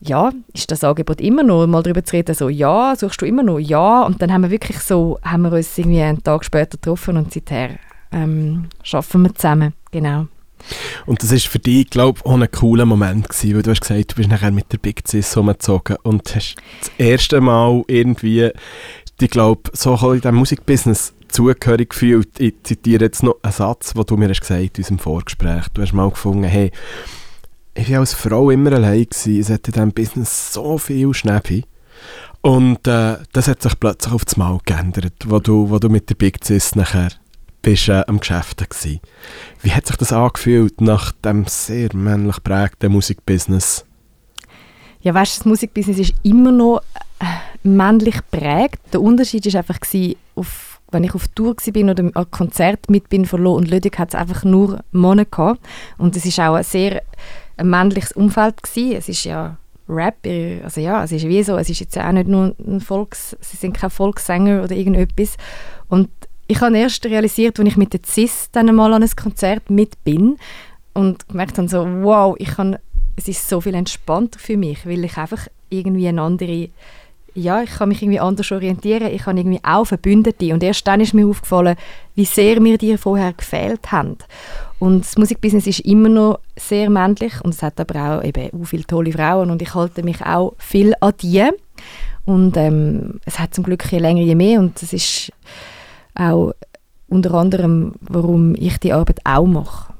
ja, 0.00 0.30
ist 0.52 0.70
das 0.70 0.84
Angebot 0.84 1.20
immer 1.20 1.42
noch, 1.42 1.66
mal 1.66 1.82
darüber 1.82 2.04
zu 2.04 2.16
reden, 2.16 2.34
so, 2.34 2.48
ja, 2.48 2.94
suchst 2.96 3.22
du 3.22 3.26
immer 3.26 3.42
noch, 3.42 3.58
ja, 3.58 4.02
und 4.02 4.20
dann 4.20 4.32
haben 4.32 4.42
wir 4.42 4.50
wirklich 4.50 4.78
so, 4.80 5.18
haben 5.22 5.42
wir 5.42 5.52
uns 5.52 5.78
irgendwie 5.78 6.02
einen 6.02 6.22
Tag 6.22 6.44
später 6.44 6.76
getroffen 6.76 7.16
und 7.16 7.32
seither 7.32 7.70
ähm, 8.10 8.66
arbeiten 8.92 9.22
wir 9.22 9.34
zusammen, 9.34 9.72
genau. 9.90 10.26
Und 11.06 11.22
das 11.22 11.32
ist 11.32 11.46
für 11.46 11.58
dich, 11.58 11.88
glaube 11.90 12.20
ich, 12.20 12.26
auch 12.26 12.34
ein 12.34 12.50
cooler 12.50 12.84
Moment 12.84 13.28
gewesen, 13.28 13.56
weil 13.56 13.62
du 13.62 13.70
hast 13.70 13.80
gesagt, 13.80 14.12
du 14.12 14.16
bist 14.16 14.28
nachher 14.28 14.50
mit 14.50 14.70
der 14.72 14.78
Big 14.78 15.02
Cis 15.06 15.36
umgezogen 15.36 15.96
und 16.02 16.34
hast 16.34 16.56
das 16.80 16.90
erste 16.98 17.40
Mal 17.40 17.82
irgendwie, 17.88 18.50
ich 19.20 19.30
glaube, 19.30 19.70
so 19.72 19.94
in 20.12 20.20
diesem 20.20 20.36
Musikbusiness 20.36 21.14
zugehörig 21.32 21.90
gefühlt. 21.90 22.38
Ich 22.38 22.54
zitiere 22.62 23.04
jetzt 23.04 23.22
noch 23.22 23.36
einen 23.42 23.52
Satz, 23.52 23.94
den 23.94 24.04
du 24.04 24.16
mir 24.16 24.28
hast 24.28 24.40
gesagt 24.40 24.60
in 24.60 24.84
unserem 24.84 24.98
Vorgespräch. 24.98 25.68
Du 25.74 25.82
hast 25.82 25.92
mal 25.92 26.10
gefunden, 26.10 26.44
hey, 26.44 26.70
ich 27.74 27.90
war 27.90 28.00
als 28.00 28.14
Frau 28.14 28.50
immer 28.50 28.72
allein, 28.72 29.04
gewesen. 29.04 29.40
es 29.40 29.50
hat 29.50 29.66
in 29.66 29.72
diesem 29.72 29.92
Business 29.92 30.52
so 30.52 30.78
viel 30.78 31.12
Schnäppi. 31.14 31.64
Und 32.42 32.86
äh, 32.88 33.18
das 33.32 33.48
hat 33.48 33.62
sich 33.62 33.78
plötzlich 33.78 34.12
auf 34.12 34.24
das 34.24 34.36
Mal 34.36 34.58
geändert, 34.64 35.14
wo 35.26 35.38
du, 35.38 35.70
wo 35.70 35.78
du 35.78 35.88
mit 35.88 36.10
der 36.10 36.16
Big 36.16 36.44
Sis 36.44 36.74
nachher 36.74 37.10
bist 37.62 37.88
äh, 37.88 38.02
am 38.06 38.18
Geschäft 38.18 38.68
gsi. 38.68 39.00
Wie 39.62 39.72
hat 39.72 39.86
sich 39.86 39.96
das 39.96 40.12
angefühlt 40.12 40.80
nach 40.80 41.12
dem 41.12 41.46
sehr 41.46 41.94
männlich 41.94 42.42
prägten 42.42 42.92
Musikbusiness? 42.92 43.84
Ja, 45.00 45.14
weißt 45.14 45.36
du, 45.36 45.38
das 45.38 45.46
Musikbusiness 45.46 45.98
ist 45.98 46.14
immer 46.24 46.50
noch 46.50 46.82
äh, 47.20 47.24
männlich 47.62 48.16
geprägt. 48.16 48.80
Der 48.92 49.00
Unterschied 49.00 49.46
ist 49.46 49.56
einfach 49.56 49.78
gewesen, 49.80 50.16
auf, 50.34 50.71
wenn 50.92 51.04
ich 51.04 51.14
auf 51.14 51.28
Tour 51.28 51.56
bin 51.72 51.90
oder 51.90 52.10
an 52.14 52.30
Konzert 52.30 52.90
mit 52.90 53.08
bin 53.08 53.26
von 53.26 53.42
Lo 53.42 53.54
und 53.54 53.70
Ludwig, 53.70 53.98
hat 53.98 54.10
es 54.10 54.14
einfach 54.14 54.44
nur 54.44 54.80
Männer 54.92 55.24
gehabt. 55.24 55.60
Und 55.98 56.16
es 56.16 56.24
ist 56.24 56.38
auch 56.40 56.54
ein 56.54 56.64
sehr 56.64 57.02
ein 57.56 57.68
männliches 57.68 58.12
Umfeld 58.12 58.62
gewesen. 58.62 58.96
Es 58.96 59.08
ist 59.08 59.24
ja 59.24 59.56
Rap, 59.88 60.26
also 60.62 60.80
ja, 60.80 61.04
es 61.04 61.12
ist 61.12 61.26
wie 61.26 61.42
so, 61.42 61.56
es 61.56 61.68
ist 61.68 61.80
jetzt 61.80 61.98
auch 61.98 62.12
nicht 62.12 62.28
nur 62.28 62.54
ein 62.66 62.80
Volks, 62.80 63.36
sie 63.40 63.56
sind 63.56 63.76
kein 63.76 63.90
Volkssänger 63.90 64.62
oder 64.62 64.74
irgendetwas. 64.74 65.36
Und 65.88 66.08
ich 66.46 66.60
habe 66.60 66.76
erst 66.78 67.04
realisiert, 67.06 67.58
als 67.58 67.68
ich 67.68 67.76
mit 67.76 67.92
der 67.92 68.00
CIS 68.04 68.50
dann 68.52 68.74
mal 68.74 68.92
an 68.92 69.02
ein 69.02 69.10
Konzert 69.16 69.70
mit 69.70 70.02
bin 70.04 70.36
und 70.94 71.28
gemerkt 71.28 71.58
habe 71.58 71.68
so, 71.68 71.86
wow, 72.02 72.34
ich 72.38 72.48
kann, 72.48 72.78
es 73.16 73.28
ist 73.28 73.48
so 73.48 73.60
viel 73.60 73.74
entspannter 73.74 74.38
für 74.38 74.56
mich, 74.56 74.86
weil 74.86 75.04
ich 75.04 75.16
einfach 75.16 75.46
irgendwie 75.68 76.08
eine 76.08 76.22
andere 76.22 76.68
ja, 77.34 77.62
ich 77.62 77.70
kann 77.70 77.88
mich 77.88 78.02
irgendwie 78.02 78.20
anders 78.20 78.50
orientieren, 78.52 79.12
ich 79.12 79.26
habe 79.26 79.38
irgendwie 79.38 79.60
auch 79.62 79.84
Verbündete 79.84 80.52
und 80.52 80.62
erst 80.62 80.86
dann 80.86 81.00
ist 81.00 81.14
mir 81.14 81.26
aufgefallen, 81.26 81.76
wie 82.14 82.24
sehr 82.24 82.60
mir 82.60 82.78
die 82.78 82.96
vorher 82.96 83.32
gefehlt 83.32 83.90
haben. 83.90 84.16
Und 84.78 85.04
das 85.04 85.16
Musikbusiness 85.16 85.66
ist 85.66 85.80
immer 85.80 86.08
noch 86.08 86.40
sehr 86.56 86.90
männlich 86.90 87.32
und 87.42 87.54
es 87.54 87.62
hat 87.62 87.80
aber 87.80 88.18
auch 88.18 88.24
eben 88.24 88.50
auch 88.52 88.66
viele 88.66 88.84
tolle 88.84 89.12
Frauen 89.12 89.50
und 89.50 89.62
ich 89.62 89.74
halte 89.74 90.02
mich 90.02 90.24
auch 90.24 90.54
viel 90.58 90.94
an 91.00 91.14
die. 91.22 91.48
Und 92.24 92.56
ähm, 92.56 93.20
es 93.24 93.38
hat 93.38 93.54
zum 93.54 93.64
Glück 93.64 93.90
je 93.90 93.98
länger, 93.98 94.22
je 94.22 94.34
mehr 94.34 94.60
und 94.60 94.80
das 94.80 94.92
ist 94.92 95.32
auch 96.14 96.52
unter 97.08 97.34
anderem, 97.34 97.94
warum 98.00 98.54
ich 98.54 98.78
die 98.78 98.92
Arbeit 98.92 99.20
auch 99.24 99.46
mache. 99.46 99.92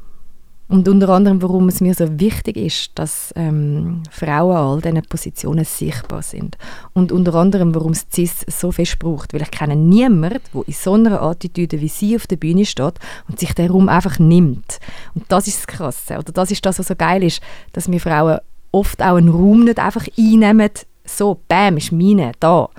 Und 0.73 0.89
unter 0.89 1.11
anderem, 1.11 1.43
warum 1.43 1.68
es 1.68 1.83
mir 1.83 1.93
so 1.93 2.18
wichtig 2.18 2.57
ist, 2.57 2.93
dass 2.95 3.31
ähm, 3.37 4.05
Frauen 4.11 4.57
all 4.57 4.81
diesen 4.81 5.03
Positionen 5.03 5.66
sichtbar 5.66 6.23
sind. 6.23 6.57
Und 6.95 7.12
unter 7.12 7.35
anderem, 7.35 7.75
warum 7.75 7.93
es 7.93 8.07
CIS 8.11 8.47
so 8.49 8.73
fest 8.73 8.99
braucht. 8.99 9.35
Weil 9.35 9.43
ich 9.43 9.51
kenne 9.51 9.77
niemanden, 9.77 10.41
der 10.55 10.62
in 10.66 10.73
so 10.73 10.95
einer 10.95 11.20
Attitüde 11.20 11.83
wie 11.83 11.89
sie 11.89 12.16
auf 12.16 12.27
der 12.27 12.37
Bühne 12.37 12.64
steht 12.64 12.95
und 13.29 13.39
sich 13.39 13.53
den 13.53 13.70
Raum 13.70 13.91
einfach 13.91 14.18
nimmt. 14.18 14.79
Und 15.14 15.27
das 15.29 15.47
ist 15.47 15.59
das 15.59 15.66
Krasse. 15.66 16.14
Oder 16.18 16.33
das 16.33 16.51
ist 16.51 16.64
das, 16.64 16.79
was 16.79 16.89
so 16.89 16.97
geil 16.97 17.23
ist, 17.23 17.43
dass 17.75 17.91
wir 17.91 18.01
Frauen 18.01 18.39
oft 18.70 19.03
auch 19.03 19.16
einen 19.16 19.29
Raum 19.29 19.64
nicht 19.64 19.79
einfach 19.79 20.07
einnehmen, 20.18 20.70
so, 21.05 21.39
bam, 21.49 21.77
ist 21.77 21.93
meine, 21.93 22.33
da. 22.41 22.70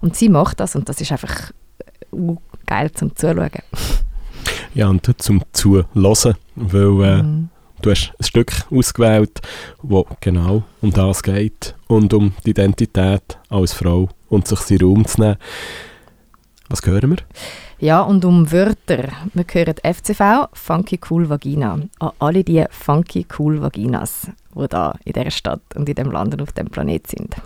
Und 0.00 0.16
sie 0.16 0.30
macht 0.30 0.58
das 0.58 0.74
und 0.74 0.88
das 0.88 1.02
ist 1.02 1.12
einfach 1.12 1.50
uh, 2.14 2.38
geil 2.64 2.90
zum 2.92 3.14
Zuschauen. 3.14 3.50
Ja, 4.74 4.88
und 4.88 5.08
zum 5.20 5.42
Zuhören, 5.52 6.36
weil 6.56 7.04
äh, 7.04 7.22
mhm. 7.22 7.50
du 7.82 7.90
hast 7.90 8.12
ein 8.18 8.24
Stück 8.24 8.52
ausgewählt, 8.70 9.40
wo 9.82 10.06
genau 10.20 10.62
um 10.80 10.92
das 10.92 11.22
geht 11.22 11.74
und 11.88 12.14
um 12.14 12.32
die 12.46 12.50
Identität 12.50 13.38
als 13.50 13.74
Frau 13.74 14.08
und 14.30 14.48
sich 14.48 14.60
seinen 14.60 14.82
Raum 14.82 15.06
zu 15.06 15.20
nehmen. 15.20 15.36
Was 16.70 16.86
hören 16.86 17.10
wir? 17.10 17.18
Ja, 17.80 18.00
und 18.00 18.24
um 18.24 18.50
Wörter. 18.50 19.08
Wir 19.34 19.44
hören 19.52 19.74
FCV, 19.82 20.48
Funky 20.54 20.98
Cool 21.10 21.28
Vagina. 21.28 21.78
An 21.98 22.10
alle 22.18 22.44
die 22.44 22.64
Funky 22.70 23.26
Cool 23.38 23.60
Vaginas, 23.60 24.28
die 24.54 24.68
da 24.68 24.94
in 25.04 25.12
dieser 25.12 25.30
Stadt 25.30 25.60
und 25.74 25.86
in 25.86 25.96
dem 25.96 26.10
Land 26.10 26.32
und 26.32 26.42
auf 26.42 26.52
dem 26.52 26.68
Planet 26.68 27.06
sind. 27.06 27.36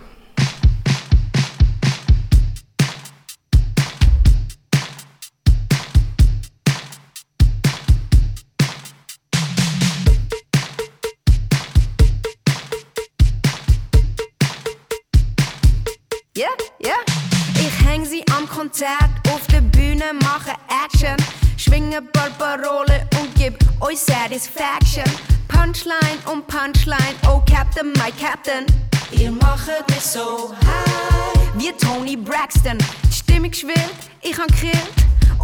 Konzert 18.67 19.11
auf 19.31 19.47
der 19.47 19.61
Bühne, 19.61 20.03
mache 20.23 20.51
Action. 20.83 21.15
Schwinge 21.55 22.01
paar 22.01 22.29
Parole 22.31 23.07
und 23.17 23.33
gib 23.35 23.57
euch 23.79 23.97
Satisfaction. 23.97 25.05
Punchline 25.47 26.19
um 26.29 26.43
Punchline, 26.43 27.15
oh 27.29 27.41
Captain, 27.49 27.93
my 27.93 28.11
Captain. 28.21 28.65
Ihr 29.11 29.31
macht 29.31 29.89
mich 29.89 30.01
so 30.01 30.53
high. 30.65 31.39
Wie 31.55 31.71
Tony 31.77 32.17
Braxton. 32.17 32.77
Die 33.09 33.13
Stimmung 33.13 33.53
schwillt, 33.53 34.01
ich 34.21 34.37
han 34.37 34.47
gekillt. 34.47 34.91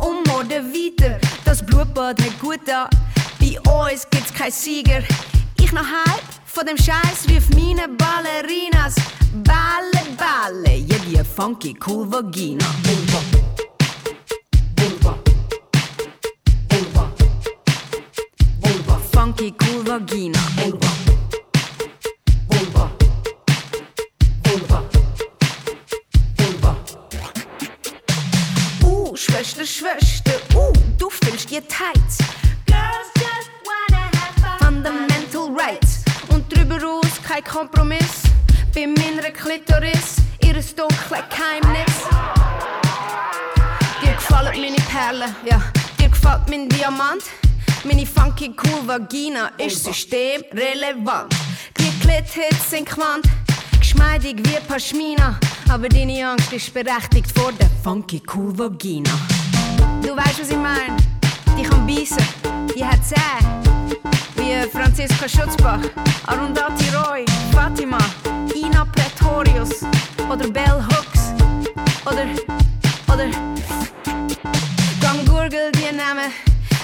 Und 0.01 0.27
Morde 0.27 0.61
weiter, 0.61 1.17
das 1.45 1.65
Blutbad 1.65 2.21
hat 2.21 2.39
gut 2.41 2.59
da. 2.65 2.89
Bei 3.39 3.57
uns 3.71 4.05
gibt's 4.09 4.33
kein 4.33 4.51
Sieger. 4.51 5.01
Ich 5.61 5.71
noch 5.71 5.85
halb 5.85 6.23
von 6.45 6.65
dem 6.65 6.75
Scheiß 6.75 7.29
rief 7.29 7.49
meine 7.51 7.87
Ballerinas. 7.87 8.95
Balle, 9.33 10.03
balle, 10.15 10.75
ja 10.85 10.97
die 10.99 11.23
funky 11.23 11.75
cool 11.87 12.05
Vagina. 12.05 12.63
Vulva, 12.83 13.19
vulva, 14.77 15.17
vulva, 16.69 17.11
vulva. 18.61 18.99
Funky 19.11 19.55
cool 19.59 19.83
Vagina. 19.87 20.39
Vulva, 20.55 20.91
vulva, 22.47 22.91
vulva, 24.43 24.83
vulva. 26.37 26.75
Uh, 28.83 29.15
Schwester, 29.15 29.65
Schwester, 29.65 30.39
uh, 30.55 30.73
du 30.99 31.09
fühlst 31.09 31.49
dir 31.49 31.67
tight. 31.67 31.97
Girls 32.67 33.09
just 33.15 33.49
wanna 33.65 34.03
have 34.15 34.35
fun. 34.39 34.59
Fundamental 34.59 35.49
rights 35.49 36.03
und 36.29 36.45
drüber 36.53 36.77
aus 36.87 37.19
kein 37.23 37.43
Kompromiss. 37.43 38.22
Bei 38.73 38.87
meiner 38.87 39.29
Klitoris, 39.29 40.15
ihres 40.43 40.73
dunkle 40.73 41.23
Geheimnis. 41.29 41.93
Dir 44.01 44.13
gefallen 44.13 44.59
meine 44.59 44.77
Perlen, 44.89 45.35
ja, 45.45 45.61
dir 45.99 46.09
gefällt 46.09 46.49
mein 46.49 46.67
Diamant. 46.69 47.21
Meine 47.83 48.05
funky 48.07 48.55
cool 48.63 48.87
Vagina 48.87 49.51
ist 49.59 49.83
systemrelevant. 49.83 51.31
Die 51.77 51.91
Klithits 51.99 52.71
sind 52.71 52.89
Quant, 52.89 53.23
geschmeidig 53.77 54.37
wie 54.39 54.59
Pashmina. 54.67 55.39
Aber 55.69 55.87
deine 55.87 56.29
Angst 56.29 56.51
ist 56.51 56.73
berechtigt 56.73 57.31
vor 57.37 57.51
der 57.51 57.69
funky 57.83 58.23
cool 58.33 58.57
Vagina. 58.57 59.11
Du 60.01 60.17
weißt, 60.17 60.41
was 60.41 60.49
ich 60.49 60.57
meine? 60.57 60.97
Die 61.55 61.61
kann 61.61 61.85
beißen, 61.85 62.25
die 62.75 62.83
hat 62.83 63.05
Zähne. 63.05 63.62
Wie 64.35 64.69
Franziska 64.69 65.27
Schutzbach, 65.27 65.79
Arundhati 66.27 66.85
Roy, 66.95 67.25
Fatima. 67.51 67.97
Ina 68.55 68.85
Pretorius 68.85 69.83
oder 70.29 70.47
Bell 70.47 70.83
Hooks 70.89 71.33
oder, 72.05 72.25
oder 73.13 73.29
Gang 75.01 75.25
Gurgel 75.25 75.71
die 75.71 75.95
Namen, 75.95 76.31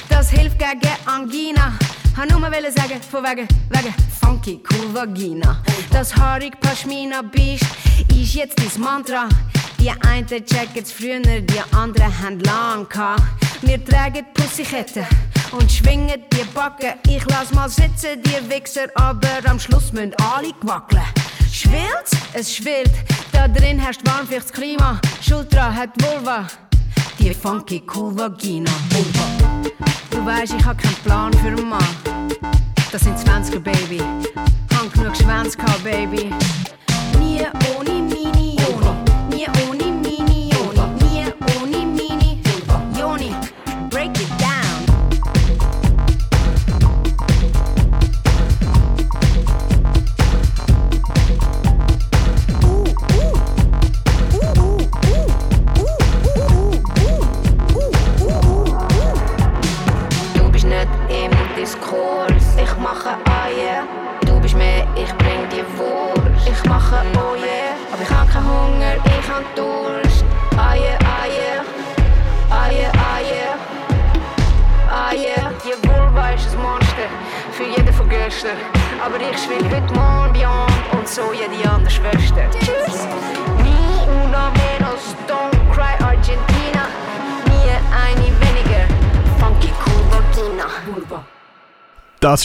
das 0.10 0.30
hilft 0.30 0.58
gegen 0.60 0.96
Angina. 1.06 1.74
Ha 2.18 2.26
nur 2.26 2.40
mal 2.40 2.52
sagen, 2.72 3.02
von 3.10 3.24
wegen, 3.24 3.48
wegen 3.70 3.94
funky 4.22 4.62
cool 4.72 4.94
Vagina. 4.94 5.62
Das 5.92 6.16
haarig 6.16 6.60
Pashmina 6.60 7.22
Biest 7.22 7.66
ist 8.10 8.34
jetzt 8.34 8.60
dein 8.60 8.82
Mantra. 8.82 9.30
Die 9.80 9.92
einen 9.92 10.28
checken's 10.28 10.92
früher, 10.92 11.20
die 11.20 11.76
anderen 11.76 12.12
haben 12.22 12.40
lang 12.42 12.88
gehabt. 12.90 13.24
Wir 13.62 13.84
tragen 13.84 14.26
Pussyketten 14.34 15.06
und 15.52 15.72
schwingen 15.72 16.24
die 16.34 16.44
Backen. 16.54 16.94
Ich 17.08 17.24
lass 17.26 17.54
mal 17.54 17.70
sitzen, 17.70 18.22
die 18.24 18.50
Wichser, 18.50 18.88
aber 18.96 19.40
am 19.46 19.60
Schluss 19.60 19.92
müssen 19.94 20.14
alle 20.34 20.52
wackeln. 20.62 21.04
Schwillt? 21.52 22.10
Es 22.34 22.56
schwillt. 22.56 22.92
Da 23.32 23.48
drin 23.48 23.80
herrscht 23.80 24.02
warm 24.06 24.28
fürs 24.28 24.52
Klima. 24.52 25.00
Schultra 25.22 25.74
hat 25.74 25.90
Vulva. 26.02 26.48
Die 27.20 27.34
funky 27.34 27.84
cool 27.94 28.18
Vagina. 28.18 28.72
Du 30.10 30.26
weißt, 30.26 30.54
ich 30.58 30.66
hab 30.66 30.78
keinen 30.78 30.96
Plan 31.04 31.34
für 31.34 31.48
einen 31.48 31.68
Mann. 31.68 31.84
Das 32.94 33.02
sind 33.02 33.18
20er, 33.18 33.60
Baby. 33.60 34.02
Hang 34.74 34.90
genug 34.94 35.16
Schwänze 35.18 35.58
gehabt, 35.58 35.84
Baby. 35.84 36.32
Nie 37.20 37.42
ohne 37.76 37.92
Mini, 37.92 38.56
Joni. 38.56 39.36
Nie 39.36 39.48
ohne 39.68 39.89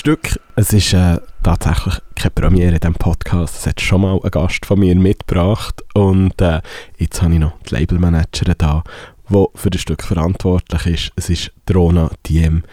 Stück, 0.04 0.38
es 0.54 0.70
ist 0.74 0.92
äh, 0.92 1.18
tatsächlich 1.42 1.94
keine 2.14 2.30
Premiere 2.32 2.74
in 2.74 2.78
diesem 2.78 2.92
Podcast. 2.92 3.56
Es 3.56 3.66
hat 3.66 3.80
schon 3.80 4.02
mal 4.02 4.20
ein 4.22 4.30
Gast 4.30 4.66
von 4.66 4.78
mir 4.78 4.94
mitgebracht 4.94 5.82
und 5.94 6.38
äh, 6.42 6.60
jetzt 6.98 7.22
habe 7.22 7.32
ich 7.32 7.38
noch 7.40 7.58
die 7.62 7.74
Labelmanagerin 7.74 8.54
da, 8.58 8.84
die 9.30 9.44
für 9.54 9.70
das 9.70 9.80
Stück 9.80 10.02
verantwortlich 10.02 10.86
ist. 10.86 11.12
Es 11.16 11.30
ist 11.30 11.52
Drona 11.64 12.10
Diem, 12.26 12.64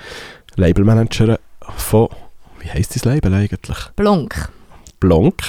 Labelmanagerin 0.58 1.38
von, 1.78 2.10
wie 2.60 2.70
heisst 2.70 2.96
das 2.96 3.06
Label 3.06 3.34
eigentlich? 3.34 3.78
Blonk. 3.96 4.50
Blanc 5.00 5.42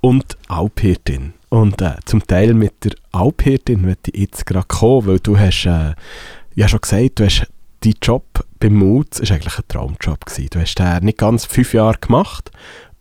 und 0.00 0.38
Alphirtin. 0.48 1.34
Und 1.50 1.82
äh, 1.82 1.96
zum 2.06 2.26
Teil 2.26 2.54
mit 2.54 2.82
der 2.82 2.92
Alphirtin 3.12 3.82
möchte 3.82 4.10
ich 4.12 4.20
jetzt 4.22 4.46
gerade 4.46 4.66
kommen, 4.66 5.06
weil 5.06 5.18
du 5.18 5.38
hast, 5.38 5.66
äh, 5.66 5.92
ja 6.54 6.66
schon 6.66 6.80
gesagt, 6.80 7.18
du 7.18 7.26
hast 7.26 7.46
dein 7.82 7.94
Job 8.00 8.24
beim 8.60 8.74
Moods 8.74 9.18
ist 9.18 9.32
eigentlich 9.32 9.58
ein 9.58 9.64
Traumjob 9.66 10.26
gewesen. 10.26 10.48
Du 10.50 10.60
hast 10.60 10.74
den 10.74 11.04
nicht 11.04 11.18
ganz 11.18 11.46
fünf 11.46 11.72
Jahre 11.74 11.98
gemacht 11.98 12.50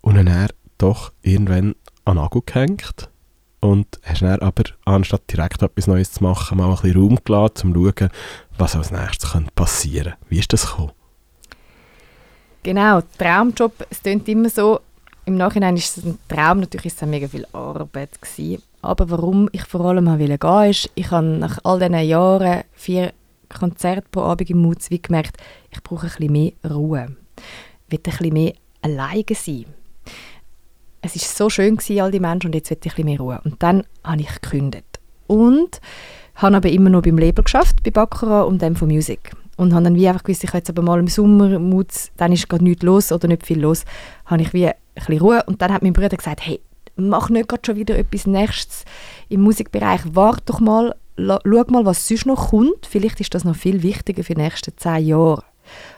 und 0.02 0.16
dann 0.16 0.28
er 0.28 0.50
doch 0.78 1.12
irgendwann 1.22 1.76
an 2.06 2.16
den 2.16 2.24
Nagel 2.24 2.42
gehängt 2.46 3.10
und 3.60 3.88
hast 4.04 4.22
dann 4.22 4.40
aber, 4.40 4.64
anstatt 4.86 5.30
direkt 5.32 5.62
etwas 5.62 5.88
Neues 5.88 6.14
zu 6.14 6.24
machen, 6.24 6.58
mal 6.58 6.70
ein 6.70 6.76
bisschen 6.76 7.02
Raum 7.02 7.20
gelassen, 7.24 7.68
um 7.68 7.74
zu 7.74 7.94
schauen, 8.00 8.10
was 8.58 8.76
als 8.78 8.92
nächstes 8.92 9.34
passieren 9.54 10.14
könnte. 10.14 10.30
Wie 10.30 10.40
ist 10.40 10.54
das 10.54 10.66
gekommen? 10.66 10.94
Genau, 12.64 13.02
Traumjob, 13.18 13.86
es 13.90 14.02
klingt 14.02 14.28
immer 14.30 14.50
so, 14.50 14.80
im 15.26 15.36
Nachhinein 15.36 15.76
ist 15.76 15.98
es 15.98 16.06
ein 16.06 16.18
Traum, 16.30 16.62
natürlich 16.62 16.88
ist 16.88 17.02
es 17.02 17.08
mega 17.08 17.28
viel 17.28 17.46
Arbeit 17.52 18.22
gewesen. 18.22 18.64
Aber 18.82 19.10
warum 19.10 19.50
ich 19.52 19.64
vor 19.66 19.82
allem 19.82 20.08
wollte 20.08 20.38
gehen, 20.38 20.70
ist, 20.70 20.90
ich 20.96 21.12
habe 21.12 21.28
nach 21.28 21.60
all 21.64 21.80
diesen 21.80 22.00
Jahren 22.00 22.64
vier 22.74 23.12
Konzerte 23.50 24.08
pro 24.12 24.22
Abend 24.22 24.50
im 24.50 24.60
Mutz 24.60 24.90
wie 24.90 25.02
gemerkt, 25.02 25.38
ich 25.72 25.82
brauche 25.84 26.08
ein 26.08 26.14
bisschen 26.14 26.32
mehr 26.32 26.52
Ruhe. 26.70 27.16
Ich 27.88 27.92
will 27.92 28.00
ein 28.00 28.04
bisschen 28.04 28.34
mehr 28.34 28.54
alleine 28.82 29.24
sein. 29.34 29.66
Es 31.02 31.16
war 31.16 31.22
so 31.24 31.50
schön, 31.50 31.78
gewesen, 31.78 32.02
all 32.02 32.12
die 32.12 32.20
Menschen, 32.20 32.48
und 32.48 32.56
jetzt 32.56 32.70
will 32.70 32.78
ich 32.82 32.92
ein 32.92 32.96
bisschen 32.96 33.06
mehr 33.06 33.20
Ruhe. 33.20 33.42
Und 33.44 33.62
dann 33.64 33.84
habe 34.04 34.22
ich 34.22 34.42
gekündigt. 34.42 35.00
Und 35.28 35.80
habe 36.36 36.58
aber 36.58 36.70
immer 36.70 36.90
noch 36.90 37.02
beim 37.02 37.18
Label 37.18 37.44
geschafft, 37.44 37.84
bei 37.84 37.92
Baccarat 37.92 38.48
und 38.48 38.62
dem 38.62 38.76
von 38.76 38.88
Music. 38.88 39.32
Und 39.58 39.74
habe 39.74 39.84
dann 39.84 39.96
wie 39.96 40.08
einfach 40.08 40.24
gewusst, 40.24 40.44
ich 40.44 40.50
habe 40.50 40.60
jetzt 40.60 40.70
aber 40.70 40.82
mal 40.82 41.00
im 41.00 41.08
Sommer, 41.08 41.60
Mutz, 41.60 42.12
dann 42.18 42.32
ist 42.32 42.48
gerade 42.48 42.64
nichts 42.64 42.84
los 42.84 43.12
oder 43.12 43.28
nicht 43.28 43.46
viel 43.46 43.60
los, 43.60 43.84
habe 44.26 44.42
ich 44.42 44.54
wie 44.54 44.68
ein 44.68 44.74
bisschen 44.96 45.20
Ruhe. 45.20 45.44
Und 45.48 45.62
dann 45.62 45.74
hat 45.74 45.84
mein 45.84 45.94
Bruder 45.94 46.16
gesagt, 46.16 46.46
hey, 46.46 46.62
mach 46.96 47.30
nicht 47.30 47.50
gerade 47.50 47.62
schon 47.66 47.76
wieder 47.76 47.98
etwas 47.98 48.26
Nächstes 48.26 48.86
im 49.30 49.42
Musikbereich, 49.42 50.02
warte 50.12 50.44
doch 50.46 50.60
mal, 50.60 50.96
schau 51.20 51.64
mal, 51.72 51.86
was 51.86 52.08
sonst 52.08 52.26
noch 52.26 52.50
kommt. 52.50 52.86
Vielleicht 52.88 53.20
ist 53.20 53.34
das 53.34 53.44
noch 53.44 53.56
viel 53.56 53.84
wichtiger 53.84 54.24
für 54.24 54.36
die 54.36 54.42
nächsten 54.42 54.78
zehn 54.78 55.08
Jahre. 55.08 55.44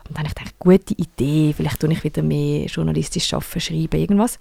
Und 0.08 0.18
dann 0.18 0.20
habe 0.20 0.28
ich 0.28 0.36
gedacht, 0.36 0.60
gute 0.60 0.94
Idee, 0.96 1.54
vielleicht 1.56 1.80
tue 1.80 1.92
ich 1.92 2.04
wieder 2.04 2.22
mehr 2.22 2.66
journalistisch 2.66 3.34
arbeiten, 3.34 3.60
schreiben, 3.62 4.00
irgendwas. 4.00 4.40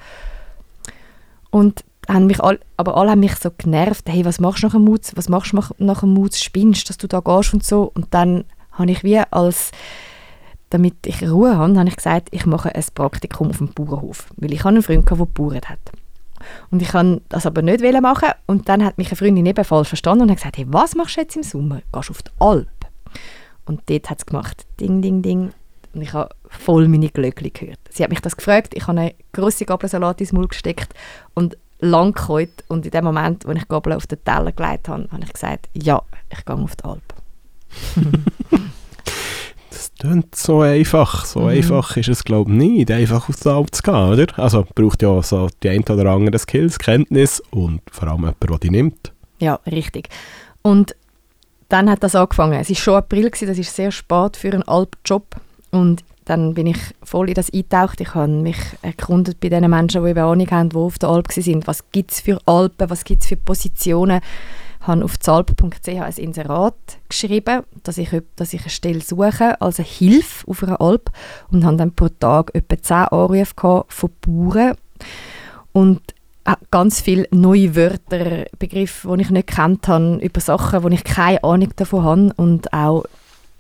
Und 1.51 1.85
haben 2.09 2.27
mich 2.27 2.43
all, 2.43 2.59
aber 2.77 2.97
alle 2.97 3.13
haben 3.13 3.21
mich 3.21 3.37
so 3.37 3.51
genervt, 3.57 4.09
hey, 4.09 4.25
was 4.25 4.41
machst 4.41 4.63
du 4.63 4.67
nach 4.67 4.75
dem 4.75 4.85
Mutz, 4.85 5.13
was 5.15 5.29
machst 5.29 5.53
du 5.53 5.57
nach- 5.79 6.01
dem 6.01 6.15
Mutz, 6.15 6.41
spinnst, 6.41 6.89
dass 6.89 6.99
du 6.99 7.07
da 7.07 7.21
gehst 7.21 7.55
und 7.55 7.65
so. 7.65 7.91
Und 7.95 8.09
dann 8.11 8.45
habe 8.73 8.91
ich 8.91 9.05
wie 9.05 9.19
als, 9.19 9.71
damit 10.71 10.95
ich 11.07 11.23
Ruhe 11.23 11.57
habe, 11.57 11.79
habe 11.79 11.89
ich 11.89 11.97
gesagt, 11.97 12.29
ich 12.33 12.47
mache 12.47 12.75
ein 12.75 12.85
Praktikum 12.95 13.51
auf 13.51 13.59
dem 13.59 13.73
Bauernhof. 13.73 14.27
Weil 14.37 14.53
ich 14.53 14.65
einen 14.65 14.83
Freund, 14.83 15.07
gehabt, 15.07 15.21
der 15.21 15.27
gebauert 15.27 15.69
hat. 15.69 15.79
Und 16.71 16.83
ich 16.83 16.89
kann 16.89 17.21
das 17.29 17.47
aber 17.47 17.63
nicht 17.63 17.83
machen. 18.01 18.31
Und 18.47 18.69
dann 18.69 18.85
hat 18.85 18.99
mich 18.99 19.09
eine 19.09 19.17
Freundin 19.17 19.47
eben 19.47 19.65
falsch 19.65 19.89
verstanden 19.89 20.23
und 20.23 20.31
hat 20.31 20.39
gesagt, 20.39 20.59
hey, 20.59 20.67
was 20.69 20.95
machst 20.95 21.17
du 21.17 21.21
jetzt 21.21 21.37
im 21.37 21.43
Sommer? 21.43 21.83
Gehst 21.93 22.09
du 22.09 22.13
auf 22.13 22.23
die 22.23 22.31
Alp? 22.39 22.69
Und 23.67 23.83
dort 23.89 24.11
hat 24.11 24.19
es 24.19 24.27
gemacht, 24.27 24.67
ding, 24.81 25.03
ding, 25.03 25.23
ding. 25.23 25.53
Und 25.93 26.03
ich 26.03 26.13
habe 26.13 26.35
voll 26.49 26.89
meine 26.89 27.09
Glöckchen 27.09 27.53
gehört. 27.53 27.81
Sie 27.91 28.03
hat 28.03 28.11
mich 28.11 28.21
das 28.21 28.37
gefragt, 28.37 28.75
ich 28.75 28.87
habe 28.87 29.01
eine 29.01 29.15
grosse 29.33 29.65
Gabelsalat 29.65 30.21
ins 30.21 30.33
Maul 30.33 30.49
gesteckt 30.49 30.95
und 31.35 31.57
lang 31.81 32.13
geholt. 32.13 32.65
Und 32.69 32.85
in 32.85 32.91
dem 32.93 33.05
Moment, 33.05 33.47
wo 33.47 33.53
ich 33.53 33.67
Gabel 33.69 33.95
auf 33.95 34.07
den 34.07 34.23
Teller 34.25 34.53
gelegt 34.53 34.89
habe, 34.89 35.09
habe 35.11 35.25
ich 35.25 35.33
gesagt, 35.33 35.69
ja, 35.75 36.03
ich 36.31 36.45
gehe 36.45 36.57
auf 36.57 36.77
die 36.77 36.85
Alp. 36.85 37.15
Das 39.81 39.93
klingt 39.99 40.35
so 40.35 40.61
einfach. 40.61 41.25
So 41.25 41.41
Mhm. 41.41 41.49
einfach 41.49 41.97
ist 41.97 42.11
es, 42.11 42.23
glaube 42.23 42.51
ich, 42.51 42.59
nicht, 42.59 42.91
einfach 42.91 43.31
aufs 43.31 43.47
Alp 43.47 43.75
zu 43.75 43.83
gehen, 43.83 43.95
oder? 43.95 44.27
Also 44.39 44.67
braucht 44.75 45.01
ja 45.01 45.23
so 45.23 45.49
die 45.63 45.71
ein 45.71 45.83
oder 45.85 46.11
andere 46.11 46.39
Skills, 46.39 46.79
Kenntnis 46.79 47.43
und 47.51 47.81
vor 47.91 48.09
allem 48.09 48.21
jemand, 48.21 48.43
der 48.43 48.59
die 48.59 48.71
nimmt. 48.71 49.13
Ja, 49.39 49.59
richtig. 49.71 50.11
Und 50.61 50.95
dann 51.71 51.89
hat 51.89 52.03
das 52.03 52.15
angefangen. 52.15 52.61
Es 52.61 52.69
war 52.69 52.77
schon 52.77 52.95
April, 52.97 53.31
gewesen, 53.31 53.49
das 53.49 53.57
ist 53.59 53.75
sehr 53.75 53.91
spät 53.91 54.37
für 54.37 54.53
einen 54.53 54.65
Alpjob. 54.65 55.25
Und 55.71 56.05
dann 56.27 56.53
bin 56.53 56.67
ich 56.67 56.79
voll 57.03 57.29
in 57.31 57.35
das 57.35 57.51
eingetaucht. 57.51 58.03
Ich 58.03 58.15
habe 58.15 58.29
mich 58.31 58.59
erkundet 58.83 59.41
bei 59.41 59.49
den 59.49 59.71
Menschen, 59.71 60.05
die 60.05 60.11
eben 60.11 60.19
Ahnung 60.21 60.51
haben, 60.51 60.69
die 60.69 60.77
auf 60.77 60.99
der 60.99 61.09
Alp 61.09 61.35
waren. 61.35 61.67
Was 61.67 61.91
gibt 61.91 62.13
es 62.13 62.21
für 62.21 62.39
Alpen, 62.45 62.91
was 62.91 63.05
gibt 63.05 63.23
es 63.23 63.29
für 63.29 63.37
Positionen? 63.37 64.21
Habe 64.81 65.05
auf 65.05 65.19
zalp.ch 65.19 65.89
ein 65.89 66.13
Inserat 66.17 66.75
geschrieben, 67.09 67.63
dass 67.83 67.99
ich, 67.99 68.11
dass 68.37 68.53
ich 68.53 68.63
eine 68.63 68.71
Stelle 68.71 69.01
suche 69.01 69.61
als 69.61 69.79
eine 69.79 69.89
Hilfe 69.89 70.49
auf 70.49 70.63
einer 70.63 70.81
Alp 70.81 71.11
und 71.51 71.65
habe 71.65 71.77
dann 71.77 71.95
pro 71.95 72.09
Tag 72.09 72.51
etwa 72.55 72.81
10 72.81 72.97
Anrufe 72.97 73.85
von 73.89 74.11
Bauern 74.21 74.77
und 75.73 76.01
äh, 76.45 76.55
ganz 76.71 77.01
viele 77.01 77.27
neue 77.31 77.77
Wörter, 77.77 78.47
Begriffe, 78.59 79.15
die 79.15 79.23
ich 79.23 79.31
nicht 79.31 79.49
kennt 79.49 79.89
habe, 79.89 80.19
über 80.23 80.41
Sachen, 80.41 80.83
wo 80.83 80.89
ich 80.89 81.05
keine 81.05 81.45
Ahnung 81.45 81.71
davon 81.77 82.05
habe 82.05 82.33
und 82.37 82.73
auch 82.73 83.05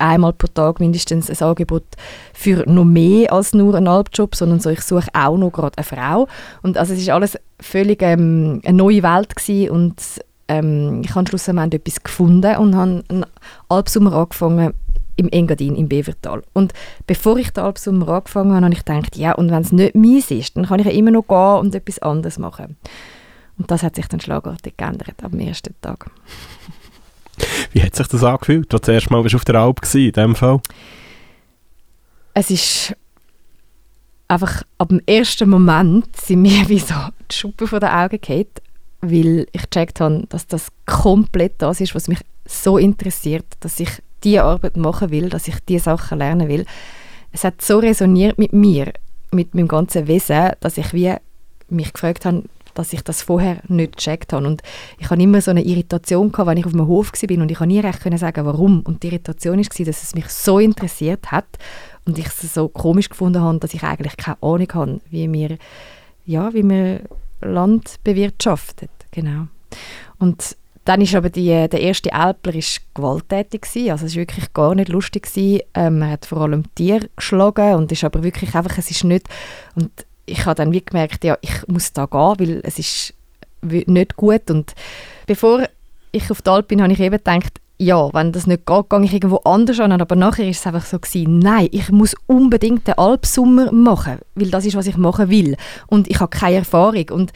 einmal 0.00 0.32
pro 0.32 0.46
Tag 0.46 0.80
mindestens 0.80 1.30
ein 1.30 1.46
Angebot 1.46 1.84
für 2.32 2.64
noch 2.66 2.84
mehr 2.84 3.32
als 3.32 3.52
nur 3.52 3.74
einen 3.74 3.88
Albjob, 3.88 4.34
sondern 4.34 4.60
so, 4.60 4.70
ich 4.70 4.80
suche 4.80 5.08
auch 5.12 5.36
noch 5.36 5.50
gerade 5.50 5.76
eine 5.76 5.84
Frau. 5.84 6.26
Und 6.62 6.78
also 6.78 6.94
es 6.94 7.00
ist 7.00 7.10
alles 7.10 7.38
völlig 7.60 8.02
ähm, 8.02 8.62
eine 8.64 8.78
neue 8.78 9.02
Welt 9.02 9.36
gewesen 9.36 9.70
und 9.70 9.96
ähm, 10.50 11.02
ich 11.04 11.14
habe 11.14 11.28
schlussendlich 11.28 11.80
etwas 11.80 12.02
gefunden 12.02 12.56
und 12.56 12.74
habe 12.74 13.04
einen 13.08 13.26
Albsummer 13.68 14.12
angefangen 14.14 14.74
im 15.16 15.28
Engadin, 15.28 15.76
im 15.76 15.88
Bevertal. 15.88 16.42
Und 16.52 16.72
bevor 17.06 17.36
ich 17.36 17.52
den 17.52 17.62
Albsummer 17.62 18.08
angefangen 18.08 18.54
habe, 18.54 18.64
habe 18.64 18.74
ich 18.74 18.84
gedacht, 18.84 19.16
ja, 19.16 19.32
und 19.32 19.50
wenn 19.50 19.62
es 19.62 19.70
nicht 19.70 19.94
meins 19.94 20.30
ist, 20.30 20.56
dann 20.56 20.66
kann 20.66 20.80
ich 20.80 20.86
ja 20.86 20.92
immer 20.92 21.12
noch 21.12 21.28
gehen 21.28 21.60
und 21.60 21.74
etwas 21.74 22.00
anderes 22.00 22.38
machen. 22.38 22.76
Und 23.58 23.70
das 23.70 23.84
hat 23.84 23.94
sich 23.94 24.08
dann 24.08 24.20
schlagartig 24.20 24.76
geändert 24.76 25.22
am 25.22 25.38
ersten 25.38 25.74
Tag. 25.80 26.10
Wie 27.72 27.82
hat 27.82 27.94
sich 27.94 28.08
das 28.08 28.24
angefühlt? 28.24 28.72
Du 28.72 28.78
das 28.78 28.88
erste 28.88 29.12
Mal 29.12 29.22
warst 29.22 29.36
auf 29.36 29.44
der 29.44 29.54
Alp 29.54 29.82
gewesen, 29.82 30.06
in 30.06 30.12
dem 30.12 30.34
Fall. 30.34 30.60
es 32.34 32.50
ist 32.50 32.96
einfach 34.26 34.62
ab 34.78 34.88
dem 34.88 35.00
ersten 35.06 35.48
Moment 35.48 36.16
sind 36.16 36.42
mir 36.42 36.68
wie 36.68 36.80
so 36.80 36.94
die 37.30 37.36
Schuppen 37.36 37.68
von 37.68 37.78
den 37.78 37.90
Augen 37.90 38.20
gefallen, 38.20 38.46
weil 39.00 39.46
ich 39.52 39.62
gecheckt 39.62 40.00
habe, 40.00 40.24
dass 40.28 40.46
das 40.46 40.68
komplett 40.86 41.54
das 41.58 41.80
ist, 41.80 41.94
was 41.94 42.08
mich 42.08 42.20
so 42.44 42.78
interessiert, 42.78 43.46
dass 43.60 43.80
ich 43.80 43.90
diese 44.22 44.44
Arbeit 44.44 44.76
machen 44.76 45.10
will, 45.10 45.28
dass 45.28 45.48
ich 45.48 45.56
diese 45.68 45.84
Sachen 45.84 46.18
lernen 46.18 46.48
will. 46.48 46.66
Es 47.32 47.44
hat 47.44 47.62
so 47.62 47.78
resoniert 47.78 48.38
mit 48.38 48.52
mir, 48.52 48.92
mit 49.30 49.54
meinem 49.54 49.68
ganzen 49.68 50.06
Wesen, 50.06 50.50
dass 50.60 50.78
ich 50.78 50.92
wie 50.92 51.14
mich 51.68 51.92
gefragt 51.92 52.24
habe, 52.24 52.42
dass 52.74 52.92
ich 52.92 53.02
das 53.02 53.22
vorher 53.22 53.58
nicht 53.68 53.96
gecheckt 53.96 54.32
habe. 54.32 54.46
Und 54.46 54.62
ich 54.98 55.10
hatte 55.10 55.22
immer 55.22 55.40
so 55.40 55.50
eine 55.50 55.62
Irritation, 55.62 56.32
gehabt, 56.32 56.48
wenn 56.48 56.58
ich 56.58 56.66
auf 56.66 56.72
dem 56.72 56.86
Hof 56.86 57.12
war 57.12 57.38
und 57.38 57.50
ich 57.50 57.58
konnte 57.58 57.74
nie 57.74 57.80
recht 57.80 58.18
sagen, 58.18 58.46
warum. 58.46 58.80
Und 58.80 59.02
die 59.02 59.08
Irritation 59.08 59.58
war, 59.58 59.84
dass 59.84 60.02
es 60.02 60.14
mich 60.14 60.28
so 60.28 60.58
interessiert 60.58 61.30
hat 61.30 61.46
und 62.04 62.18
ich 62.18 62.26
es 62.26 62.54
so 62.54 62.68
komisch 62.68 63.08
gefunden 63.08 63.40
habe, 63.40 63.58
dass 63.58 63.74
ich 63.74 63.82
eigentlich 63.82 64.16
keine 64.16 64.42
Ahnung 64.42 64.68
habe, 64.72 65.00
wie 65.10 65.32
wir, 65.32 65.58
ja, 66.26 66.52
wie 66.54 66.68
wir 66.68 67.00
Land 67.40 67.96
bewirtschaftet. 68.04 68.90
Genau. 69.10 69.46
Und 70.18 70.56
dann 70.84 71.00
ist 71.00 71.14
aber 71.14 71.30
die, 71.30 71.46
der 71.46 71.80
erste 71.80 72.12
Alpler 72.12 72.54
ist 72.54 72.80
gewalttätig 72.94 73.62
gewesen. 73.62 73.90
also 73.90 74.06
es 74.06 74.14
war 74.14 74.22
wirklich 74.22 74.52
gar 74.52 74.74
nicht 74.74 74.88
lustig 74.88 75.24
gewesen. 75.24 75.60
Ähm, 75.74 76.02
er 76.02 76.10
hat 76.10 76.26
vor 76.26 76.40
allem 76.40 76.74
Tiere 76.74 77.08
geschlagen 77.16 77.74
und 77.74 77.92
ist 77.92 78.04
aber 78.04 78.22
wirklich 78.22 78.54
einfach, 78.54 78.78
es 78.78 78.90
ist 78.90 79.04
nicht 79.04 79.28
und 79.74 79.90
ich 80.26 80.46
habe 80.46 80.54
dann 80.54 80.72
wie 80.72 80.84
gemerkt, 80.84 81.24
ja, 81.24 81.36
ich 81.40 81.66
muss 81.66 81.92
da 81.92 82.06
gehen, 82.06 82.34
weil 82.38 82.60
es 82.62 82.78
ist 82.78 83.14
nicht 83.62 84.16
gut 84.16 84.50
und 84.50 84.74
bevor 85.26 85.68
ich 86.12 86.30
auf 86.30 86.42
die 86.42 86.50
Alp 86.50 86.68
bin, 86.68 86.82
habe 86.82 86.92
ich 86.92 87.00
eben 87.00 87.16
gedacht, 87.16 87.60
ja, 87.80 88.12
wenn 88.12 88.30
das 88.30 88.46
nicht 88.46 88.66
geht, 88.66 88.90
gehe 88.90 89.04
ich 89.04 89.14
irgendwo 89.14 89.36
anders 89.38 89.80
an. 89.80 89.90
Aber 89.90 90.14
nachher 90.14 90.46
ist 90.46 90.60
es 90.60 90.66
einfach 90.66 90.84
so 90.84 90.98
gewesen, 90.98 91.38
nein, 91.38 91.66
ich 91.72 91.90
muss 91.90 92.14
unbedingt 92.26 92.86
den 92.86 92.98
Alpsummer 92.98 93.72
machen, 93.72 94.18
weil 94.34 94.50
das 94.50 94.66
ist, 94.66 94.76
was 94.76 94.86
ich 94.86 94.98
machen 94.98 95.30
will. 95.30 95.56
Und 95.86 96.06
ich 96.10 96.20
habe 96.20 96.28
keine 96.28 96.56
Erfahrung. 96.56 97.08
Und 97.10 97.32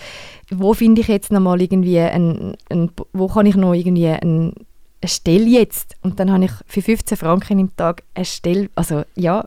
wo 0.51 0.75
finde 0.75 1.01
ich 1.01 1.09
jetzt 1.09 1.33
nochmal 1.33 1.63
irgendwie, 1.63 1.99
ein, 1.99 2.57
ein, 2.69 2.91
wo 3.15 3.27
kann 3.29 3.47
ich 3.47 3.57
noch 3.57 3.73
irgendwie 3.73 4.09
ein, 4.09 4.53
eine 5.01 5.09
Stelle 5.09 5.47
jetzt? 5.47 5.97
Und 6.03 6.21
dann 6.21 6.31
habe 6.31 6.45
ich 6.45 6.53
für 6.67 6.83
15 6.83 7.17
Franken 7.17 7.59
im 7.59 7.75
Tag 7.75 8.03
eine 8.13 8.27
Stelle, 8.27 8.69
also 8.75 9.05
ja, 9.15 9.47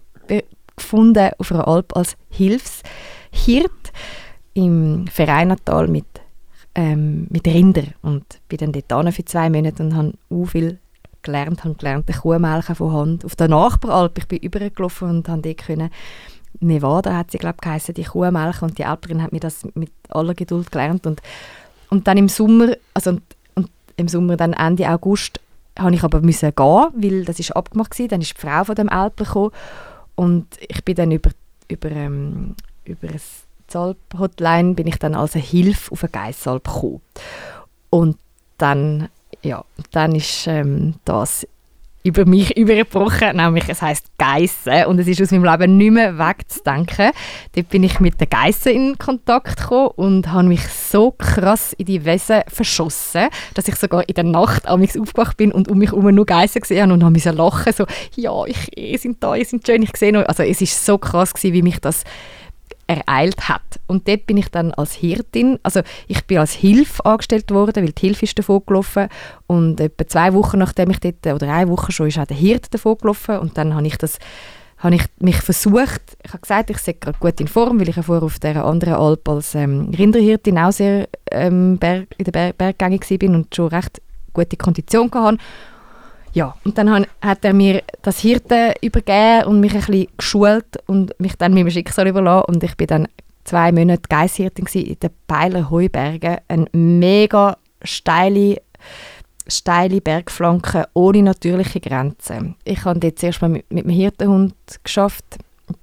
gefunden 0.76 1.30
auf 1.38 1.52
einer 1.52 1.68
Alp 1.68 1.96
als 1.96 2.18
Hilfshirt 2.30 3.72
im 4.56 5.06
Verein 5.08 5.50
Natal 5.50 5.88
mit, 5.88 6.06
ähm, 6.74 7.28
mit 7.30 7.46
Rinder 7.46 7.84
und 8.02 8.26
bin 8.48 8.58
dann 8.58 8.72
dort 8.72 9.14
für 9.14 9.26
zwei 9.26 9.50
Monate 9.52 9.84
und 9.84 9.96
habe 9.96 10.14
auch 10.32 10.46
viel 10.46 10.80
gelernt, 11.28 11.64
habe 11.64 11.76
gelernt, 11.76 12.10
die 12.10 12.14
Kuhmelken 12.14 12.76
von 12.76 12.94
Hand. 12.94 13.26
Auf 13.26 13.36
der 13.36 13.48
Nachbaralp, 13.48 14.18
ich 14.18 14.28
bin 14.28 14.40
übergelaufen 14.40 15.10
und 15.10 15.30
habe 15.30 15.42
dort 15.42 15.58
können, 15.58 15.90
Nevada 16.60 17.16
hat 17.16 17.32
sie, 17.32 17.38
glaube 17.38 17.58
ich, 17.64 17.94
die 17.94 18.04
Kuhmelken 18.04 18.70
und 18.70 18.78
die 18.78 18.86
Alperin 18.86 19.22
hat 19.22 19.32
mir 19.32 19.40
das 19.40 19.68
mit 19.76 19.92
aller 20.10 20.34
Geduld 20.34 20.72
gelernt 20.72 21.06
und, 21.06 21.22
und 21.90 22.08
dann 22.08 22.18
im 22.18 22.30
Sommer, 22.30 22.76
also 22.94 23.12
und, 23.12 23.22
und 23.54 23.70
im 23.96 24.08
Sommer 24.08 24.38
dann 24.38 24.54
Ende 24.54 24.90
August, 24.90 25.40
habe 25.78 25.94
ich 25.94 26.04
aber 26.04 26.22
müssen 26.22 26.54
gehen, 26.56 26.88
weil 26.94 27.26
das 27.26 27.40
ist 27.40 27.56
abgemacht 27.56 28.00
war. 28.00 28.08
Dann 28.08 28.22
ist 28.22 28.34
die 28.36 28.42
Frau 28.42 28.64
von 28.64 28.76
dem 28.76 28.90
gekommen 29.16 29.52
und 30.16 30.48
ich 30.68 30.84
bin 30.84 30.96
dann 30.96 31.12
über, 31.12 31.30
über, 31.68 31.92
ähm, 31.92 32.56
über 32.86 33.10
ein 33.10 33.22
Zalp-Hotline 33.68 34.74
bin 34.74 34.88
ich 34.88 34.98
dann 34.98 35.14
als 35.14 35.36
eine 35.36 35.44
Hilfe 35.44 35.92
auf 35.92 36.04
eine 36.04 36.12
Geissalp 36.12 36.64
gekommen. 36.64 37.02
Und 37.90 38.18
dann, 38.58 39.10
ja, 39.42 39.64
dann 39.92 40.16
ist 40.16 40.48
ähm, 40.48 40.96
das 41.06 41.48
über 42.08 42.26
mich 42.26 42.56
übergebrochen, 42.58 43.36
nämlich 43.36 43.66
es 43.68 43.82
heißt 43.82 44.18
Geissen 44.18 44.86
und 44.86 45.00
es 45.00 45.08
ist 45.08 45.22
aus 45.22 45.32
meinem 45.32 45.44
Leben 45.44 45.78
nicht 45.78 45.92
mehr 45.92 46.18
wegzudenken. 46.18 47.12
Dort 47.54 47.70
bin 47.70 47.84
ich 47.84 48.00
mit 48.00 48.20
den 48.20 48.30
Geissen 48.30 48.72
in 48.72 48.98
Kontakt 48.98 49.58
gekommen 49.58 49.90
und 49.96 50.32
habe 50.32 50.48
mich 50.48 50.66
so 50.68 51.12
krass 51.12 51.74
in 51.74 51.86
die 51.86 52.06
Wesen 52.06 52.42
verschossen, 52.48 53.28
dass 53.54 53.68
ich 53.68 53.76
sogar 53.76 54.08
in 54.08 54.16
der 54.16 54.24
Nacht 54.24 54.68
am 54.68 54.82
aufgewacht 54.82 55.38
bin 55.38 55.52
und 55.52 55.68
um 55.68 55.78
mich 55.78 55.92
herum 55.92 56.16
nur 56.16 56.26
Geissen 56.26 56.62
gesehen 56.62 56.84
habe 56.84 56.94
und 56.94 57.04
habe 57.04 57.32
lachen 57.32 57.74
so 57.74 57.86
ja, 58.16 58.46
ich, 58.46 58.78
ihr 58.78 58.98
sind 58.98 59.22
da, 59.22 59.36
ihr 59.36 59.46
sind 59.46 59.66
schön, 59.68 59.84
ich 59.84 59.96
sehe 59.98 60.18
euch. 60.18 60.28
Also 60.30 60.44
es 60.44 60.62
ist 60.62 60.86
so 60.86 60.98
krass 60.98 61.34
gewesen, 61.34 61.54
wie 61.54 61.62
mich 61.62 61.80
das 61.80 62.04
ereilt 62.88 63.50
hat. 63.50 63.62
Und 63.86 64.08
dort 64.08 64.26
bin 64.26 64.38
ich 64.38 64.50
dann 64.50 64.74
als 64.74 64.94
Hirtin, 64.94 65.60
also 65.64 65.82
ich 66.08 66.26
bin 66.26 66.40
als 66.40 66.54
Hilfe 66.54 67.06
angestellt 67.06 67.52
worden, 67.52 67.84
weil 67.84 67.92
die 67.92 68.08
Hilfe 68.08 68.26
ist 68.26 68.40
davon 68.40 68.64
gelaufen. 68.66 69.10
Und 69.46 69.80
etwa 69.80 70.08
zwei 70.08 70.34
Wochen 70.34 70.60
nachdem 70.60 70.90
ich 70.90 71.00
dort, 71.00 71.26
oder 71.28 71.54
eine 71.54 71.70
Woche 71.70 71.92
schon, 71.92 72.08
ist 72.08 72.18
auch 72.18 72.26
der 72.26 72.38
Hirt 72.38 72.74
davon 72.74 72.98
gelaufen. 72.98 73.40
Und 73.40 73.58
dann 73.58 73.76
habe 73.76 73.86
ich 73.86 73.98
das 73.98 74.18
habe 74.80 74.94
ich 74.94 75.04
mich 75.20 75.38
versucht, 75.38 76.02
ich 76.24 76.30
habe 76.30 76.42
gesagt, 76.42 76.70
ich 76.70 76.78
sei 76.78 76.94
gerade 76.94 77.18
gut 77.18 77.40
in 77.40 77.48
Form, 77.48 77.80
weil 77.80 77.90
ich 77.90 77.96
ja 77.96 78.04
vorher 78.04 78.24
auf 78.24 78.38
der 78.38 78.64
anderen 78.64 78.94
Alp 78.94 79.28
als 79.28 79.56
ähm, 79.56 79.92
Rinderhirtin 79.98 80.60
auch 80.60 80.72
sehr 80.72 81.08
ähm, 81.32 81.80
Berg, 81.80 82.10
in 82.18 82.26
der 82.26 82.32
Ber 82.32 82.54
Berggänge 82.54 83.00
war 83.00 83.36
und 83.36 83.56
schon 83.56 83.70
recht 83.70 84.02
gute 84.34 84.56
Kondition 84.56 85.10
hatte 85.12 85.40
ja, 86.34 86.56
und 86.64 86.78
dann 86.78 87.06
hat 87.22 87.46
er 87.46 87.54
mir 87.54 87.84
das 88.02 88.20
Hirte 88.20 88.74
übergeben 88.82 89.46
und 89.48 89.60
mich 89.60 89.74
ein 89.74 89.80
bisschen 89.80 90.08
geschult 90.18 90.78
und 90.86 91.20
mich 91.20 91.36
dann 91.36 91.54
meinem 91.54 91.70
Schicksal 91.70 92.08
überlassen. 92.08 92.46
Und 92.48 92.64
ich 92.64 92.76
bin 92.76 92.88
dann 92.88 93.08
zwei 93.44 93.72
Monate 93.72 94.04
Geisshirtin 94.10 94.68
in 94.74 95.00
den 95.00 95.10
Peiler 95.28 95.70
Heubergen. 95.70 96.38
Eine 96.48 96.68
mega 96.74 97.58
steile, 97.82 98.62
steile 99.48 100.02
Bergflanke 100.02 100.88
ohne 100.94 101.24
natürliche 101.24 101.80
Grenzen. 101.80 102.56
Ich 102.64 102.86
habe 102.86 103.00
dort 103.00 103.20
zuerst 103.20 103.42
mal 103.42 103.50
mit, 103.50 103.72
mit 103.72 103.90
Hirtenhund 103.90 104.54
geschafft, 104.84 105.26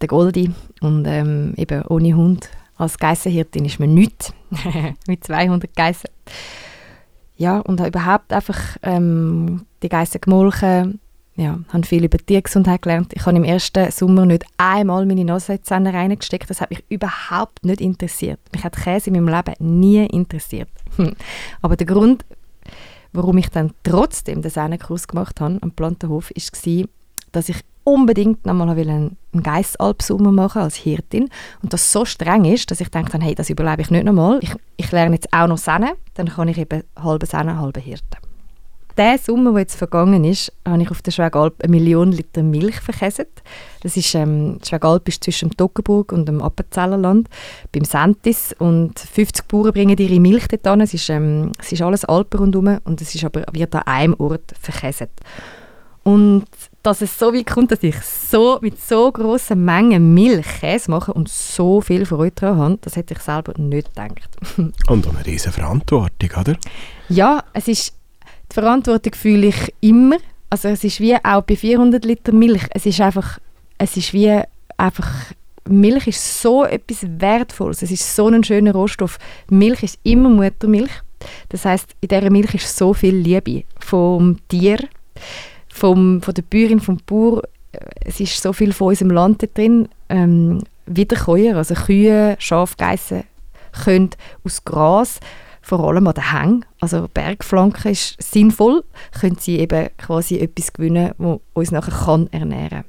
der 0.00 0.08
Goldi. 0.08 0.52
Und 0.80 1.06
ähm, 1.06 1.54
eben 1.56 1.82
ohne 1.86 2.14
Hund 2.14 2.48
als 2.76 2.98
Geissenhirtin 2.98 3.64
ist 3.64 3.80
man 3.80 3.94
nichts. 3.94 4.32
mit 5.06 5.24
200 5.24 5.74
Geissen 5.74 6.10
ja, 7.36 7.58
und 7.58 7.80
habe 7.80 7.88
überhaupt 7.88 8.32
einfach 8.32 8.58
ähm, 8.82 9.66
die 9.82 9.88
Geissen 9.88 10.20
gemolken, 10.20 11.00
ja, 11.36 11.58
habe 11.68 11.84
viel 11.84 12.04
über 12.04 12.18
Tiergesundheit 12.18 12.82
gelernt. 12.82 13.12
Ich 13.12 13.26
habe 13.26 13.36
im 13.36 13.44
ersten 13.44 13.90
Sommer 13.90 14.24
nicht 14.24 14.44
einmal 14.56 15.04
meine 15.04 15.24
Nasenzähne 15.24 15.92
reingesteckt. 15.92 16.48
Das 16.48 16.60
hat 16.60 16.70
mich 16.70 16.84
überhaupt 16.88 17.64
nicht 17.64 17.80
interessiert. 17.80 18.38
Mich 18.52 18.62
hat 18.62 18.76
Käse 18.76 19.10
in 19.10 19.14
meinem 19.14 19.34
Leben 19.34 19.80
nie 19.80 20.06
interessiert. 20.06 20.68
Aber 21.60 21.76
der 21.76 21.88
Grund, 21.88 22.24
warum 23.12 23.38
ich 23.38 23.48
dann 23.48 23.72
trotzdem 23.82 24.42
den 24.42 24.50
Zähnekurs 24.50 25.08
gemacht 25.08 25.40
habe 25.40 25.58
am 25.60 25.72
Plantenhof, 25.72 26.30
war, 26.30 26.84
dass 27.32 27.48
ich 27.48 27.60
unbedingt 27.84 28.44
nochmal 28.46 28.70
einen, 28.70 29.16
einen 29.32 29.42
Geissalpsummer 29.42 30.32
machen 30.32 30.62
als 30.62 30.76
Hirtin 30.76 31.28
und 31.62 31.72
das 31.72 31.92
so 31.92 32.04
streng 32.04 32.44
ist, 32.46 32.70
dass 32.70 32.80
ich 32.80 32.88
denke, 32.88 33.18
hey, 33.20 33.34
das 33.34 33.50
überlebe 33.50 33.82
ich 33.82 33.90
nicht 33.90 34.04
nochmal. 34.04 34.38
Ich, 34.42 34.54
ich 34.76 34.90
lerne 34.90 35.14
jetzt 35.14 35.32
auch 35.32 35.46
noch 35.46 35.58
Sehnen, 35.58 35.92
dann 36.14 36.28
kann 36.28 36.48
ich 36.48 36.58
eben 36.58 36.82
halbe 36.96 37.26
Sehnen, 37.26 37.60
halbe 37.60 37.80
Hirte. 37.80 38.18
Der 38.96 39.18
Sommer, 39.18 39.50
der 39.50 39.62
jetzt 39.62 39.74
vergangen 39.74 40.22
ist, 40.22 40.52
habe 40.66 40.82
ich 40.82 40.90
auf 40.90 41.02
der 41.02 41.10
Schwegalp 41.10 41.60
eine 41.62 41.70
Million 41.70 42.12
Liter 42.12 42.44
Milch 42.44 42.76
verkäset. 42.76 43.42
Das 43.82 43.96
ist, 43.96 44.14
ähm, 44.14 44.60
die 44.62 44.68
Schwegalp 44.68 45.08
ist 45.08 45.24
zwischen 45.24 45.48
dem 45.48 45.56
Toggenburg 45.56 46.12
und 46.12 46.26
dem 46.26 46.40
Appenzellerland, 46.40 47.28
beim 47.72 47.84
Sentis. 47.84 48.54
Und 48.56 48.96
50 49.00 49.48
Bauern 49.48 49.72
bringen 49.72 49.98
ihre 49.98 50.20
Milch 50.20 50.46
dort 50.46 50.66
an. 50.68 50.80
Es 50.80 50.94
ist, 50.94 51.10
ähm, 51.10 51.50
es 51.58 51.72
ist 51.72 51.82
alles 51.82 52.04
Alpen 52.04 52.38
rundherum 52.38 52.78
und 52.84 53.02
es 53.02 53.12
ist 53.16 53.24
aber, 53.24 53.44
wird 53.52 53.74
an 53.74 53.82
einem 53.82 54.14
Ort 54.18 54.54
verkäset. 54.60 55.10
Und 56.04 56.46
dass 56.84 57.00
es 57.00 57.18
so 57.18 57.32
weit 57.32 57.46
kommt, 57.46 57.72
dass 57.72 57.82
ich 57.82 57.96
so 58.02 58.58
mit 58.60 58.78
so 58.78 59.10
grossen 59.10 59.64
Mengen 59.64 60.12
Milch 60.12 60.60
Käse 60.60 60.90
mache 60.90 61.14
und 61.14 61.30
so 61.30 61.80
viel 61.80 62.04
Freude 62.04 62.34
daran 62.36 62.58
habe, 62.58 62.78
das 62.82 62.96
hätte 62.96 63.14
ich 63.14 63.20
selber 63.20 63.54
nicht 63.56 63.88
gedacht. 63.94 64.36
und 64.88 65.08
eine 65.08 65.26
riesige 65.26 65.52
Verantwortung, 65.52 66.30
oder? 66.38 66.56
Ja, 67.08 67.42
es 67.54 67.68
ist, 67.68 67.94
die 68.50 68.54
Verantwortung 68.54 69.14
fühle 69.14 69.46
ich 69.46 69.74
immer. 69.80 70.18
Also 70.50 70.68
es 70.68 70.84
ist 70.84 71.00
wie 71.00 71.16
auch 71.16 71.42
bei 71.42 71.56
400 71.56 72.04
Liter 72.04 72.32
Milch, 72.32 72.64
es 72.70 72.84
ist 72.84 73.00
einfach, 73.00 73.38
es 73.78 73.96
ist 73.96 74.12
wie 74.12 74.42
einfach, 74.76 75.10
Milch 75.66 76.06
ist 76.06 76.42
so 76.42 76.66
etwas 76.66 76.98
Wertvolles, 77.18 77.80
es 77.80 77.92
ist 77.92 78.14
so 78.14 78.28
ein 78.28 78.44
schöner 78.44 78.72
Rohstoff. 78.72 79.18
Milch 79.48 79.82
ist 79.82 79.98
immer 80.02 80.28
Muttermilch. 80.28 80.92
Das 81.48 81.64
heißt, 81.64 81.96
in 82.02 82.08
dieser 82.08 82.28
Milch 82.28 82.54
ist 82.54 82.76
so 82.76 82.92
viel 82.92 83.16
Liebe 83.16 83.64
vom 83.80 84.36
Tier, 84.48 84.78
vom, 85.74 86.22
von 86.22 86.34
der 86.34 86.42
Bäuerin, 86.42 86.78
vom 86.78 86.98
Bauer, 87.04 87.42
äh, 87.72 87.78
es 88.04 88.20
ist 88.20 88.40
so 88.40 88.52
viel 88.52 88.72
von 88.72 88.88
unserem 88.88 89.10
Land 89.10 89.48
drin, 89.56 89.88
ähm, 90.08 90.62
Wiederkäuer, 90.86 91.56
also 91.56 91.74
Kühe, 91.74 92.36
Schafe, 92.38 92.76
Geissen 92.76 93.24
können 93.84 94.10
aus 94.44 94.64
Gras, 94.64 95.18
vor 95.60 95.80
allem 95.80 96.06
an 96.06 96.14
den 96.14 96.32
Hängen, 96.32 96.64
also 96.80 97.08
Bergflanken 97.12 97.90
ist 97.90 98.22
sinnvoll, 98.22 98.84
können 99.18 99.36
sie 99.40 99.58
eben 99.58 99.88
quasi 99.98 100.38
etwas 100.38 100.72
gewinnen, 100.72 101.12
das 101.18 101.38
uns 101.54 101.72
nachher 101.72 102.04
kann 102.04 102.28
ernähren 102.28 102.84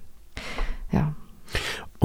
ja. 0.92 1.16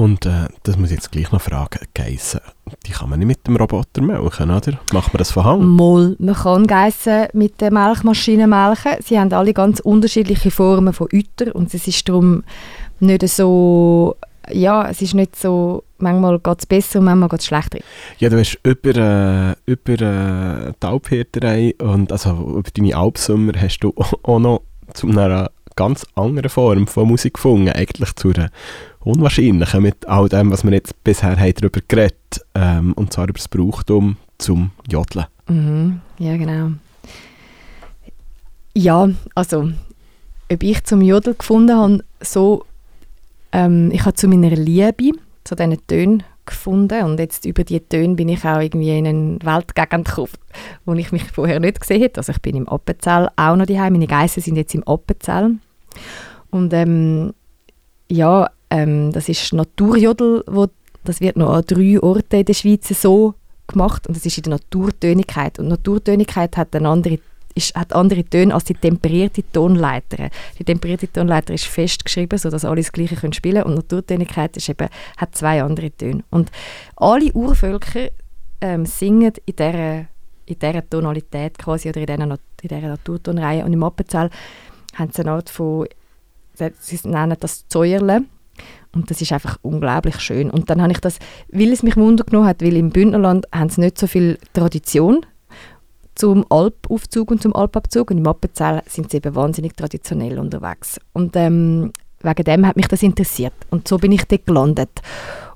Und 0.01 0.25
äh, 0.25 0.47
das 0.63 0.79
muss 0.79 0.89
ich 0.89 0.95
jetzt 0.95 1.11
gleich 1.11 1.31
noch 1.31 1.41
fragen, 1.41 1.79
Geissen, 1.93 2.39
die 2.87 2.91
kann 2.91 3.07
man 3.07 3.19
nicht 3.19 3.27
mit 3.27 3.45
dem 3.45 3.55
Roboter 3.55 4.01
melken, 4.01 4.49
oder? 4.49 4.79
Macht 4.91 5.13
man 5.13 5.19
das 5.19 5.29
von 5.29 5.43
Hand? 5.43 5.63
Moll, 5.63 6.15
man 6.17 6.33
kann 6.33 6.65
Geissen 6.65 7.27
mit 7.33 7.61
der 7.61 7.71
Melkmaschine 7.71 8.47
melken. 8.47 8.93
Sie 9.05 9.19
haben 9.19 9.31
alle 9.31 9.53
ganz 9.53 9.79
unterschiedliche 9.79 10.49
Formen 10.49 10.91
von 10.91 11.07
Euter 11.13 11.55
und 11.55 11.71
es 11.75 11.87
ist 11.87 12.09
darum 12.09 12.43
nicht 12.99 13.29
so, 13.29 14.15
ja, 14.49 14.89
es 14.89 15.03
ist 15.03 15.13
nicht 15.13 15.35
so, 15.35 15.83
manchmal 15.99 16.39
geht 16.39 16.59
es 16.61 16.65
besser 16.65 16.97
und 16.97 17.05
manchmal 17.05 17.29
geht 17.29 17.41
es 17.41 17.45
schlechter. 17.45 17.77
Ja, 18.17 18.29
du 18.29 18.39
hast 18.39 18.57
über, 18.63 18.95
äh, 18.95 19.55
über 19.71 19.93
äh, 20.01 20.73
die 20.81 20.87
Alphirterei 20.87 21.75
und 21.79 22.11
also 22.11 22.31
über 22.57 22.71
deine 22.73 22.95
Alpsummer 22.95 23.53
hast 23.55 23.81
du 23.81 23.93
auch 24.23 24.39
noch 24.39 24.63
zu 24.95 25.09
einer 25.09 25.51
ganz 25.75 26.07
anderen 26.15 26.49
Form 26.49 26.87
von 26.87 27.07
Musik 27.07 27.35
gefunden, 27.35 27.69
eigentlich 27.69 28.15
zu 28.15 28.33
einer 28.33 28.49
Unwahrscheinlichen 29.03 29.81
mit 29.81 30.07
all 30.07 30.29
dem, 30.29 30.51
was 30.51 30.63
wir 30.63 30.71
jetzt 30.71 31.03
bisher 31.03 31.37
haben 31.37 31.53
darüber 31.55 31.79
geredet 31.87 32.45
ähm, 32.55 32.93
und 32.93 33.11
zwar 33.11 33.25
über 33.25 33.33
das 33.33 33.47
Brauchtum 33.47 34.17
zum 34.37 34.71
Jodeln. 34.89 35.25
Mhm, 35.47 36.01
ja, 36.19 36.37
genau. 36.37 36.71
Ja, 38.73 39.09
also, 39.35 39.71
ob 40.51 40.63
ich 40.63 40.83
zum 40.83 41.01
Jodeln 41.01 41.37
gefunden 41.37 41.77
habe, 41.77 42.03
so, 42.21 42.65
ähm, 43.51 43.91
ich 43.91 44.05
habe 44.05 44.13
zu 44.13 44.27
meiner 44.27 44.55
Liebe 44.55 45.17
zu 45.43 45.55
diesen 45.55 45.87
Tönen 45.87 46.23
gefunden 46.45 47.03
und 47.03 47.19
jetzt 47.19 47.45
über 47.45 47.63
diese 47.63 47.87
Töne 47.87 48.15
bin 48.15 48.29
ich 48.29 48.45
auch 48.45 48.59
irgendwie 48.59 48.97
in 48.97 49.07
eine 49.07 49.39
Weltgegend 49.43 50.07
gekommen, 50.07 50.29
wo 50.85 50.93
ich 50.93 51.11
mich 51.11 51.23
vorher 51.23 51.59
nicht 51.59 51.79
gesehen 51.79 52.03
habe. 52.03 52.17
Also 52.17 52.31
ich 52.31 52.41
bin 52.41 52.55
im 52.55 52.67
Appenzell 52.67 53.29
auch 53.35 53.55
noch 53.55 53.65
daheim, 53.65 53.93
meine 53.93 54.07
Geissen 54.07 54.41
sind 54.41 54.57
jetzt 54.57 54.75
im 54.75 54.83
Appenzell 54.83 55.55
und 56.49 56.73
ähm, 56.73 57.33
ja, 58.09 58.49
ähm, 58.71 59.11
das 59.11 59.29
ist 59.29 59.53
Naturjodel, 59.53 60.43
wo, 60.47 60.67
das 61.03 61.21
wird 61.21 61.37
noch 61.37 61.53
an 61.53 61.63
drei 61.67 61.99
Orten 62.01 62.39
in 62.39 62.45
der 62.45 62.53
Schweiz 62.53 62.87
so 62.87 63.35
gemacht 63.67 64.07
und 64.07 64.17
das 64.17 64.25
ist 64.25 64.37
in 64.37 64.43
der 64.43 64.53
Naturtönigkeit. 64.53 65.59
Und 65.59 65.67
Naturtönigkeit 65.67 66.57
hat 66.57 66.75
eine 66.75 66.89
andere 66.89 67.19
ist, 67.53 67.75
hat 67.75 67.93
andere 67.93 68.23
Töne 68.23 68.53
als 68.53 68.63
die 68.63 68.73
temperierte 68.73 69.43
Tonleiter. 69.51 70.29
Die 70.57 70.63
temperierte 70.63 71.11
Tonleiter 71.11 71.53
ist 71.53 71.65
festgeschrieben, 71.65 72.39
sodass 72.39 72.63
alle 72.63 72.81
das 72.81 72.93
Gleiche 72.93 73.17
können 73.17 73.33
spielen 73.33 73.63
und 73.63 73.75
Naturtönigkeit 73.75 74.55
ist 74.55 74.69
eben, 74.69 74.87
hat 75.17 75.35
zwei 75.35 75.61
andere 75.61 75.91
Töne. 75.91 76.23
Und 76.29 76.49
alle 76.95 77.31
Urvölker 77.33 78.09
ähm, 78.61 78.85
singen 78.85 79.33
in 79.45 79.55
dieser, 79.55 79.99
in 80.45 80.59
dieser 80.59 80.89
Tonalität 80.89 81.57
quasi 81.57 81.89
oder 81.89 81.99
in 81.99 82.07
dieser, 82.07 82.23
in 82.23 82.37
dieser 82.61 82.87
Naturtonreihe. 82.87 83.65
Und 83.65 83.73
im 83.73 83.83
Appenzell 83.83 84.29
haben 84.95 85.11
sie 85.11 85.21
eine 85.21 85.31
Art 85.31 85.49
von, 85.49 85.87
sie 86.53 86.99
nennen 87.03 87.37
das 87.37 87.67
Zäuerle. 87.67 88.23
Und 88.93 89.09
das 89.09 89.21
ist 89.21 89.31
einfach 89.31 89.57
unglaublich 89.61 90.19
schön. 90.19 90.49
Und 90.49 90.69
dann 90.69 90.81
habe 90.81 90.91
ich 90.91 90.99
das, 90.99 91.19
weil 91.49 91.71
es 91.71 91.83
mich 91.83 91.95
Wunder 91.95 92.23
genommen 92.23 92.47
hat, 92.47 92.61
weil 92.61 92.75
im 92.75 92.89
Bündnerland 92.89 93.45
haben 93.53 93.69
sie 93.69 93.81
nicht 93.81 93.97
so 93.97 94.07
viel 94.07 94.37
Tradition 94.53 95.25
zum 96.15 96.45
Alpaufzug 96.49 97.31
und 97.31 97.41
zum 97.41 97.55
Alpabzug 97.55 98.11
und 98.11 98.17
im 98.17 98.27
Appenzell 98.27 98.81
sind 98.85 99.11
sie 99.11 99.17
eben 99.17 99.33
wahnsinnig 99.33 99.75
traditionell 99.75 100.39
unterwegs. 100.39 100.99
Und 101.13 101.35
ähm, 101.35 101.93
wegen 102.21 102.43
dem 102.43 102.67
hat 102.67 102.75
mich 102.75 102.87
das 102.87 103.01
interessiert. 103.01 103.53
Und 103.69 103.87
so 103.87 103.97
bin 103.97 104.11
ich 104.11 104.25
dort 104.25 104.45
gelandet 104.45 104.89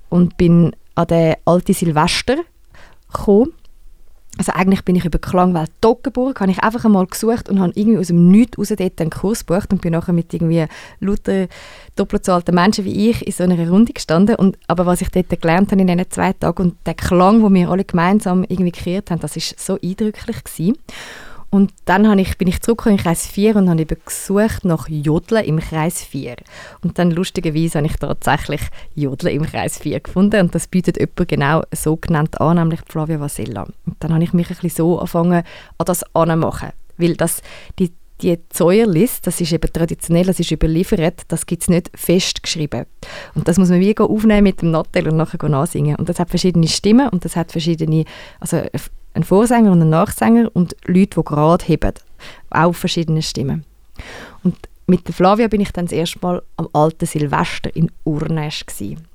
und 0.10 0.38
bin 0.38 0.76
an 0.96 1.08
den 1.08 1.36
alten 1.46 1.74
Silvester 1.74 2.38
gekommen. 3.12 3.54
Also 4.38 4.52
eigentlich 4.52 4.84
bin 4.84 4.96
ich 4.96 5.06
über 5.06 5.18
Klangwelt 5.18 5.72
Toggenburg, 5.80 6.42
habe 6.42 6.52
ich 6.52 6.60
einfach 6.60 6.84
einmal 6.84 7.06
gesucht 7.06 7.48
und 7.50 7.60
habe 7.60 7.72
irgendwie 7.76 7.98
aus 7.98 8.08
dem 8.08 8.30
Nichts 8.30 8.58
raus 8.58 8.74
dort 8.78 9.00
einen 9.00 9.10
Kurs 9.10 9.46
gebucht 9.46 9.72
und 9.72 9.82
bin 9.82 9.94
nachher 9.94 10.14
mit 10.14 10.34
irgendwie 10.34 10.66
lauter 11.00 11.48
doppelt 11.96 12.26
so 12.26 12.34
alten 12.34 12.54
Menschen 12.54 12.84
wie 12.84 13.10
ich 13.10 13.26
in 13.26 13.32
so 13.32 13.44
einer 13.44 13.70
Runde 13.70 13.94
gestanden. 13.94 14.36
Und, 14.36 14.58
aber 14.68 14.86
was 14.86 15.02
ich 15.02 15.10
dort 15.10 15.30
gelernt 15.42 15.72
habe 15.72 15.82
in 15.82 15.88
diesen 15.88 16.12
zwei 16.12 16.34
Tagen 16.34 16.64
und 16.64 16.76
der 16.86 16.96
Klang, 16.96 17.42
den 17.42 17.54
wir 17.54 17.70
alle 17.70 17.86
gemeinsam 17.86 18.44
irgendwie 18.44 18.72
kreiert 18.72 19.10
haben, 19.10 19.22
das 19.22 19.38
ist 19.38 19.58
so 19.58 19.78
eindrücklich 19.82 20.44
gewesen. 20.44 20.78
Und 21.56 21.72
dann 21.86 22.20
ich, 22.20 22.38
bin 22.38 22.50
ich 22.50 22.62
zurückgekommen 22.62 22.98
in 22.98 23.04
Kreis 23.04 23.26
4 23.28 23.56
und 23.56 23.70
habe 23.70 23.82
eben 23.82 23.98
gesucht 24.06 24.66
nach 24.66 24.90
Jodeln 24.90 25.46
im 25.46 25.62
Kreis 25.62 26.04
4. 26.04 26.36
Und 26.82 27.00
dann 27.00 27.12
lustigerweise 27.12 27.78
habe 27.78 27.88
ich 27.88 27.96
tatsächlich 27.96 28.60
Jodeln 28.94 29.38
im 29.38 29.44
Kreis 29.44 29.78
4 29.78 30.02
gefunden 30.02 30.42
und 30.42 30.54
das 30.54 30.68
bietet 30.68 31.00
jemand 31.00 31.30
genau 31.30 31.64
so 31.72 31.96
genannt 31.96 32.42
an, 32.42 32.58
nämlich 32.58 32.82
Flavia 32.90 33.22
Vasella. 33.22 33.64
Und 33.86 33.96
dann 34.00 34.14
habe 34.14 34.26
ich 34.26 34.34
mich 34.34 34.50
ein 34.50 34.58
bisschen 34.58 34.70
so 34.72 35.00
angefangen 35.00 35.44
an 35.78 35.86
das 35.86 36.04
anmachen, 36.14 36.72
weil 36.98 37.16
das, 37.16 37.42
die, 37.80 37.94
die 38.22 38.38
Zäuerlist, 38.50 39.26
das 39.26 39.40
ist 39.40 39.54
eben 39.54 39.72
traditionell, 39.72 40.26
das 40.26 40.42
ist 40.42 40.52
überliefert, 40.52 41.22
das 41.30 41.46
gibt 41.46 41.62
es 41.62 41.70
nicht 41.70 41.90
festgeschrieben. 41.96 42.86
Und 43.34 43.48
das 43.48 43.58
muss 43.58 43.70
man 43.70 43.80
wie 43.80 43.98
aufnehmen 43.98 44.44
mit 44.44 44.62
dem 44.62 44.72
Nattel 44.72 45.08
und 45.08 45.16
nachher 45.16 45.42
ansingen. 45.42 45.96
Und 45.96 46.10
das 46.10 46.20
hat 46.20 46.32
verschiedene 46.32 46.68
Stimmen 46.68 47.08
und 47.08 47.24
das 47.24 47.38
hat 47.38 47.54
verschiedene, 47.54 48.04
also 48.42 48.62
ein 49.16 49.24
Vorsänger 49.24 49.72
und 49.72 49.82
ein 49.82 49.90
Nachsänger 49.90 50.50
und 50.54 50.76
Leute, 50.86 51.20
die 51.20 51.26
gerade 51.26 51.66
heben, 51.66 51.94
auch 52.50 52.74
verschiedene 52.74 53.22
Stimmen. 53.22 53.66
Und 54.44 54.58
mit 54.88 55.08
der 55.08 55.16
Flavia 55.16 55.48
bin 55.48 55.62
ich 55.62 55.72
dann 55.72 55.86
das 55.86 55.94
erste 55.94 56.20
Mal 56.22 56.44
am 56.58 56.68
alten 56.74 57.06
Silvester 57.06 57.76
in 57.76 57.92
Urnäsch 58.04 58.66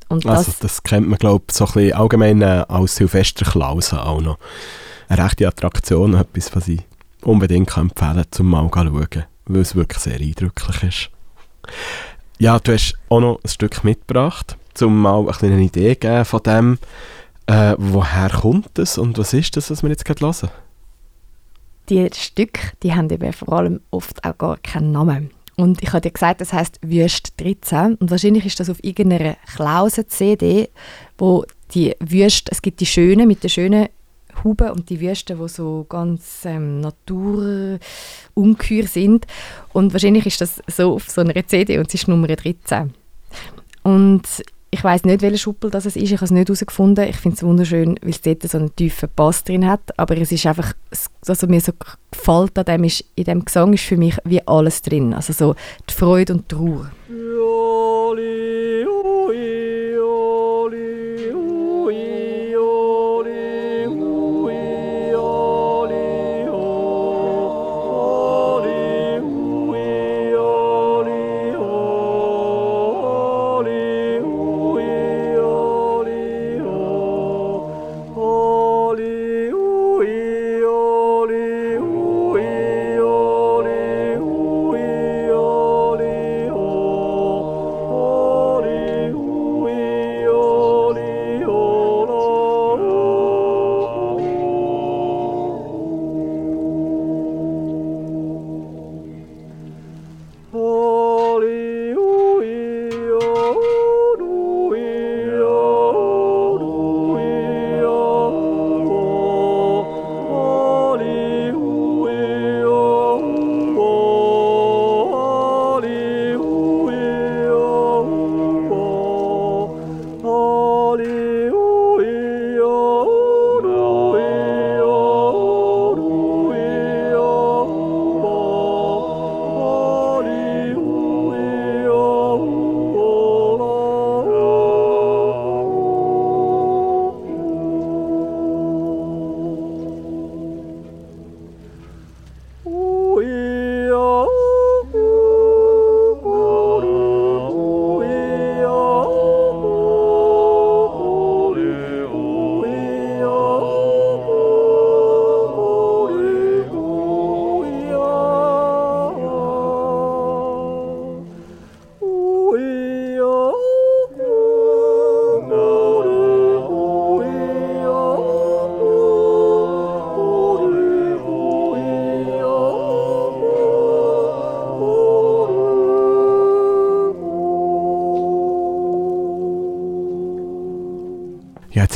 Und 0.08 0.24
das, 0.24 0.38
also 0.38 0.52
das 0.60 0.82
kennt 0.82 1.08
man 1.08 1.18
glaube 1.18 1.44
ich 1.48 1.54
so 1.54 1.66
ein 1.66 1.72
bisschen 1.72 1.92
allgemein 1.92 2.42
äh, 2.42 2.64
als 2.66 2.96
Silvesterklause 2.96 4.02
auch 4.02 4.20
noch. 4.20 4.38
Eine 5.08 5.24
rechte 5.24 5.46
Attraktion, 5.46 6.14
etwas, 6.14 6.54
was 6.56 6.68
ich 6.68 6.80
unbedingt 7.22 7.76
empfehlen 7.76 8.14
kann, 8.14 8.24
zum 8.30 8.48
mal 8.48 8.68
schauen, 8.72 9.24
weil 9.46 9.60
es 9.60 9.74
wirklich 9.74 9.98
sehr 9.98 10.18
eindrücklich 10.18 10.82
ist. 10.82 11.10
Ja, 12.38 12.58
du 12.58 12.72
hast 12.72 12.94
auch 13.10 13.20
noch 13.20 13.40
ein 13.44 13.48
Stück 13.48 13.84
mitgebracht, 13.84 14.56
um 14.80 15.02
mal 15.02 15.28
ein 15.28 15.52
eine 15.52 15.60
Idee 15.60 15.92
zu 15.94 16.00
geben 16.00 16.24
von 16.24 16.42
dem, 16.42 16.78
äh, 17.50 17.74
woher 17.78 18.30
kommt 18.30 18.70
das 18.74 18.96
und 18.96 19.18
was 19.18 19.32
ist 19.32 19.56
das, 19.56 19.70
was 19.70 19.82
wir 19.82 19.90
jetzt 19.90 20.04
gerade 20.04 20.24
hören? 20.24 20.50
Die 21.88 22.08
Stücke, 22.14 22.60
die 22.84 22.94
haben 22.94 23.10
eben 23.10 23.32
vor 23.32 23.52
allem 23.52 23.80
oft 23.90 24.24
auch 24.24 24.38
gar 24.38 24.56
keinen 24.58 24.92
Namen. 24.92 25.32
Und 25.56 25.82
ich 25.82 25.88
habe 25.88 26.00
dir 26.00 26.12
gesagt, 26.12 26.40
das 26.40 26.52
heißt 26.52 26.78
Wüst 26.82 27.40
13. 27.40 27.96
Und 27.96 28.12
wahrscheinlich 28.12 28.46
ist 28.46 28.60
das 28.60 28.70
auf 28.70 28.82
irgendeiner 28.84 29.36
Klausen-CD, 29.56 30.68
wo 31.18 31.44
die 31.74 31.96
Wüst, 31.98 32.48
es 32.52 32.62
gibt 32.62 32.78
die 32.78 32.86
schönen 32.86 33.26
mit 33.26 33.42
den 33.42 33.50
schönen 33.50 33.88
Huben 34.44 34.70
und 34.70 34.88
die 34.88 35.00
Wüsten, 35.00 35.36
die 35.36 35.48
so 35.48 35.84
ganz 35.88 36.44
ähm, 36.44 36.80
naturungeheuer 36.80 38.86
sind. 38.86 39.26
Und 39.72 39.92
wahrscheinlich 39.92 40.24
ist 40.24 40.40
das 40.40 40.62
so 40.68 40.94
auf 40.94 41.10
so 41.10 41.20
einer 41.20 41.34
CD 41.44 41.78
und 41.78 41.88
es 41.88 41.94
ist 41.94 42.06
Nummer 42.06 42.28
13. 42.28 42.94
Und 43.82 44.22
ich 44.72 44.84
weiß 44.84 45.04
nicht, 45.04 45.22
welcher 45.22 45.38
Schuppel 45.38 45.70
das 45.70 45.84
ist. 45.86 45.96
Ich 45.96 46.12
habe 46.12 46.24
es 46.24 46.30
nicht 46.30 46.48
herausgefunden. 46.48 47.08
Ich 47.08 47.16
finde 47.16 47.36
es 47.36 47.42
wunderschön, 47.42 47.98
weil 48.02 48.10
es 48.10 48.20
dort 48.20 48.42
so 48.42 48.58
einen 48.58 48.74
tiefen 48.76 49.08
Bass 49.16 49.42
drin 49.42 49.66
hat. 49.66 49.98
Aber 49.98 50.16
es 50.16 50.30
ist 50.30 50.46
einfach, 50.46 50.74
was 51.26 51.46
mir 51.46 51.60
so 51.60 51.72
gefällt 52.10 52.56
an 52.56 52.64
dem 52.64 52.84
ist, 52.84 53.04
in 53.16 53.24
dem 53.24 53.44
Gesang 53.44 53.72
ist 53.72 53.84
für 53.84 53.96
mich 53.96 54.16
wie 54.24 54.46
alles 54.46 54.82
drin. 54.82 55.12
Also 55.12 55.32
so 55.32 55.56
die 55.88 55.94
Freude 55.94 56.34
und 56.34 56.50
die 56.50 56.54
Ruhe. 56.54 56.90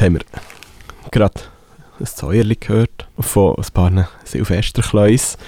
Haben 0.05 0.15
wir 0.15 1.11
gerade 1.11 1.41
ein 1.99 2.07
Säuerli 2.07 2.57
gehört 2.57 3.09
von 3.19 3.57
ein 3.57 3.65
paar 3.73 4.09
Silvesterkleus. 4.25 5.39